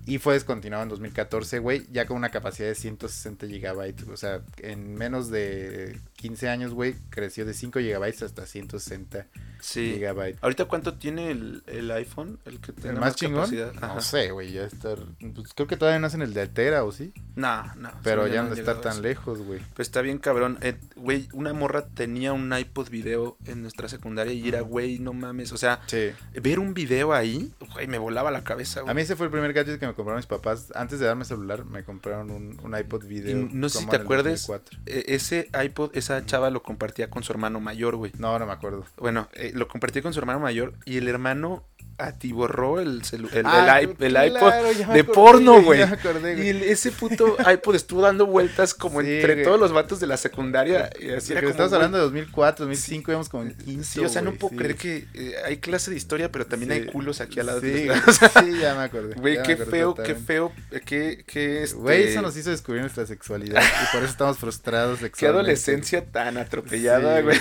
[0.07, 4.09] Y fue descontinuado en 2014, güey, ya con una capacidad de 160 gigabytes.
[4.09, 9.27] O sea, en menos de 15 años, güey, creció de 5 gigabytes hasta 160
[9.61, 9.93] Sí.
[9.95, 10.39] gigabytes.
[10.43, 12.39] ¿Ahorita cuánto tiene el, el iPhone?
[12.47, 13.43] El que tiene ¿El más chingón?
[13.45, 13.73] capacidad?
[13.77, 13.95] Ajá.
[13.95, 14.97] No sé, güey, ya está...
[15.35, 17.13] Pues creo que todavía no hacen el de Altera, ¿o sí?
[17.37, 17.91] No, no.
[18.03, 19.61] Pero ya no a tan lejos, güey.
[19.75, 20.59] Pues está bien cabrón.
[20.63, 25.13] Eh, Güey, una morra tenía un iPod video en nuestra secundaria y era, güey, no
[25.13, 25.53] mames.
[25.53, 26.11] O sea, Sí.
[26.41, 28.91] ver un video ahí, güey, me volaba la cabeza, güey.
[28.91, 30.73] A mí ese fue el primer gadget que me compraron mis papás.
[30.75, 33.37] Antes de darme celular, me compraron un, un iPod video.
[33.39, 34.47] Y no sé si te acuerdes.
[34.47, 34.79] 2004.
[34.87, 38.13] Eh, ese iPod, esa chava lo compartía con su hermano mayor, güey.
[38.19, 38.85] No, no me acuerdo.
[38.99, 41.65] Bueno, eh, lo compartía con su hermano mayor y el hermano
[41.99, 45.79] atiborró el, el, Ah, el el claro, iPod de acordé, porno, güey.
[45.81, 49.45] Ya me acordé, Y ese puto iPod estuvo dando vueltas como Sí, entre güey.
[49.45, 50.91] todos los vatos de la secundaria.
[51.01, 53.85] Y así Sí, era que estamos güey, hablando de 2004, 2005, íbamos como en quinto,
[53.85, 54.57] Sí, o sea, no puedo sí.
[54.57, 56.79] creer que eh, hay clase de historia, pero también Sí.
[56.79, 59.15] hay culos aquí al lado Sí, de güey, los- o sea, sí, ya me acordé.
[59.15, 62.83] Güey, qué acordé feo, qué feo, eh, qué, qué, este, Güey, eso nos hizo descubrir
[62.83, 67.39] nuestra sexualidad y por eso estamos frustrados qué adolescencia tan atropellada, Sí, güey.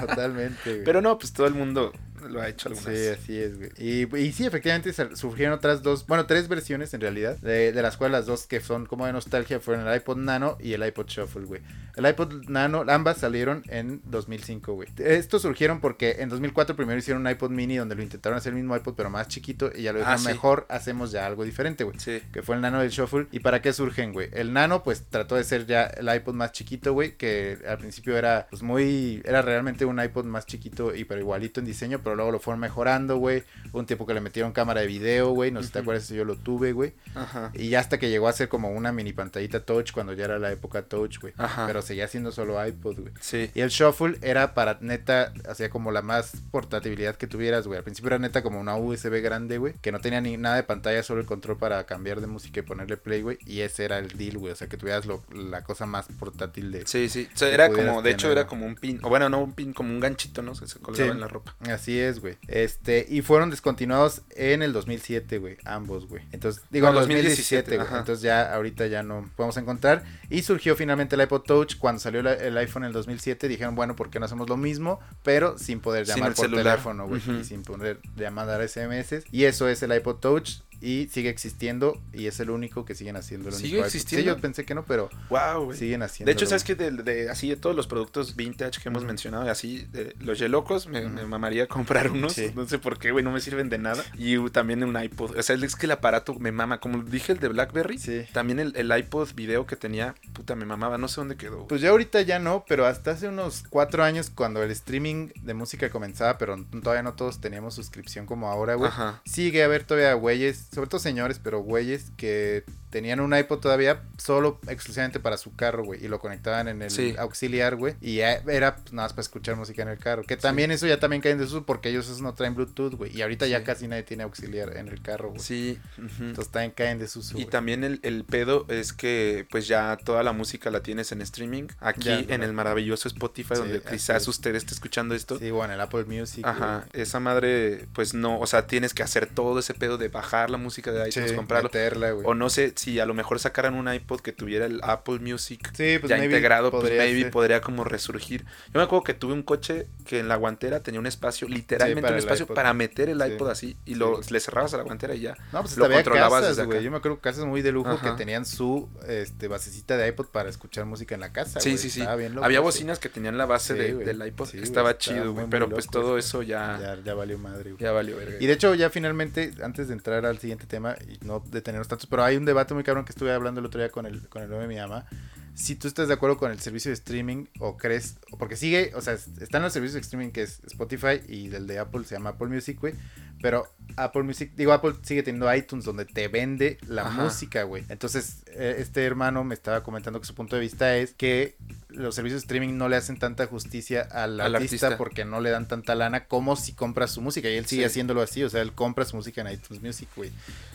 [0.00, 0.84] Totalmente, güey.
[0.84, 1.92] Pero no, pues todo el mundo
[2.32, 2.94] lo ha hecho algunas.
[2.98, 3.70] Sí, así es, güey.
[3.78, 7.96] Y, y sí, efectivamente surgieron otras dos, bueno, tres versiones en realidad, de, de las
[7.96, 11.06] cuales las dos que son como de nostalgia fueron el iPod Nano y el iPod
[11.06, 11.60] Shuffle, güey.
[11.96, 14.88] El iPod Nano, ambas salieron en 2005, güey.
[14.98, 18.56] Estos surgieron porque en 2004 primero hicieron un iPod mini donde lo intentaron hacer el
[18.58, 20.26] mismo iPod pero más chiquito y ya lo Ah, dijeron, sí.
[20.28, 21.98] mejor hacemos ya algo diferente, güey.
[21.98, 22.22] Sí.
[22.32, 23.26] Que fue el nano del shuffle.
[23.30, 24.28] ¿Y para qué surgen, güey?
[24.32, 27.16] El nano, pues trató de ser ya el iPod más chiquito, güey.
[27.16, 29.20] Que al principio era, pues muy.
[29.24, 32.00] Era realmente un iPod más chiquito y pero igualito en diseño.
[32.02, 33.42] Pero luego lo fueron mejorando, güey.
[33.72, 35.50] Un tiempo que le metieron cámara de video, güey.
[35.50, 36.92] No sé si te acuerdas si yo lo tuve, güey.
[37.14, 37.50] Ajá.
[37.54, 40.38] Y ya hasta que llegó a ser como una mini pantallita touch cuando ya era
[40.38, 41.32] la época touch, güey.
[41.38, 41.66] Ajá.
[41.66, 43.12] Pero seguía siendo solo iPod, güey.
[43.20, 43.50] Sí.
[43.54, 47.78] Y el shuffle era para neta, hacía como la más portabilidad que tuvieras, güey.
[47.78, 49.74] Al principio era neta como una USB grande, güey.
[49.80, 52.62] Que no tenía ni nada de pantalla, solo el control para cambiar de música y
[52.62, 53.38] ponerle play, güey.
[53.46, 54.52] Y ese era el deal, güey.
[54.52, 56.86] O sea, que tuvieras lo- la cosa más portátil de...
[56.86, 57.28] Sí, sí.
[57.34, 59.00] O sea, era como, de hecho, era como un pin.
[59.02, 60.52] O bueno, no un pin, como un ganchito, ¿no?
[60.52, 61.10] Que se colgaba Sí.
[61.10, 61.54] en la ropa.
[61.70, 62.36] Así es, güey.
[62.48, 65.56] Este, y fueron descontinuados en el 2007, güey.
[65.64, 66.22] Ambos, güey.
[66.32, 67.86] Entonces, digo, en 2017, 2017, güey.
[67.86, 67.98] ajá.
[68.00, 70.04] Entonces ya ahorita ya no podemos encontrar.
[70.30, 71.76] Y surgió finalmente el iPod Touch.
[71.78, 74.56] Cuando salió la- el iPhone en el 2007, dijeron, bueno, ¿por qué no hacemos lo
[74.56, 75.00] mismo?
[75.22, 76.64] Pero sin poder llamar por celular.
[76.76, 77.20] teléfono, güey.
[77.40, 79.24] Y sin poder llamar SMS.
[79.30, 80.60] Y eso es el iPod Touch.
[80.82, 83.48] Y sigue existiendo y es el único que siguen haciendo.
[83.48, 84.22] El ¿Sigue único existiendo?
[84.32, 86.26] Sí, yo pensé que no, pero Wow, siguen haciendo.
[86.28, 89.48] De hecho, ¿sabes que de, de- así de todos los productos vintage que hemos mencionado,
[89.50, 92.32] así, de los Yelocos, me, me mamaría comprar unos.
[92.32, 92.50] Sí.
[92.54, 94.04] No sé por qué, güey, no me sirven de nada.
[94.18, 95.38] Y también un iPod.
[95.38, 96.80] O sea, es que el aparato me mama.
[96.80, 98.24] Como dije, el de Blackberry, Sí.
[98.32, 100.98] también el, el iPod video que tenía, puta, me mamaba.
[100.98, 101.66] No sé dónde quedó.
[101.68, 105.54] Pues ya ahorita ya no, pero hasta hace unos cuatro años cuando el streaming de
[105.54, 108.90] música comenzaba, pero todavía no todos teníamos suscripción como ahora, güey.
[109.24, 114.02] Sigue a haber todavía güeyes, sobre todo señores, pero güeyes que tenían un iPod todavía
[114.18, 117.14] solo exclusivamente para su carro, güey, y lo conectaban en el Sí.
[117.18, 118.42] auxiliar, güey, y era
[118.76, 120.22] pues, nada más para escuchar música en el carro.
[120.24, 123.16] Que también eso ya también cae en desuso porque ellos esos no traen Bluetooth, güey,
[123.16, 125.40] y ahorita ya casi nadie tiene auxiliar en el carro, güey.
[125.40, 125.78] Sí.
[126.20, 127.38] Entonces también caen en desuso.
[127.38, 131.22] Y también el, el pedo es que pues ya toda la música la tienes en
[131.22, 131.68] streaming.
[131.80, 135.38] Aquí Ya, en el maravilloso Spotify, donde quizás usted esté escuchando esto.
[135.38, 136.44] Sí, bueno, el Apple Music.
[136.46, 140.50] Ajá, esa madre, pues no, o sea, tienes que hacer todo ese pedo de bajar
[140.50, 141.68] la música de iTunes, Sí, comprarlo.
[141.68, 142.14] meterla.
[142.24, 145.70] O no sé, si a lo mejor sacaran un iPod que tuviera el Apple Music
[145.74, 148.44] Sí, pues ya integrado, pues maybe podría como resurgir.
[148.66, 152.10] Yo me acuerdo que tuve un coche que en la guantera tenía un espacio, literalmente
[152.12, 154.22] un espacio para meter el iPod así y lo güey.
[154.30, 155.36] le cerrabas a la guantera y ya.
[155.52, 156.82] No, pues Lo controlabas casas, desde.
[156.82, 158.10] Yo me acuerdo casas muy de lujo Ajá.
[158.12, 161.60] que tenían su este, basecita de iPod para escuchar música en la casa.
[161.60, 162.00] Sí, sí, sí.
[162.02, 165.86] Loco Había bocinas que tenían la base de- del iPod, estaba chido, güey, pero pues
[165.88, 166.42] todo eso.
[166.42, 168.36] ya Ya, valió madre, ya valió verga.
[168.40, 172.06] Y de hecho, ya finalmente, antes de entrar al siguiente tema y no detenernos tantos,
[172.06, 174.42] pero hay un debate muy cabrón que estuve hablando el otro día con el, con
[174.42, 175.06] el de mi mamá.
[175.54, 179.02] Si tú estás de acuerdo con el servicio de streaming o crees, porque sigue, o
[179.02, 182.30] sea, están los servicios de streaming que es Spotify y el de Apple se llama
[182.30, 182.94] Apple Music, güey.
[183.42, 187.24] Pero Apple Music, digo, Apple sigue teniendo iTunes donde te vende la Ajá.
[187.24, 187.84] música, güey.
[187.88, 191.56] Entonces, eh, este hermano me estaba comentando que su punto de vista es que
[191.94, 194.96] los servicios de streaming no le hacen tanta justicia al, Al artista, artista.
[194.98, 197.48] porque no le dan tanta lana como si compras su música.
[197.50, 197.86] Y él sigue Sí.
[197.86, 200.30] haciéndolo así, o sea, él compra su música en iTunes Music, güey.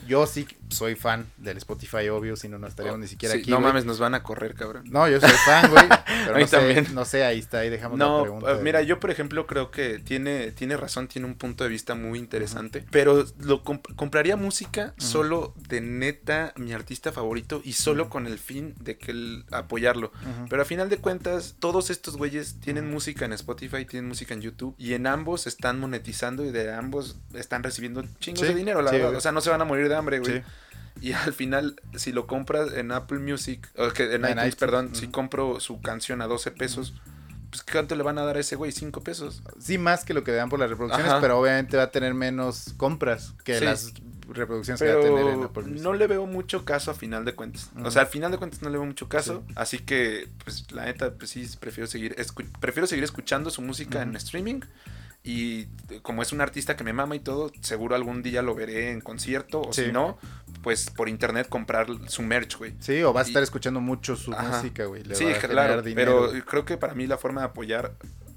[0.06, 3.42] Yo sí soy fan del Spotify, obvio, si no, no estaríamos ni siquiera Oh, Sí,
[3.42, 3.50] aquí.
[3.50, 3.66] No güey.
[3.68, 4.84] mames, nos van a correr, cabrón.
[4.90, 5.86] No, yo soy fan, güey.
[6.26, 6.86] Pero no sé, también.
[6.94, 8.52] no sé, ahí está, ahí dejamos la No, pregunta.
[8.52, 11.94] eh, mira, yo por ejemplo creo que tiene, tiene razón, tiene un punto de vista
[11.94, 18.08] muy interesante, pero lo comp- compraría música solo de neta mi artista favorito y solo
[18.08, 20.12] con el fin de que el- apoyarlo.
[20.48, 21.07] Pero a final de cuentas,
[21.58, 25.80] todos estos güeyes tienen música en Spotify, tienen música en YouTube y en ambos están
[25.80, 29.08] monetizando y de ambos están recibiendo chingos Sí, de dinero, la sí, verdad.
[29.10, 29.18] güey.
[29.18, 30.38] O sea, no se van a morir de hambre, güey.
[30.38, 30.42] Sí.
[31.00, 34.56] Y al final, si lo compras en Apple Music, o que en, En iTunes, iTunes,
[34.56, 36.94] perdón, si compro su canción a 12 pesos,
[37.50, 38.72] pues ¿cuánto le van a dar a ese güey?
[38.72, 39.42] 5 pesos.
[39.58, 41.20] Sí, más que lo que dan por las reproducciones, Ajá.
[41.20, 43.64] pero obviamente va a tener menos compras que Sí.
[43.64, 43.92] las
[44.28, 45.82] reproducciones que va a tener en Pero Apple Music.
[45.82, 47.70] no le veo mucho caso a final de cuentas.
[47.82, 49.42] O sea, al final de cuentas no le veo mucho caso.
[49.54, 52.14] Así que, pues la neta, pues sí, prefiero seguir,
[52.60, 54.60] prefiero seguir escuchando su música en streaming.
[55.24, 58.54] Y eh, como es un artista que me mama y todo, seguro algún día lo
[58.54, 59.62] veré en concierto.
[59.62, 59.86] O Sí.
[59.86, 60.16] si no,
[60.62, 62.74] pues por internet comprar su merch, güey.
[62.80, 64.56] Sí, o vas a Y- estar escuchando mucho su Ajá.
[64.56, 65.02] música, güey.
[65.04, 66.28] le Sí, va a generar claro, dinero.
[66.32, 67.94] pero creo que para mí la forma de apoyar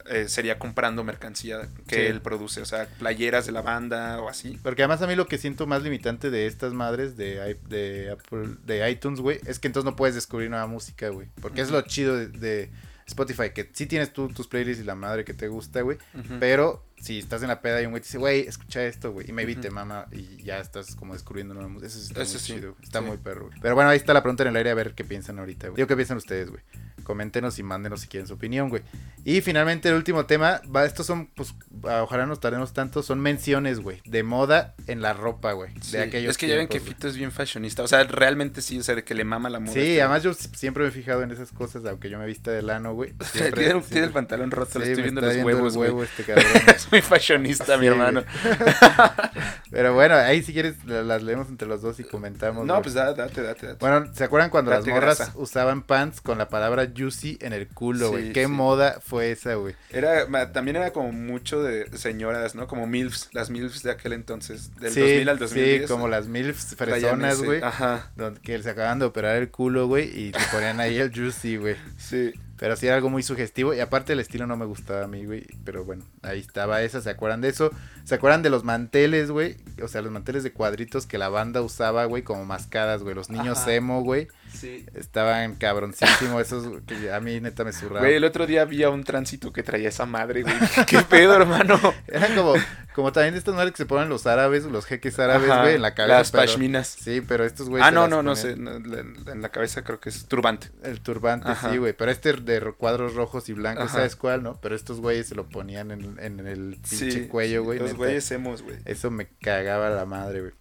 [0.09, 2.01] eh, sería comprando mercancía que Sí.
[2.01, 4.57] él produce, o sea, playeras de la banda o así.
[4.63, 8.55] Porque además a mí lo que siento más limitante de estas madres de, de Apple,
[8.65, 11.27] de iTunes, güey, es que entonces no puedes descubrir nueva música, güey.
[11.39, 12.71] Porque es lo chido de, de
[13.05, 15.99] Spotify, que sí tienes tú tus playlists y la madre que te gusta, güey.
[16.39, 19.27] Pero si estás en la peda y un güey te dice, güey, escucha esto, güey.
[19.29, 19.61] Y maybe Ujú.
[19.61, 21.87] te mama y ya estás como descubriendo nueva música.
[21.87, 22.75] Eso está Eso muy sí, chido.
[22.83, 23.05] Está sí.
[23.05, 23.59] muy perro, güey.
[23.59, 25.77] Pero bueno, ahí está la pregunta en el aire a ver qué piensan ahorita, güey.
[25.77, 26.61] Digo, ¿qué piensan ustedes, güey?
[27.03, 28.83] Coméntenos y mándenos si quieren su opinión, güey.
[29.25, 33.19] Y finalmente el último tema, va, estos son, pues, ah, ojalá no tardemos tanto, son
[33.19, 35.71] menciones, güey, de moda en la ropa, güey.
[35.81, 36.79] Sí, De aquellos es que ya ven que.
[36.79, 39.59] Fito es bien fashionista, o sea, realmente sí, o sea, de que le mama la
[39.59, 39.73] moda.
[39.73, 42.51] Sí, este- además yo siempre me he fijado en esas cosas, aunque yo me vista
[42.51, 43.13] de lano, güey.
[43.33, 46.45] Tiene, el pantalón roto, le estoy me viendo los viendo el huevos, huevo este cabrón.
[46.91, 48.23] muy fashionista, mi hermano.
[49.71, 52.65] Pero bueno, ahí si quieres la- las leemos entre los dos y comentamos.
[52.65, 52.83] No, güey.
[52.83, 53.77] pues da- date, date, date.
[53.79, 55.31] Bueno, ¿se acuerdan cuando Date las morras grasa.
[55.35, 58.27] usaban pants con la palabra juicy en el culo, güey?
[58.27, 58.51] Sí, ¿Qué sí.
[58.51, 59.75] moda fue esa, güey?
[59.91, 62.67] Era, también era como mucho de señoras, ¿no?
[62.67, 65.81] Como MILFs, las MILFs de aquel entonces, del sí, 2000 al 2010.
[65.83, 67.61] Sí, como las milfs fresonas, güey.
[67.63, 71.11] Ajá, donde- Que se acaban de operar el culo, güey, y le ponían ahí el
[71.13, 71.75] juicy, güey.
[71.97, 72.33] sí.
[72.61, 73.73] Pero sí era algo muy sugestivo.
[73.73, 75.47] Y aparte el estilo no me gustaba a mí, güey.
[75.65, 77.01] Pero bueno, ahí estaba esa.
[77.01, 77.71] ¿Se acuerdan de eso?
[78.03, 79.57] ¿Se acuerdan de los manteles, güey?
[79.81, 83.15] O sea, los manteles de cuadritos que la banda usaba, güey, como mascadas, güey.
[83.15, 83.73] Los niños Ajá.
[83.73, 84.27] emo, güey.
[84.53, 84.85] Sí.
[84.93, 88.03] Estaban cabroncísimos esos que a mí neta me zurraban.
[88.03, 90.53] Güey, el otro día vi a un tránsito que traía esa madre, güey.
[90.87, 91.79] ¿Qué pedo, hermano?
[92.07, 92.53] Eran como,
[92.93, 95.81] como también estas madres que se ponen los árabes, los jeques árabes, Ajá, güey, en
[95.81, 96.17] la cabeza.
[96.17, 96.87] Las pero- pashminas.
[96.87, 97.81] Sí, pero estos güey.
[97.83, 98.51] ah, no, no, no sé.
[98.51, 100.67] en la cabeza creo que es turbante.
[100.83, 101.71] El turbante, Ajá.
[101.71, 101.93] sí, güey.
[101.93, 103.93] Pero este de ro- cuadros rojos y blancos, Ajá.
[103.97, 104.59] ¿sabes cuál, no?
[104.61, 107.79] Pero estos güeyes se lo ponían en, en el pinche Sí, cuello, güey.
[107.79, 107.97] Los neta.
[107.97, 108.77] güeyes hemos, güey.
[108.85, 110.53] Eso me cagaba la madre, güey.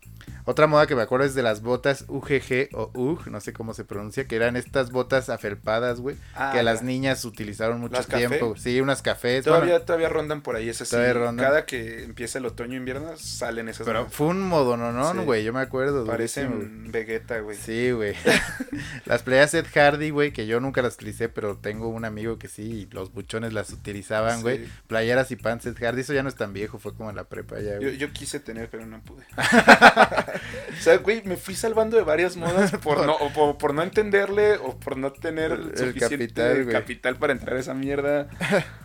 [0.44, 3.74] Otra moda que me acuerdo es de las botas UGG o UG, no sé cómo
[3.74, 8.54] se pronuncia, que eran estas botas afelpadas, güey, Ah, que las niñas utilizaron mucho tiempo.
[8.56, 9.44] Sí, unas cafés.
[9.44, 10.88] Todavía, bueno, todavía rondan por ahí esas.
[10.90, 11.46] Todavía rondan.
[11.46, 13.86] Cada que empieza el otoño invierno salen esas.
[13.86, 14.12] pero modas.
[14.14, 15.18] fue un modo, no, no, Sí.
[15.18, 16.04] güey, yo me acuerdo.
[16.06, 17.56] Parecen Vegeta, güey.
[17.56, 18.14] Sí, güey.
[19.04, 22.48] las playas Ed Hardy, güey, que yo nunca las utilicé, pero tengo un amigo que
[22.48, 24.42] sí, y los buchones las utilizaban, Sí.
[24.42, 24.64] güey.
[24.86, 27.24] Playeras y pants Ed Hardy, eso ya no es tan viejo, fue como en la
[27.24, 27.96] prepa ya, Yo, güey.
[27.98, 29.24] yo quise tener, pero no pude.
[30.78, 33.82] o sea, güey, me fui salvando de varias modas por no, o por, por no
[33.82, 36.72] entenderle o por no tener El- el suficiente capital, güey.
[36.74, 38.28] capital para entrar a esa mierda.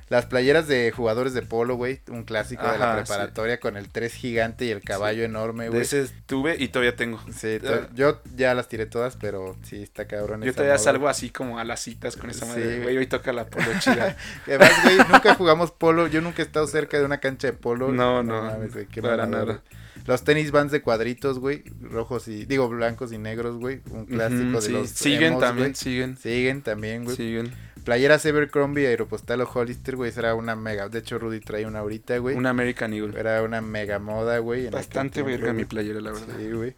[0.07, 4.13] Las playeras de jugadores de polo, güey, un clásico de la preparatoria con el 3
[4.13, 5.81] gigante y el caballo enorme, De güey.
[5.81, 7.19] ese tuve y todavía tengo.
[7.35, 10.83] Sí, to- yo ya las tiré todas, pero sí está cabrón Yo todavía moda.
[10.83, 12.81] salgo así como a las citas con esa madre.
[12.83, 12.97] güey.
[12.97, 14.15] Hoy toca la polo chida.
[14.45, 16.05] Además, güey, nunca jugamos polo.
[16.05, 17.91] Yo nunca he estado cerca de una cancha de polo.
[17.91, 19.63] No, no, mames, güey, qué para nada.
[20.05, 24.43] Los tenis vans de cuadritos, güey, rojos y digo blancos y negros, güey, un clásico
[24.43, 24.71] Ujú, de sí.
[24.71, 25.75] los Siguen emos, también, güey.
[25.75, 26.17] siguen.
[26.17, 27.15] Siguen también, güey.
[27.15, 27.51] Siguen.
[27.83, 30.89] Playeras Evercrombie, Aeropostale o Hollister, güey, era una mega.
[30.89, 32.35] De hecho, Rudy trae una ahorita, güey.
[32.35, 33.19] Un American Eagle.
[33.19, 34.65] Era una mega moda, güey.
[34.65, 36.35] en Bastante verga mi playera, la verdad.
[36.39, 36.75] Sí, güey.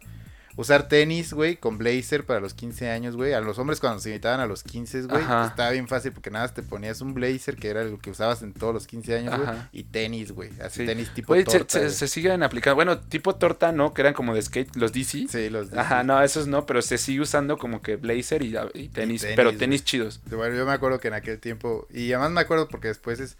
[0.58, 3.32] Usar tenis, güey, con blazer para los 15 años, güey.
[3.32, 6.46] A los hombres cuando se invitaban a los 15, güey, estaba bien fácil porque nada
[6.46, 9.38] más te ponías un blazer, que era el que usabas en todos los 15 años,
[9.38, 10.50] güey, y tenis, güey.
[10.60, 10.86] Así Sí.
[10.86, 11.78] tenis tipo torta.
[11.78, 12.74] se- se siguen aplicando.
[12.74, 13.94] Bueno, tipo torta, ¿no?
[13.94, 15.26] Que eran como de skate, los DC.
[15.28, 18.88] Sí, los Ajá, no, esos no, pero se sigue usando como que blazer y, y
[18.88, 20.20] tenis, tenis, pero tenis chidos.
[20.28, 23.36] Bueno, yo me acuerdo que en aquel tiempo, y además me acuerdo porque después es,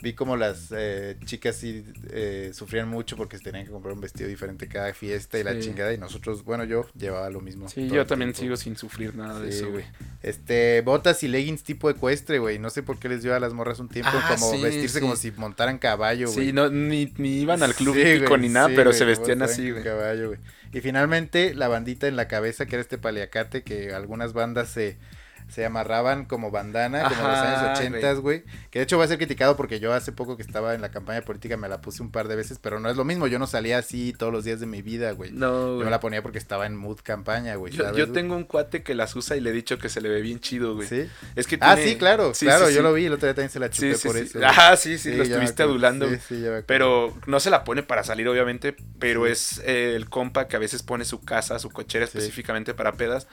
[0.00, 4.00] vi como las eh, chicas sí eh, sufrían mucho porque se tenían que comprar un
[4.00, 7.68] vestido diferente cada fiesta y la chingada, y nosotros, bueno, yo llevaba lo mismo.
[7.68, 8.40] Sí, yo también tiempo.
[8.40, 9.84] sigo sin sufrir nada de eso, güey.
[10.22, 12.58] Este, botas y leggings tipo ecuestre, güey.
[12.58, 15.00] No sé por qué les dio a las morras un tiempo Ah, como sí, vestirse
[15.00, 16.46] como si montaran caballo, güey.
[16.46, 19.82] Sí, no, ni, ni iban al club güey, ni nada, pero se vestían así, güey.
[19.82, 20.40] caballo, güey.
[20.72, 24.98] Y finalmente la bandita en la cabeza, que era este paliacate, que algunas bandas se,
[25.48, 28.42] se amarraban como bandana, como en los años 80, güey.
[28.70, 30.90] Que de hecho va a ser criticado porque yo hace poco que estaba en la
[30.90, 33.26] campaña política me la puse un par de veces, pero no es lo mismo.
[33.28, 35.30] Yo no salía así todos los días de mi vida, güey.
[35.32, 35.84] No, Yo güey.
[35.84, 37.72] me la ponía porque estaba en mood campaña, güey.
[37.72, 40.00] Yo, ¿sabes, yo tengo un cuate que las usa y le he dicho que se
[40.00, 40.88] le ve bien chido, güey.
[40.88, 41.08] ¿Sí?
[41.36, 42.82] Es que Ah, sí, claro, Sí, claro, sí, yo sí.
[42.82, 44.38] lo vi, el otro día también se la chupé por eso.
[44.44, 46.06] Ajá, sí, sí, lo estuviste adulando.
[46.66, 50.58] Pero no se la pone para salir, obviamente, pero es eh, el compa que a
[50.58, 53.26] veces pone su casa, su cochera específicamente para pedas.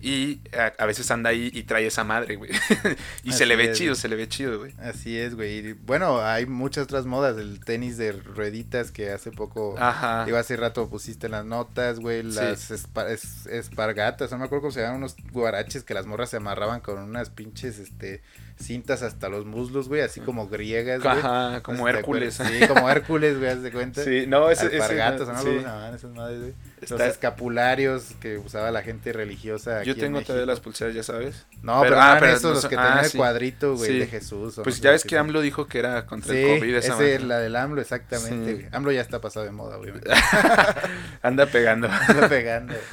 [0.00, 2.50] Y a, a veces anda ahí y trae esa madre, güey.
[3.22, 4.00] y se le ve es, chido, güey.
[4.00, 4.74] se le ve chido, güey.
[4.80, 5.74] Así es, güey.
[5.74, 7.36] Bueno, hay muchas otras modas.
[7.38, 9.76] El tenis de rueditas que hace poco.
[9.78, 10.24] Ajá.
[10.24, 12.22] Digo, hace rato pusiste las notas, güey.
[12.22, 12.34] Sí.
[12.36, 14.32] Las espa- es- espargatas.
[14.32, 17.30] No me acuerdo cómo se llaman unos guaraches que las morras se amarraban con unas
[17.30, 18.22] pinches este,
[18.60, 20.00] cintas hasta los muslos, güey.
[20.00, 21.16] Así como griegas, güey.
[21.16, 22.34] Ajá, como Hércules.
[22.34, 24.02] Sí, como Hércules, güey, haz de cuenta.
[24.12, 25.38] Sí, no, ese, ese- Alpargatas, ¿no?
[25.38, 25.44] sí.
[25.44, 26.54] ¿Cómo se llamaban esas madres, güey?
[26.82, 29.84] Los Está- escapularios que usaba la gente religiosa.
[29.84, 31.46] Yo aquí en tengo todavía las pulseras, ya sabes.
[31.62, 33.98] No, pero- pero, ah, eran esos no los que ah, tenían el cuadrito, güey, Sí.
[34.00, 34.58] de Jesús.
[34.58, 35.16] o Pues no ya ves que.
[35.16, 36.74] AMLO dijo que era contra Sí, el COVID.
[36.74, 38.68] Esa ese es la del AMLO, exactamente.
[38.72, 40.10] AMLO ya está pasado de moda, obviamente.
[41.22, 41.86] Anda pegando.
[41.86, 42.74] Está pegando.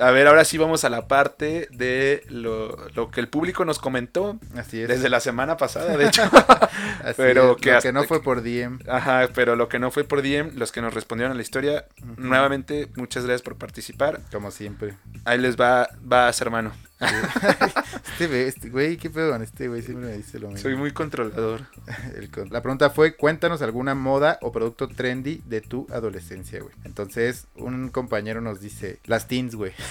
[0.00, 3.78] A ver, ahora sí vamos a la parte de lo, lo que el público nos
[3.78, 4.88] comentó Así es.
[4.88, 6.22] desde la semana pasada, de hecho.
[7.02, 8.80] Así pero es, que lo que no fue por DM.
[8.88, 11.86] Ajá, pero lo que no fue por DM, los que nos respondieron a la historia,
[12.16, 14.20] nuevamente, muchas gracias por participar.
[14.32, 14.94] Como siempre.
[15.24, 16.72] Ahí les va, vas, hermano.
[18.16, 20.62] Este güey, este güey, qué pedo con este güey, siempre me dice lo mismo.
[20.62, 21.66] Soy muy controlador.
[22.16, 26.74] El La pregunta fue, cuéntanos alguna moda o producto trendy de tu adolescencia, güey.
[26.84, 29.72] Entonces, un compañero nos dice, las teens, güey.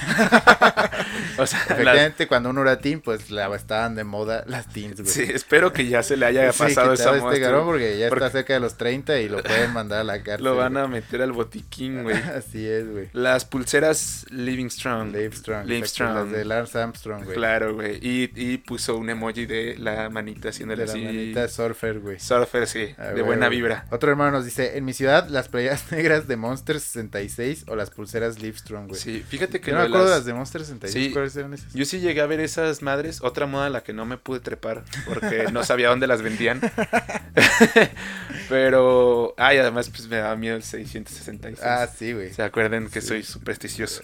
[1.37, 5.11] O sea, Efectivamente, cuando uno era teen, pues la estaban de moda las teens, güey.
[5.11, 7.47] sí, espero que ya se le haya pasado esa este muestra.
[7.47, 10.23] cabrón porque ya Porque- está cerca de los 30 y lo pueden mandar a la
[10.23, 10.45] cárcel.
[10.45, 10.85] Lo van güey.
[10.85, 12.15] a meter al botiquín, güey.
[12.15, 13.09] Así es, güey.
[13.13, 15.07] Las pulseras Living Strong.
[15.11, 16.15] Live exacto, Strong.
[16.15, 17.35] Las de Lance Armstrong, güey.
[17.35, 17.97] Claro, güey.
[18.01, 21.03] Y, y puso un emoji de la manita haciéndole De la así.
[21.03, 22.19] manita surfer, güey.
[22.19, 22.93] Surfer, sí.
[22.97, 23.59] Ah, de güey, buena güey.
[23.59, 23.85] vibra.
[23.91, 27.89] Otro hermano nos dice, en mi ciudad, las playeras negras de Monster 66 o las
[27.91, 28.99] pulseras Livestrong, güey.
[28.99, 31.11] Sí, fíjate que Yo no me acuerdo de las- de Monster 66, Sí.
[31.13, 31.73] ¿cuáles eran esas?
[31.73, 33.19] Yo sí llegué a ver esas madres.
[33.21, 36.61] Otra moda a la que no me pude trepar porque no sabía dónde las vendían.
[38.49, 41.63] Pero, ay, además, pues me daba miedo el 666.
[41.65, 42.31] Ah, sí, güey.
[42.33, 43.07] ¿Se acuerdan que Sí.
[43.07, 44.01] soy supersticioso?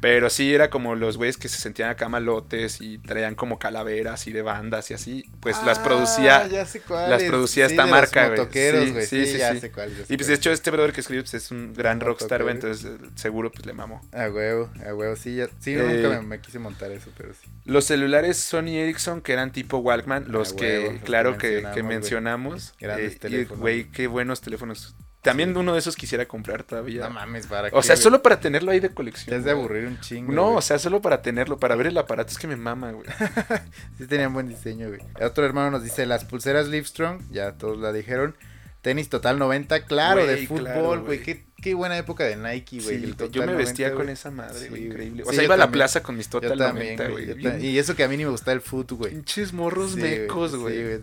[0.00, 4.26] Pero sí era como los güeyes que se sentían acá malotes y traían como calaveras
[4.26, 5.24] y de bandas y así.
[5.40, 6.46] Pues las Ah, producía.
[6.48, 7.10] ya sé cuáles.
[7.10, 8.46] las producía Sí, esta de marca, güey.
[8.52, 9.60] Sí, sí, Sí, sí, ya sí.
[9.60, 9.98] sé cuáles.
[9.98, 12.42] ya sé Y pues de hecho este brother que escribe pues, es un gran rockstar,
[12.42, 12.54] güey.
[12.54, 14.00] Entonces eh, seguro pues le mamó.
[14.12, 17.32] A huevo, a huevo, sí, ya, sí, Eh, nunca me, me quise montar eso, pero
[17.34, 17.48] sí.
[17.64, 21.70] Los celulares Sony Ericsson que eran tipo Walkman, los que, huevo, los claro que que,
[21.74, 22.74] que mencionamos, mencionamos.
[22.80, 23.60] Grandes Eh, teléfonos.
[23.60, 24.94] güey, qué buenos teléfonos.
[25.22, 27.04] También uno de esos quisiera comprar todavía.
[27.04, 28.02] No mames, para o qué, sea, güey?
[28.02, 29.36] solo para tenerlo ahí de Te colección.
[29.36, 30.32] has de aburrir un chingo.
[30.32, 30.56] No, güey.
[30.56, 32.30] o sea, solo para tenerlo, para ver el aparato.
[32.32, 33.06] Es que me mama, güey.
[33.98, 35.00] Sí tenían buen diseño, güey.
[35.24, 38.34] Otro hermano nos dice, las pulseras Livestrong, ya todos la dijeron.
[38.82, 41.22] Tenis Total 90, claro, de fútbol, güey.
[41.22, 43.00] qué, qué buena época de Nike, güey.
[43.00, 45.22] Sí, yo me vestía 90, con esa madre, güey, increíble.
[45.22, 45.78] O sea, yo iba a la también.
[45.78, 47.26] plaza con mis Yo Total también, 90, güey.
[47.42, 49.12] yo Y eso que a mí ni me gusta el fútbol, güey.
[49.12, 50.80] Pinches morros mecos, güey.
[50.80, 51.00] Y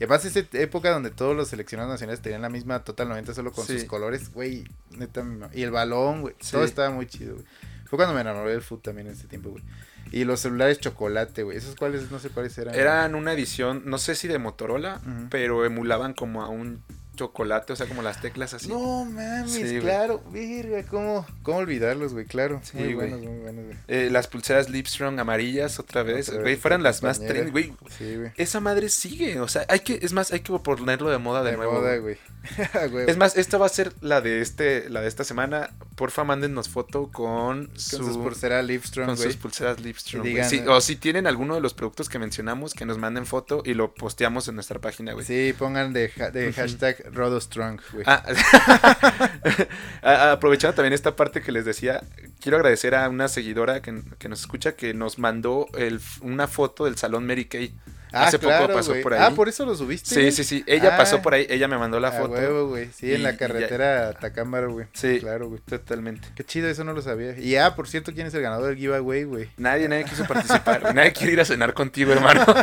[0.00, 3.64] además esa época donde todos los seleccionados nacionales tenían la misma Total 90 solo con
[3.64, 5.24] sus colores, güey, neta.
[5.54, 6.34] Y el balón, güey.
[6.50, 7.46] Todo estaba muy chido, güey.
[7.84, 9.62] Fue cuando me enamoré del fútbol también en ese tiempo, güey.
[10.12, 11.56] Y los celulares chocolate, güey.
[11.56, 12.74] Esos cuáles, no sé cuáles eran.
[12.74, 15.00] Eran una edición, no sé si de Motorola,
[15.30, 16.82] pero emulaban como a un
[17.20, 18.68] chocolate, o sea, como las teclas así.
[18.68, 22.24] No mames, Sí, claro, verga, ¿cómo, ¿cómo olvidarlos, güey?
[22.24, 23.10] Claro, Sí, muy güey.
[23.10, 23.76] buenos, muy buenos, güey.
[23.88, 27.72] Eh, las pulseras Livestrong amarillas otra vez, Otra güey, fueran las más trendy, güey.
[27.98, 28.32] Sí, güey.
[28.36, 31.50] Esa madre sigue, o sea, hay que, es más, hay que ponerlo de moda de,
[31.50, 31.72] De nuevo.
[31.74, 32.16] moda, güey.
[32.90, 33.04] güey.
[33.10, 35.70] Es más, esta va a ser la de este, la de esta semana.
[36.00, 39.76] Porfa, mándennos foto con, con su- sus pulseras Livestrong, con sus pulseras
[40.24, 43.60] digan- Sí, o si tienen alguno de los productos que mencionamos, que nos manden foto
[43.66, 45.26] y lo posteamos en nuestra página, güey.
[45.26, 46.56] Sí, pongan de, ha- de Ujú.
[46.56, 48.04] hashtag RodoStrong, güey.
[48.06, 48.24] Ah,
[50.32, 52.00] aprovechando también esta parte que les decía,
[52.40, 56.86] quiero agradecer a una seguidora que, que nos escucha que nos mandó el, una foto
[56.86, 57.74] del salón Mary Kay.
[58.12, 59.20] Ah, hace poco pasó por ahí.
[59.22, 60.14] Ah, por eso lo subiste.
[60.14, 60.64] Sí, sí, sí.
[60.66, 62.32] Ella Ah, pasó por ahí, ella me mandó la a foto.
[62.34, 62.88] huevo, güey.
[62.92, 64.86] Sí, Y- en la carretera Tacámbaro, güey.
[64.92, 65.18] Sí.
[65.20, 65.60] Claro, güey.
[65.60, 66.28] Totalmente.
[66.34, 67.38] Qué chido, eso no lo sabía.
[67.38, 69.48] Y ah, por cierto, ¿quién es el ganador del giveaway, güey?
[69.56, 70.94] Nadie, nadie quiso participar.
[70.94, 72.44] nadie quiere ir a cenar contigo, hermano.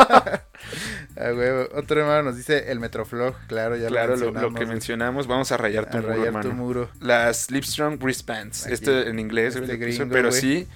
[1.20, 1.50] Ah, güey.
[1.76, 4.42] Otro hermano nos dice el Metroflog, claro, ya claro, lo lo, mencionamos.
[4.42, 4.68] lo que güey.
[4.76, 6.50] mencionamos, vamos a rayar tu A muro, rayar hermano.
[6.50, 6.90] tu muro.
[7.00, 8.66] Las Livestrong wristbands.
[8.66, 10.68] Aquí, Esto en inglés, este lo gringo, pero sí,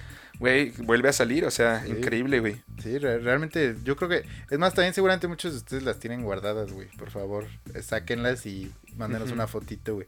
[0.42, 1.92] güey, vuelve a salir, o sea, Sí.
[1.92, 2.60] increíble, güey.
[2.82, 4.24] Sí, re- realmente yo creo que...
[4.50, 6.88] Es más, también seguramente muchos de ustedes las tienen guardadas, güey.
[6.98, 7.46] Por favor,
[7.80, 10.06] sáquenlas y mándenos una fotito, güey.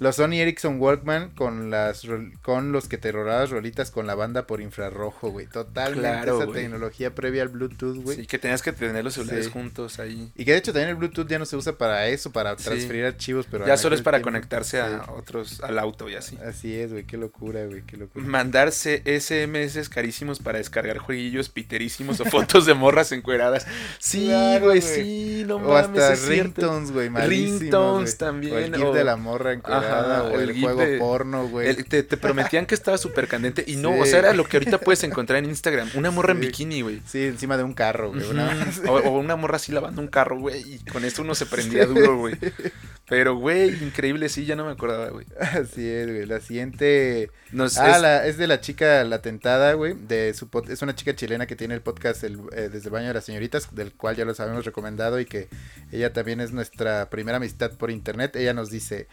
[0.00, 2.02] Los Sony Ericsson Walkman con las
[2.42, 5.46] con los que te rolabas rolitas con la banda por infrarrojo, güey.
[5.46, 8.16] Totalmente Claro, esa tecnología previa al Bluetooth, güey.
[8.18, 9.52] Sí, que tenías que tener los celulares Sí.
[9.52, 10.32] juntos ahí.
[10.34, 12.64] Y que de hecho también el Bluetooth ya no se usa para eso, para Sí.
[12.64, 15.10] transferir archivos, pero Ya solo es para tiempo- conectarse a Sí.
[15.16, 16.36] otros, al auto y así.
[16.44, 18.24] Así es, güey, qué locura, güey, qué locura.
[18.26, 23.66] Mandarse SMS carísimos para descargar jueguillos piterísimos o fotos de morras encueradas.
[24.00, 24.28] Sí,
[24.60, 29.16] güey, sí, no o mames, hasta ringtones, güey, Ringtones también, O el o- de la
[29.16, 31.74] morra encuerada, Ajá, o el, juego de- porno, güey.
[31.84, 34.00] Te, te prometían que estaba súper candente y no, Sí.
[34.00, 35.90] o sea, era lo que ahorita puedes encontrar en Instagram.
[35.94, 37.00] Una morra en bikini, güey.
[37.06, 38.24] Sí, encima de un carro, güey.
[38.30, 38.54] una-
[38.88, 41.86] o, o una morra así lavando un carro, güey, y con eso uno se prendía
[41.86, 42.34] duro, güey.
[43.06, 45.26] Pero, güey, increíble, sí, ya no me acordaba, güey.
[45.38, 46.24] Así es, güey.
[46.24, 47.30] La siguiente.
[47.52, 49.92] Nos- Ah, es- la, es de la chica La Tentada, güey.
[49.94, 52.90] De su pod- Es una chica chilena que tiene el podcast el, eh, Desde el
[52.90, 55.48] Baño de las Señoritas, del cual ya los habíamos recomendado y que
[55.92, 58.36] ella también es nuestra primera amistad por internet.
[58.36, 59.06] Ella nos dice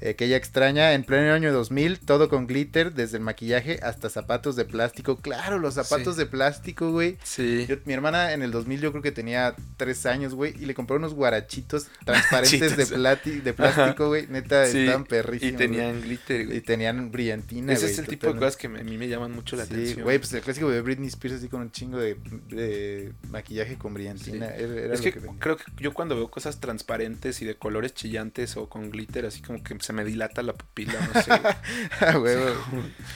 [0.00, 4.10] eh, que ella extraña en pleno año 2000 todo con glitter, desde el maquillaje hasta
[4.10, 5.16] zapatos de plástico.
[5.16, 6.20] Claro, los zapatos Sí.
[6.20, 7.16] de plástico, güey.
[7.22, 7.64] Sí.
[7.68, 10.74] Yo- mi hermana en el 2000 yo creo que tenía tres años, güey, y le
[10.74, 12.98] compré unos guarachitos transparentes de, Chitos.
[12.98, 14.26] plati- de plástico, güey.
[14.26, 15.06] Neta, Sí, estaban
[15.40, 16.58] Y tenían glitter, güey.
[16.58, 19.32] Y tenían brillantina, Ese es el tipo de cosas que me- a mí me llaman
[19.32, 20.02] mucho la Sí, atención.
[20.02, 22.16] güey, pues el clásico de Britney Spears así con un chingo de,
[22.48, 24.48] de maquillaje con brillantina.
[24.48, 24.62] Sí.
[24.62, 25.38] Era, era es lo que tenía.
[25.38, 29.40] creo que yo cuando veo cosas transparentes y de colores chillantes o con glitter, así
[29.42, 31.30] como que se me dilata la pupila, no sé.
[32.00, 32.46] Ah, huevo.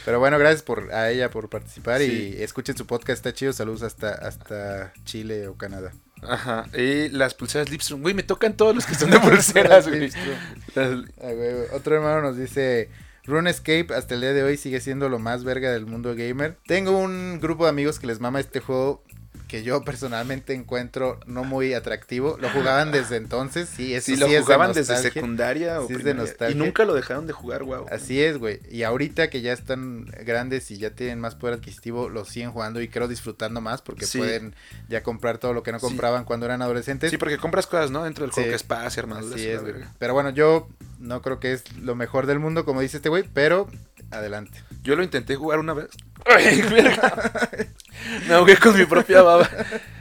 [0.04, 2.36] Pero bueno, gracias por, a ella por participar Sí.
[2.38, 3.52] y escuchen su podcast, está chido.
[3.52, 5.92] Saludos hasta, hasta Chile o Canadá.
[6.22, 6.66] Ajá.
[6.76, 10.10] Y las pulseras Lipstrom, güey, me tocan todos los que son de pulseras, güey.
[10.74, 11.64] Las- Ah, huevo.
[11.72, 12.88] Otro hermano nos dice...
[13.24, 16.56] RuneScape hasta el día de hoy sigue siendo lo más verga del mundo gamer.
[16.66, 19.04] Tengo un grupo de amigos que les mama este juego
[19.48, 22.36] que yo personalmente encuentro no muy atractivo.
[22.38, 25.86] Lo jugaban desde entonces, sí, eso Sí, sí lo es de jugaban desde secundaria o
[25.88, 26.54] Sí, es de primaria, nostalgia.
[26.54, 27.86] Y nunca lo dejaron de jugar, wow.
[27.90, 28.60] Así es, güey.
[28.70, 32.80] Y ahorita que ya están grandes y ya tienen más poder adquisitivo, lo siguen jugando
[32.82, 34.18] y creo disfrutando más porque Sí.
[34.18, 34.54] pueden
[34.88, 37.10] ya comprar todo lo que no compraban cuando eran adolescentes.
[37.10, 38.04] Sí, porque compras cosas, ¿no?
[38.04, 38.54] Dentro del juego que
[39.00, 39.34] armaduras.
[39.34, 39.74] Así y la es, güey.
[39.98, 40.68] Pero bueno, yo
[40.98, 43.66] no creo que es lo mejor del mundo, como dice este güey, pero
[44.10, 44.62] adelante.
[44.82, 45.88] Yo lo intenté jugar una vez.
[46.24, 46.62] Ay.
[48.28, 49.48] Me ahogué con mi propia baba.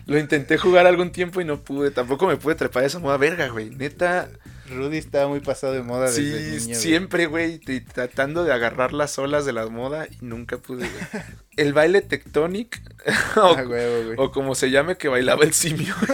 [0.05, 1.91] Lo intenté jugar algún tiempo y no pude.
[1.91, 3.69] Tampoco me pude trepar esa moda verga, güey.
[3.71, 4.29] Neta.
[4.69, 6.75] Rudy estaba muy pasado de moda Sí, desde niño.
[6.75, 7.59] siempre, güey.
[7.59, 11.23] Tratando de agarrar las olas de la moda y nunca pude, güey.
[11.55, 12.81] El baile Tectonic
[13.35, 14.15] o, Ah, huevo, güey.
[14.19, 15.95] o como se llame que bailaba el simio.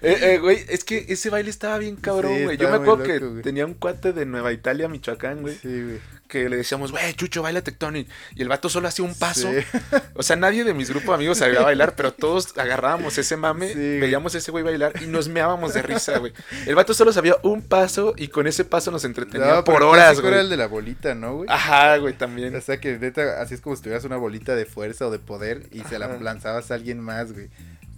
[0.00, 2.56] Eh, eh, güey, es que ese baile estaba bien cabrón, Sí, güey.
[2.56, 5.54] Yo me acuerdo que loco, tenía un cuate de Nueva Italia, Michoacán, güey.
[5.56, 5.98] Sí, güey.
[6.28, 8.06] Que le decíamos, güey, Chucho, baila tectonic.
[8.36, 9.50] Y el vato solo hacía un paso.
[9.50, 9.78] Sí.
[10.12, 13.68] O sea, nadie de mis grupos de amigos sabía bailar, pero todos agarrábamos ese mame,
[13.72, 16.34] Sí, veíamos a ese güey bailar y nos meábamos de risa, güey.
[16.66, 20.20] El vato solo sabía un paso y con ese paso nos entretenía No, por horas,
[20.20, 20.32] güey.
[20.34, 21.48] era el de la bolita, ¿no, güey?
[21.50, 22.54] Ajá, güey, también.
[22.54, 25.18] O sea que neta, así es como si tuvieras una bolita de fuerza o de
[25.18, 27.48] poder y se la lanzabas a alguien más, güey.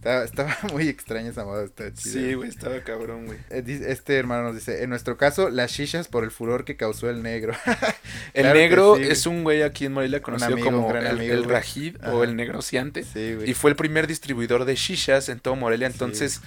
[0.00, 2.12] Estaba, estaba muy extraña esa moda, está chida.
[2.14, 3.38] Sí, güey, estaba cabrón, güey.
[3.50, 7.10] Eh, Este hermano nos dice, en nuestro caso, las shishas por el furor que causó
[7.10, 7.52] el negro.
[8.32, 11.12] El Claro negro sí, es un güey aquí en Morelia conocido amigo, como gran el,
[11.18, 11.44] amigo, el.
[11.44, 13.02] Rajid o el negociante.
[13.02, 13.50] Sí, güey.
[13.50, 15.88] Y fue el primer distribuidor de shishas en todo Morelia.
[15.88, 16.40] Entonces,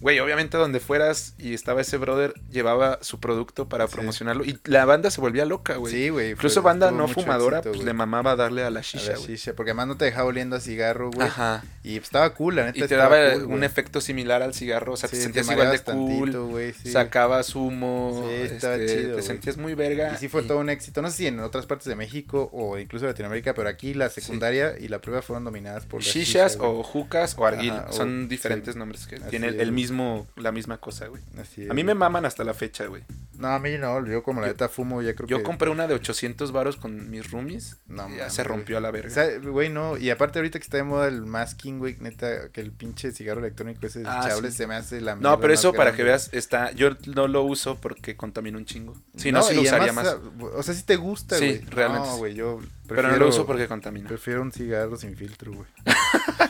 [0.00, 3.94] güey, obviamente donde fueras y estaba ese brother, llevaba su producto para Sí.
[3.94, 4.44] promocionarlo.
[4.44, 5.92] Y la banda se volvía loca, güey.
[5.92, 6.30] Sí, güey.
[6.32, 9.26] Incluso banda no fumadora, éxito, pues le mamaba darle a la A shisha, güey.
[9.26, 11.26] shisha, porque además no te dejaba oliendo a cigarro, güey.
[11.28, 11.62] Ajá.
[11.82, 12.78] Y pues, estaba cool, la neta.
[12.78, 14.92] Y te estaba daba cool, un efecto similar al cigarro.
[14.92, 16.18] O sea, Sí, te sentías igual de cool.
[16.18, 16.90] tantito, güey, sí.
[16.90, 18.26] Sacabas humo.
[18.28, 20.12] Sí, estaba este, chido, Te sentías muy verga.
[20.14, 21.02] Y sí fue y- todo un éxito.
[21.02, 24.74] No sé si en otras partes de México o incluso Latinoamérica, pero aquí la secundaria
[24.78, 27.74] y la prueba fueron dominadas por la Shishas shisha, o jucas o arguil.
[27.90, 29.68] Son diferentes nombres que es, el güey.
[29.90, 31.22] Mismo, la misma cosa, güey.
[31.40, 33.02] Así es, A mí me maman hasta la fecha, güey.
[33.38, 34.04] No, a mí no.
[34.06, 35.42] Yo como la Yo- neta fumo, ya creo Yo que...
[35.44, 37.78] compré una de 800 varos con mis roomies.
[37.86, 38.48] No, y ya se güey.
[38.56, 39.08] rompió a la verga.
[39.08, 39.96] O sea, güey, no.
[39.96, 43.40] Y aparte ahorita que está de moda el masking, güey, neta, que el pinche cigarro
[43.40, 44.50] electrónico ese Ah, sí.
[44.52, 46.70] se me hace la no, pero eso para que veas, está.
[46.72, 48.94] Yo no lo uso porque contamina un chingo.
[49.16, 50.50] Si no, No, sí lo usaría además, más.
[50.54, 51.60] O sea, sí te gusta, Sí, güey.
[51.70, 52.18] realmente No, sí.
[52.18, 54.06] güey, yo Pero no prefiero- lo uso porque contamina.
[54.08, 55.66] Prefiero un cigarro sin filtro, güey.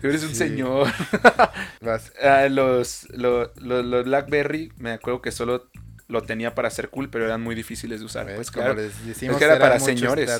[0.00, 0.34] Tú eres un Sí.
[0.34, 0.88] señor.
[1.80, 2.12] Vas.
[2.22, 5.68] Ah, los, los, los, los Blackberry, me acuerdo que solo
[6.10, 8.26] lo tenía para ser cool, pero eran muy difíciles de usar.
[8.34, 8.80] Pues Como claro.
[8.80, 10.30] les decimos, que era para señores.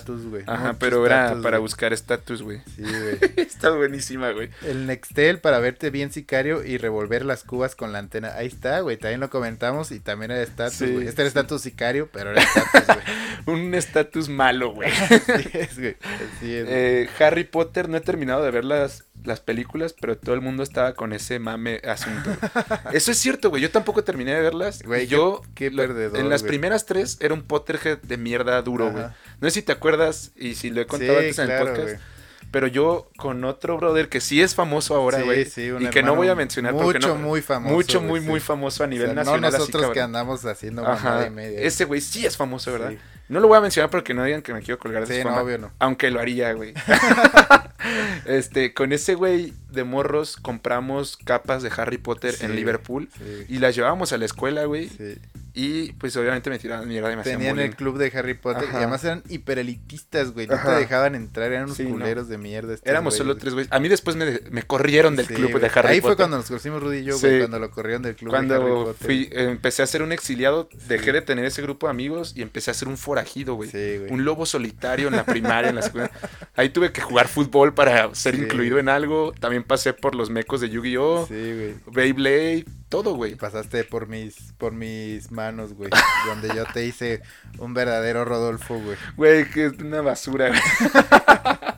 [0.47, 2.61] Ajá, pero era para buscar estatus, güey.
[2.77, 3.19] Sí, güey.
[3.37, 4.51] Está buenísima, güey.
[4.63, 8.35] El Nextel para verte bien sicario y revolver las cubas con la antena.
[8.35, 8.97] Ahí está, güey.
[8.97, 10.85] También lo comentamos y también era estatus, Sí.
[10.85, 11.39] Este era sí.
[11.39, 13.21] estatus sicario, pero era estatus, güey.
[13.47, 14.91] Un estatus malo, güey.
[15.11, 15.97] Así es, güey.
[16.03, 16.67] Así es.
[16.69, 20.63] Eh, Harry Potter, no he terminado de ver las, las películas, pero todo el mundo
[20.63, 22.31] estaba con ese mame asunto.
[22.93, 23.63] Eso es cierto, güey.
[23.63, 24.83] Yo tampoco terminé de verlas.
[24.83, 26.49] Güey, y yo, qué- perdedor, en las güey.
[26.51, 28.93] primeras tres, era un Potterhead de mierda duro, Ajá.
[28.93, 29.05] güey.
[29.41, 31.67] No sé si te acuerdas y si lo he contado Sí, antes en el claro,
[31.67, 31.89] podcast.
[31.89, 32.20] güey.
[32.51, 35.45] Pero yo con otro brother que sí es famoso ahora, Sí, güey.
[35.45, 38.21] sí, un y que no voy a mencionar porque mucho, no- muy famoso, Mucho, muy,
[38.21, 38.27] sí.
[38.27, 39.41] muy famoso a O nivel sea, nacional.
[39.41, 41.27] no así, nosotros que andamos haciendo Ajá.
[41.27, 41.61] y media.
[41.61, 42.91] Ese güey sí es famoso, ¿verdad?
[42.91, 42.99] Sí.
[43.29, 45.29] No lo voy a mencionar porque no digan que me quiero colgar de Sí, su
[45.29, 45.71] no, fama, obvio no.
[45.79, 46.75] Aunque lo haría, güey.
[48.27, 53.45] este, con ese güey de morros compramos capas de Harry Potter Sí, en Liverpool sí,
[53.49, 54.89] y las llevábamos a la escuela, güey.
[54.89, 55.17] sí.
[55.53, 57.69] Y pues obviamente me tiraban mierda y me hacían Tenían bullying.
[57.71, 58.73] el club de Harry Potter Ajá.
[58.73, 60.47] y además eran hiperelitistas, güey.
[60.47, 60.75] No Ajá.
[60.75, 61.91] te dejaban entrar, eran unos Sí, no.
[61.91, 62.77] culeros de mierda.
[62.85, 63.73] Éramos güeyes, solo tres güeyes.
[63.73, 65.61] A mí después me, me corrieron del Sí, club güey.
[65.63, 66.03] de Harry Ahí Potter.
[66.03, 68.47] fue cuando nos conocimos Rudy y yo, güey, cuando lo corrieron del club de Harry
[68.49, 69.07] Cuando Potter.
[69.07, 72.71] fui, empecé a ser un exiliado, dejé de tener ese grupo de amigos y empecé
[72.71, 73.71] a ser un forajido, güey.
[73.71, 74.13] Sí, güey.
[74.13, 76.17] un lobo solitario en la primaria, en la secundaria.
[76.55, 79.33] Ahí tuve que jugar fútbol para ser incluido en algo.
[79.41, 81.27] También pasé por los mecos de Yu-Gi-Oh!
[81.27, 81.75] Sí, güey.
[81.93, 83.35] Beyblade, todo, güey.
[83.35, 85.91] Pasaste por mis, por mis manos, güey.
[86.27, 87.23] donde yo te hice
[87.59, 88.97] un verdadero Rodolfo, güey.
[89.17, 90.61] Güey, que es una basura, güey.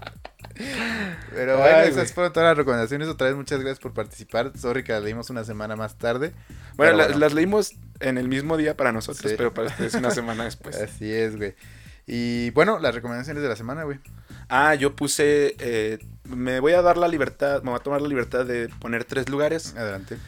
[1.34, 1.88] Pero Ay, bueno, güey.
[1.88, 3.08] esas fueron todas las recomendaciones.
[3.08, 4.52] Otra vez, muchas gracias por participar.
[4.56, 6.32] Sorry que las leímos una semana más tarde.
[6.76, 7.18] Bueno, Pero la- bueno.
[7.20, 9.36] las leímos en el mismo día para nosotros, Sí.
[9.36, 10.76] pero para ustedes una semana después.
[10.80, 11.54] Así es, güey.
[12.06, 13.98] Y bueno, las recomendaciones de la semana, güey.
[14.54, 15.56] Ah, yo puse.
[15.58, 19.04] eh, me voy a dar la libertad, me voy a tomar la libertad de poner
[19.04, 19.74] tres lugares.
[19.76, 20.18] Adelante.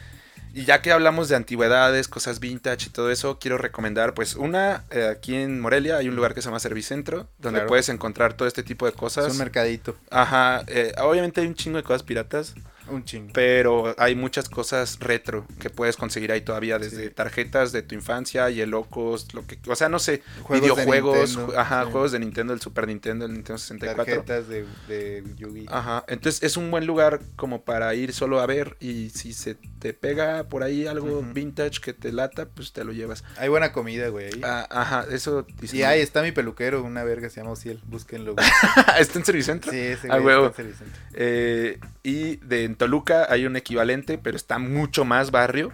[0.53, 4.85] Y ya que hablamos de antigüedades, cosas vintage y todo eso, quiero recomendar, pues, una,
[4.89, 7.67] eh, aquí en Morelia hay un lugar que se llama Servicentro, donde Claro.
[7.67, 9.25] puedes encontrar todo este tipo de cosas.
[9.25, 9.95] Es un mercadito.
[10.09, 12.55] Ajá, eh, obviamente hay un chingo de cosas piratas,
[12.89, 13.31] Un chingo.
[13.33, 17.09] pero hay muchas cosas retro que puedes conseguir ahí todavía, desde Sí.
[17.13, 21.37] tarjetas de tu infancia, y locos, lo que, o sea, no sé, Juegos de videojuegos,
[21.37, 21.91] Nintendo, ajá, sí.
[21.91, 24.05] juegos de Nintendo, el Super Nintendo, el Nintendo 64.
[24.05, 25.65] Tarjetas de, de Yugi.
[25.69, 29.55] Ajá, entonces es un buen lugar como para ir solo a ver y si se
[29.79, 33.23] te pega por ahí algo vintage que te lata, pues te lo llevas.
[33.37, 34.25] Hay buena comida, güey.
[34.33, 34.41] ahí.
[34.43, 35.77] Ah, ajá, eso dice.
[35.77, 37.79] Y ahí está mi peluquero, una verga, se llama Ociel.
[37.85, 38.45] Búsquenlo, güey.
[38.99, 39.71] ¿Está en Servicentro?
[39.71, 41.01] Sí, ese Ah, güey está en Servicentro.
[41.13, 45.71] Eh, y de en Toluca hay un equivalente, pero está mucho más barrio,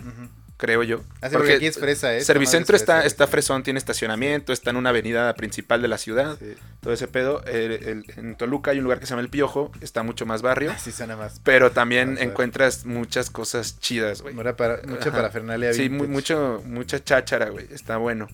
[0.58, 1.02] creo yo.
[1.22, 2.22] Ah, sí, porque aquí es fresa, ¿eh?
[2.22, 5.98] Servicentro es está, fresa, está fresón, tiene estacionamiento, está en una avenida principal de la
[5.98, 6.54] ciudad, Sí.
[6.82, 7.44] todo ese pedo.
[7.46, 10.44] El- el- en Toluca hay un lugar que se llama El Piojo, está mucho más
[10.44, 11.42] barrio, Así suena más.
[11.44, 12.32] pero también Más barrio.
[12.32, 14.36] encuentras muchas cosas chidas, güey.
[14.36, 15.12] Mucha, para, mucha Ajá.
[15.18, 17.66] parafernalia Sí, mucho, mucha cháchara, güey.
[17.72, 18.28] Está bueno.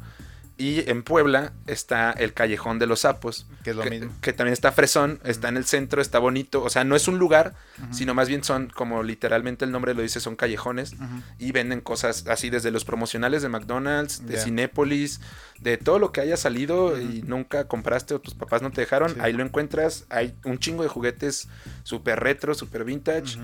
[0.60, 3.46] Y en Puebla está el Callejón de los Sapos.
[3.64, 4.12] Que es lo que, mismo.
[4.22, 6.64] que también está fresón, está en el centro, está bonito.
[6.64, 7.54] O sea, no es un lugar,
[7.92, 10.96] sino más bien son, como literalmente el nombre lo dice, son callejones.
[11.38, 14.42] Y venden cosas así desde los promocionales de McDonald's, de Ya.
[14.42, 15.22] Cinépolis,
[15.60, 19.12] de todo lo que haya salido y nunca compraste o tus papás no te dejaron.
[19.14, 19.20] Sí.
[19.22, 20.06] Ahí lo encuentras.
[20.10, 21.50] Hay un chingo de juguetes
[21.84, 23.38] súper retro, súper vintage.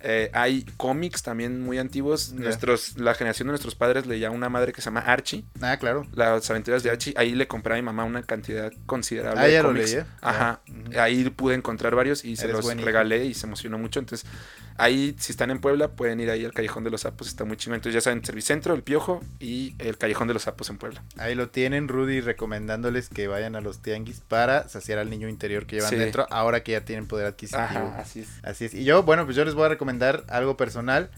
[0.00, 2.32] Eh, hay cómics también muy antiguos.
[2.32, 5.44] Nuestros, la generación de nuestros padres leía una madre que se llama Archie.
[5.60, 6.06] Ah, claro.
[6.14, 7.14] Las aventuras de Archie.
[7.16, 9.90] Ahí le compré a mi mamá una cantidad considerable Ah, de ya lo cómics.
[9.90, 10.06] leía.
[10.20, 10.60] Ajá.
[10.66, 10.72] Ya.
[10.90, 11.00] Ujú.
[11.00, 13.98] Ahí pude encontrar varios y se Eres los regalé y se emocionó mucho.
[14.00, 14.28] Entonces,
[14.78, 17.28] ahí, si están en Puebla, pueden ir ahí al Callejón de los Sapos.
[17.28, 17.76] Está muy chingón.
[17.76, 21.02] Entonces, ya saben, Servicentro, El Piojo y el Callejón de los Sapos en Puebla.
[21.18, 25.66] Ahí lo tienen, Rudy, recomendándoles que vayan a los tianguis para saciar al niño interior
[25.66, 25.96] que llevan Sí.
[25.96, 27.64] dentro, ahora que ya tienen poder adquisitivo.
[27.64, 28.28] Ajá, así es.
[28.42, 28.74] Así es.
[28.74, 31.10] Y yo, bueno, pues yo les voy a recomendar algo personal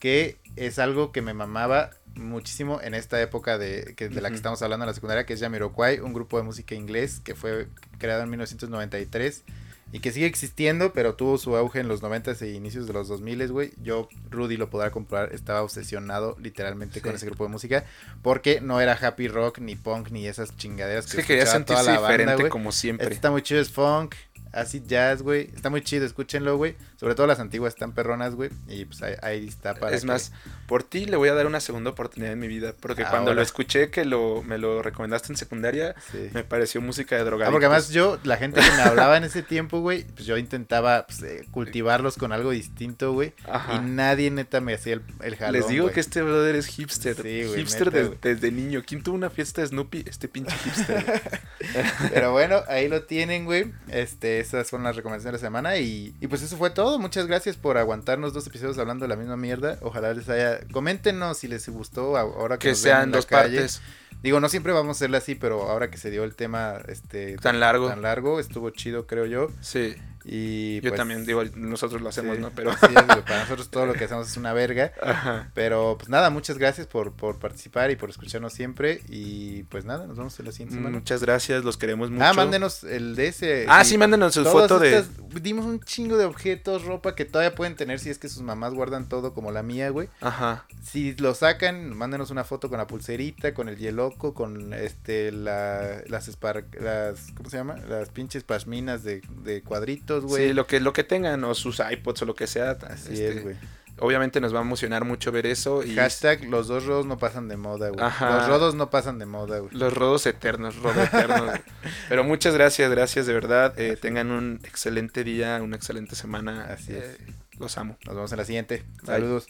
[0.00, 4.36] que es algo que me mamaba muchísimo en esta época de, que, de la que
[4.36, 7.68] estamos hablando en la secundaria, que es Jamiroquai, un grupo de música inglés que fue
[7.98, 9.44] creado en 1993
[9.90, 13.08] y que sigue existiendo, pero tuvo su auge en los 90s e inicios de los
[13.08, 13.72] 2000, güey.
[13.82, 17.16] Yo, Rudy lo podrá comprar, estaba obsesionado literalmente con Sí.
[17.16, 17.84] ese grupo de música,
[18.22, 21.84] porque no era happy rock, ni punk, ni esas chingaderas que que quería toda sentirse
[21.84, 23.08] la diferente como Este siempre.
[23.14, 24.14] está muy chido, es funk,
[24.52, 25.50] así jazz, güey.
[25.54, 26.76] Está muy chido, escúchenlo, güey.
[26.96, 28.50] Sobre todo las antiguas están perronas, güey.
[28.68, 29.94] Y pues ahí, ahí está para.
[29.94, 30.32] Es que- más,
[30.66, 32.74] por ti le voy a dar una segunda oportunidad en mi vida.
[32.80, 33.34] Porque cuando Ahora.
[33.34, 36.30] lo escuché que lo, me lo recomendaste en secundaria, Sí.
[36.32, 37.52] me pareció música de Ah, drogadictos.
[37.52, 41.06] porque además yo, la gente que me hablaba en ese tiempo, güey, pues yo intentaba
[41.06, 43.34] pues, eh, cultivarlos con algo distinto, güey.
[43.50, 43.74] Ajá.
[43.74, 47.14] Y nadie neta me hacía el, el jalón, Les digo que este brother es hipster.
[47.16, 48.18] Sí, güey, hipster neta, des- güey.
[48.22, 48.82] desde niño.
[48.86, 50.04] ¿Quién tuvo una fiesta de Snoopy?
[50.08, 51.22] Este pinche hipster.
[52.12, 53.72] Pero bueno, ahí lo tienen, güey.
[53.88, 55.76] Este, esas fueron las recomendaciones de la semana.
[55.78, 56.98] Y, y pues eso fue todo.
[56.98, 59.78] Muchas gracias por aguantarnos dos episodios hablando de la misma mierda.
[59.82, 60.60] Ojalá les haya.
[60.72, 63.56] Coméntenos si les gustó ahora que, que nos sean en la dos calle.
[63.58, 63.82] partes
[64.22, 67.36] Digo, no siempre vamos a hacerla así, pero ahora que se dio el tema este
[67.36, 67.88] tan largo.
[67.88, 69.48] tan largo, estuvo chido, creo yo.
[69.60, 69.94] Sí.
[70.30, 72.50] Y Yo pues, también digo, nosotros lo hacemos, sí, ¿no?
[72.50, 72.72] Pero.
[72.78, 74.92] para nosotros todo lo que hacemos es una verga.
[75.02, 75.50] Ajá.
[75.54, 79.00] Pero pues nada, muchas gracias por, por participar y por escucharnos siempre.
[79.08, 80.98] Y pues nada, nos vemos en la siguiente semana.
[80.98, 82.24] Muchas gracias, los queremos mucho.
[82.24, 83.64] Ah, mándenos el de ese.
[83.68, 85.02] Ah, sí, mándenos su foto de.
[85.40, 88.74] Dimos un chingo de objetos, ropa que todavía pueden tener si es que sus mamás
[88.74, 90.10] guardan todo como la mía, güey.
[90.20, 90.66] Ajá.
[90.82, 96.02] Si lo sacan, mándenos una foto con la pulserita, con el hieloco, con este la,
[96.06, 97.76] las, espar- las ¿cómo se llama?
[97.88, 100.48] Las pinches pashminas de, de cuadritos, güey.
[100.48, 102.72] Sí, lo que, lo que tengan, o sus iPods o lo que sea.
[102.72, 103.56] Así este, es, güey.
[104.00, 105.82] Obviamente nos va a emocionar mucho ver eso.
[105.82, 108.00] Y Hashtag los dos rodos no pasan de moda, güey.
[108.00, 109.74] Los rodos no pasan de moda, güey.
[109.74, 111.58] los rodos eternos, rodo eternos.
[112.08, 113.74] Pero muchas gracias, gracias de verdad.
[113.76, 116.68] Eh, tengan un excelente día, una excelente semana.
[116.72, 117.04] Así es.
[117.04, 117.18] Eh,
[117.58, 117.98] los amo.
[118.06, 118.84] Nos vemos en la siguiente.
[119.02, 119.16] Bye.
[119.16, 119.46] Saludos.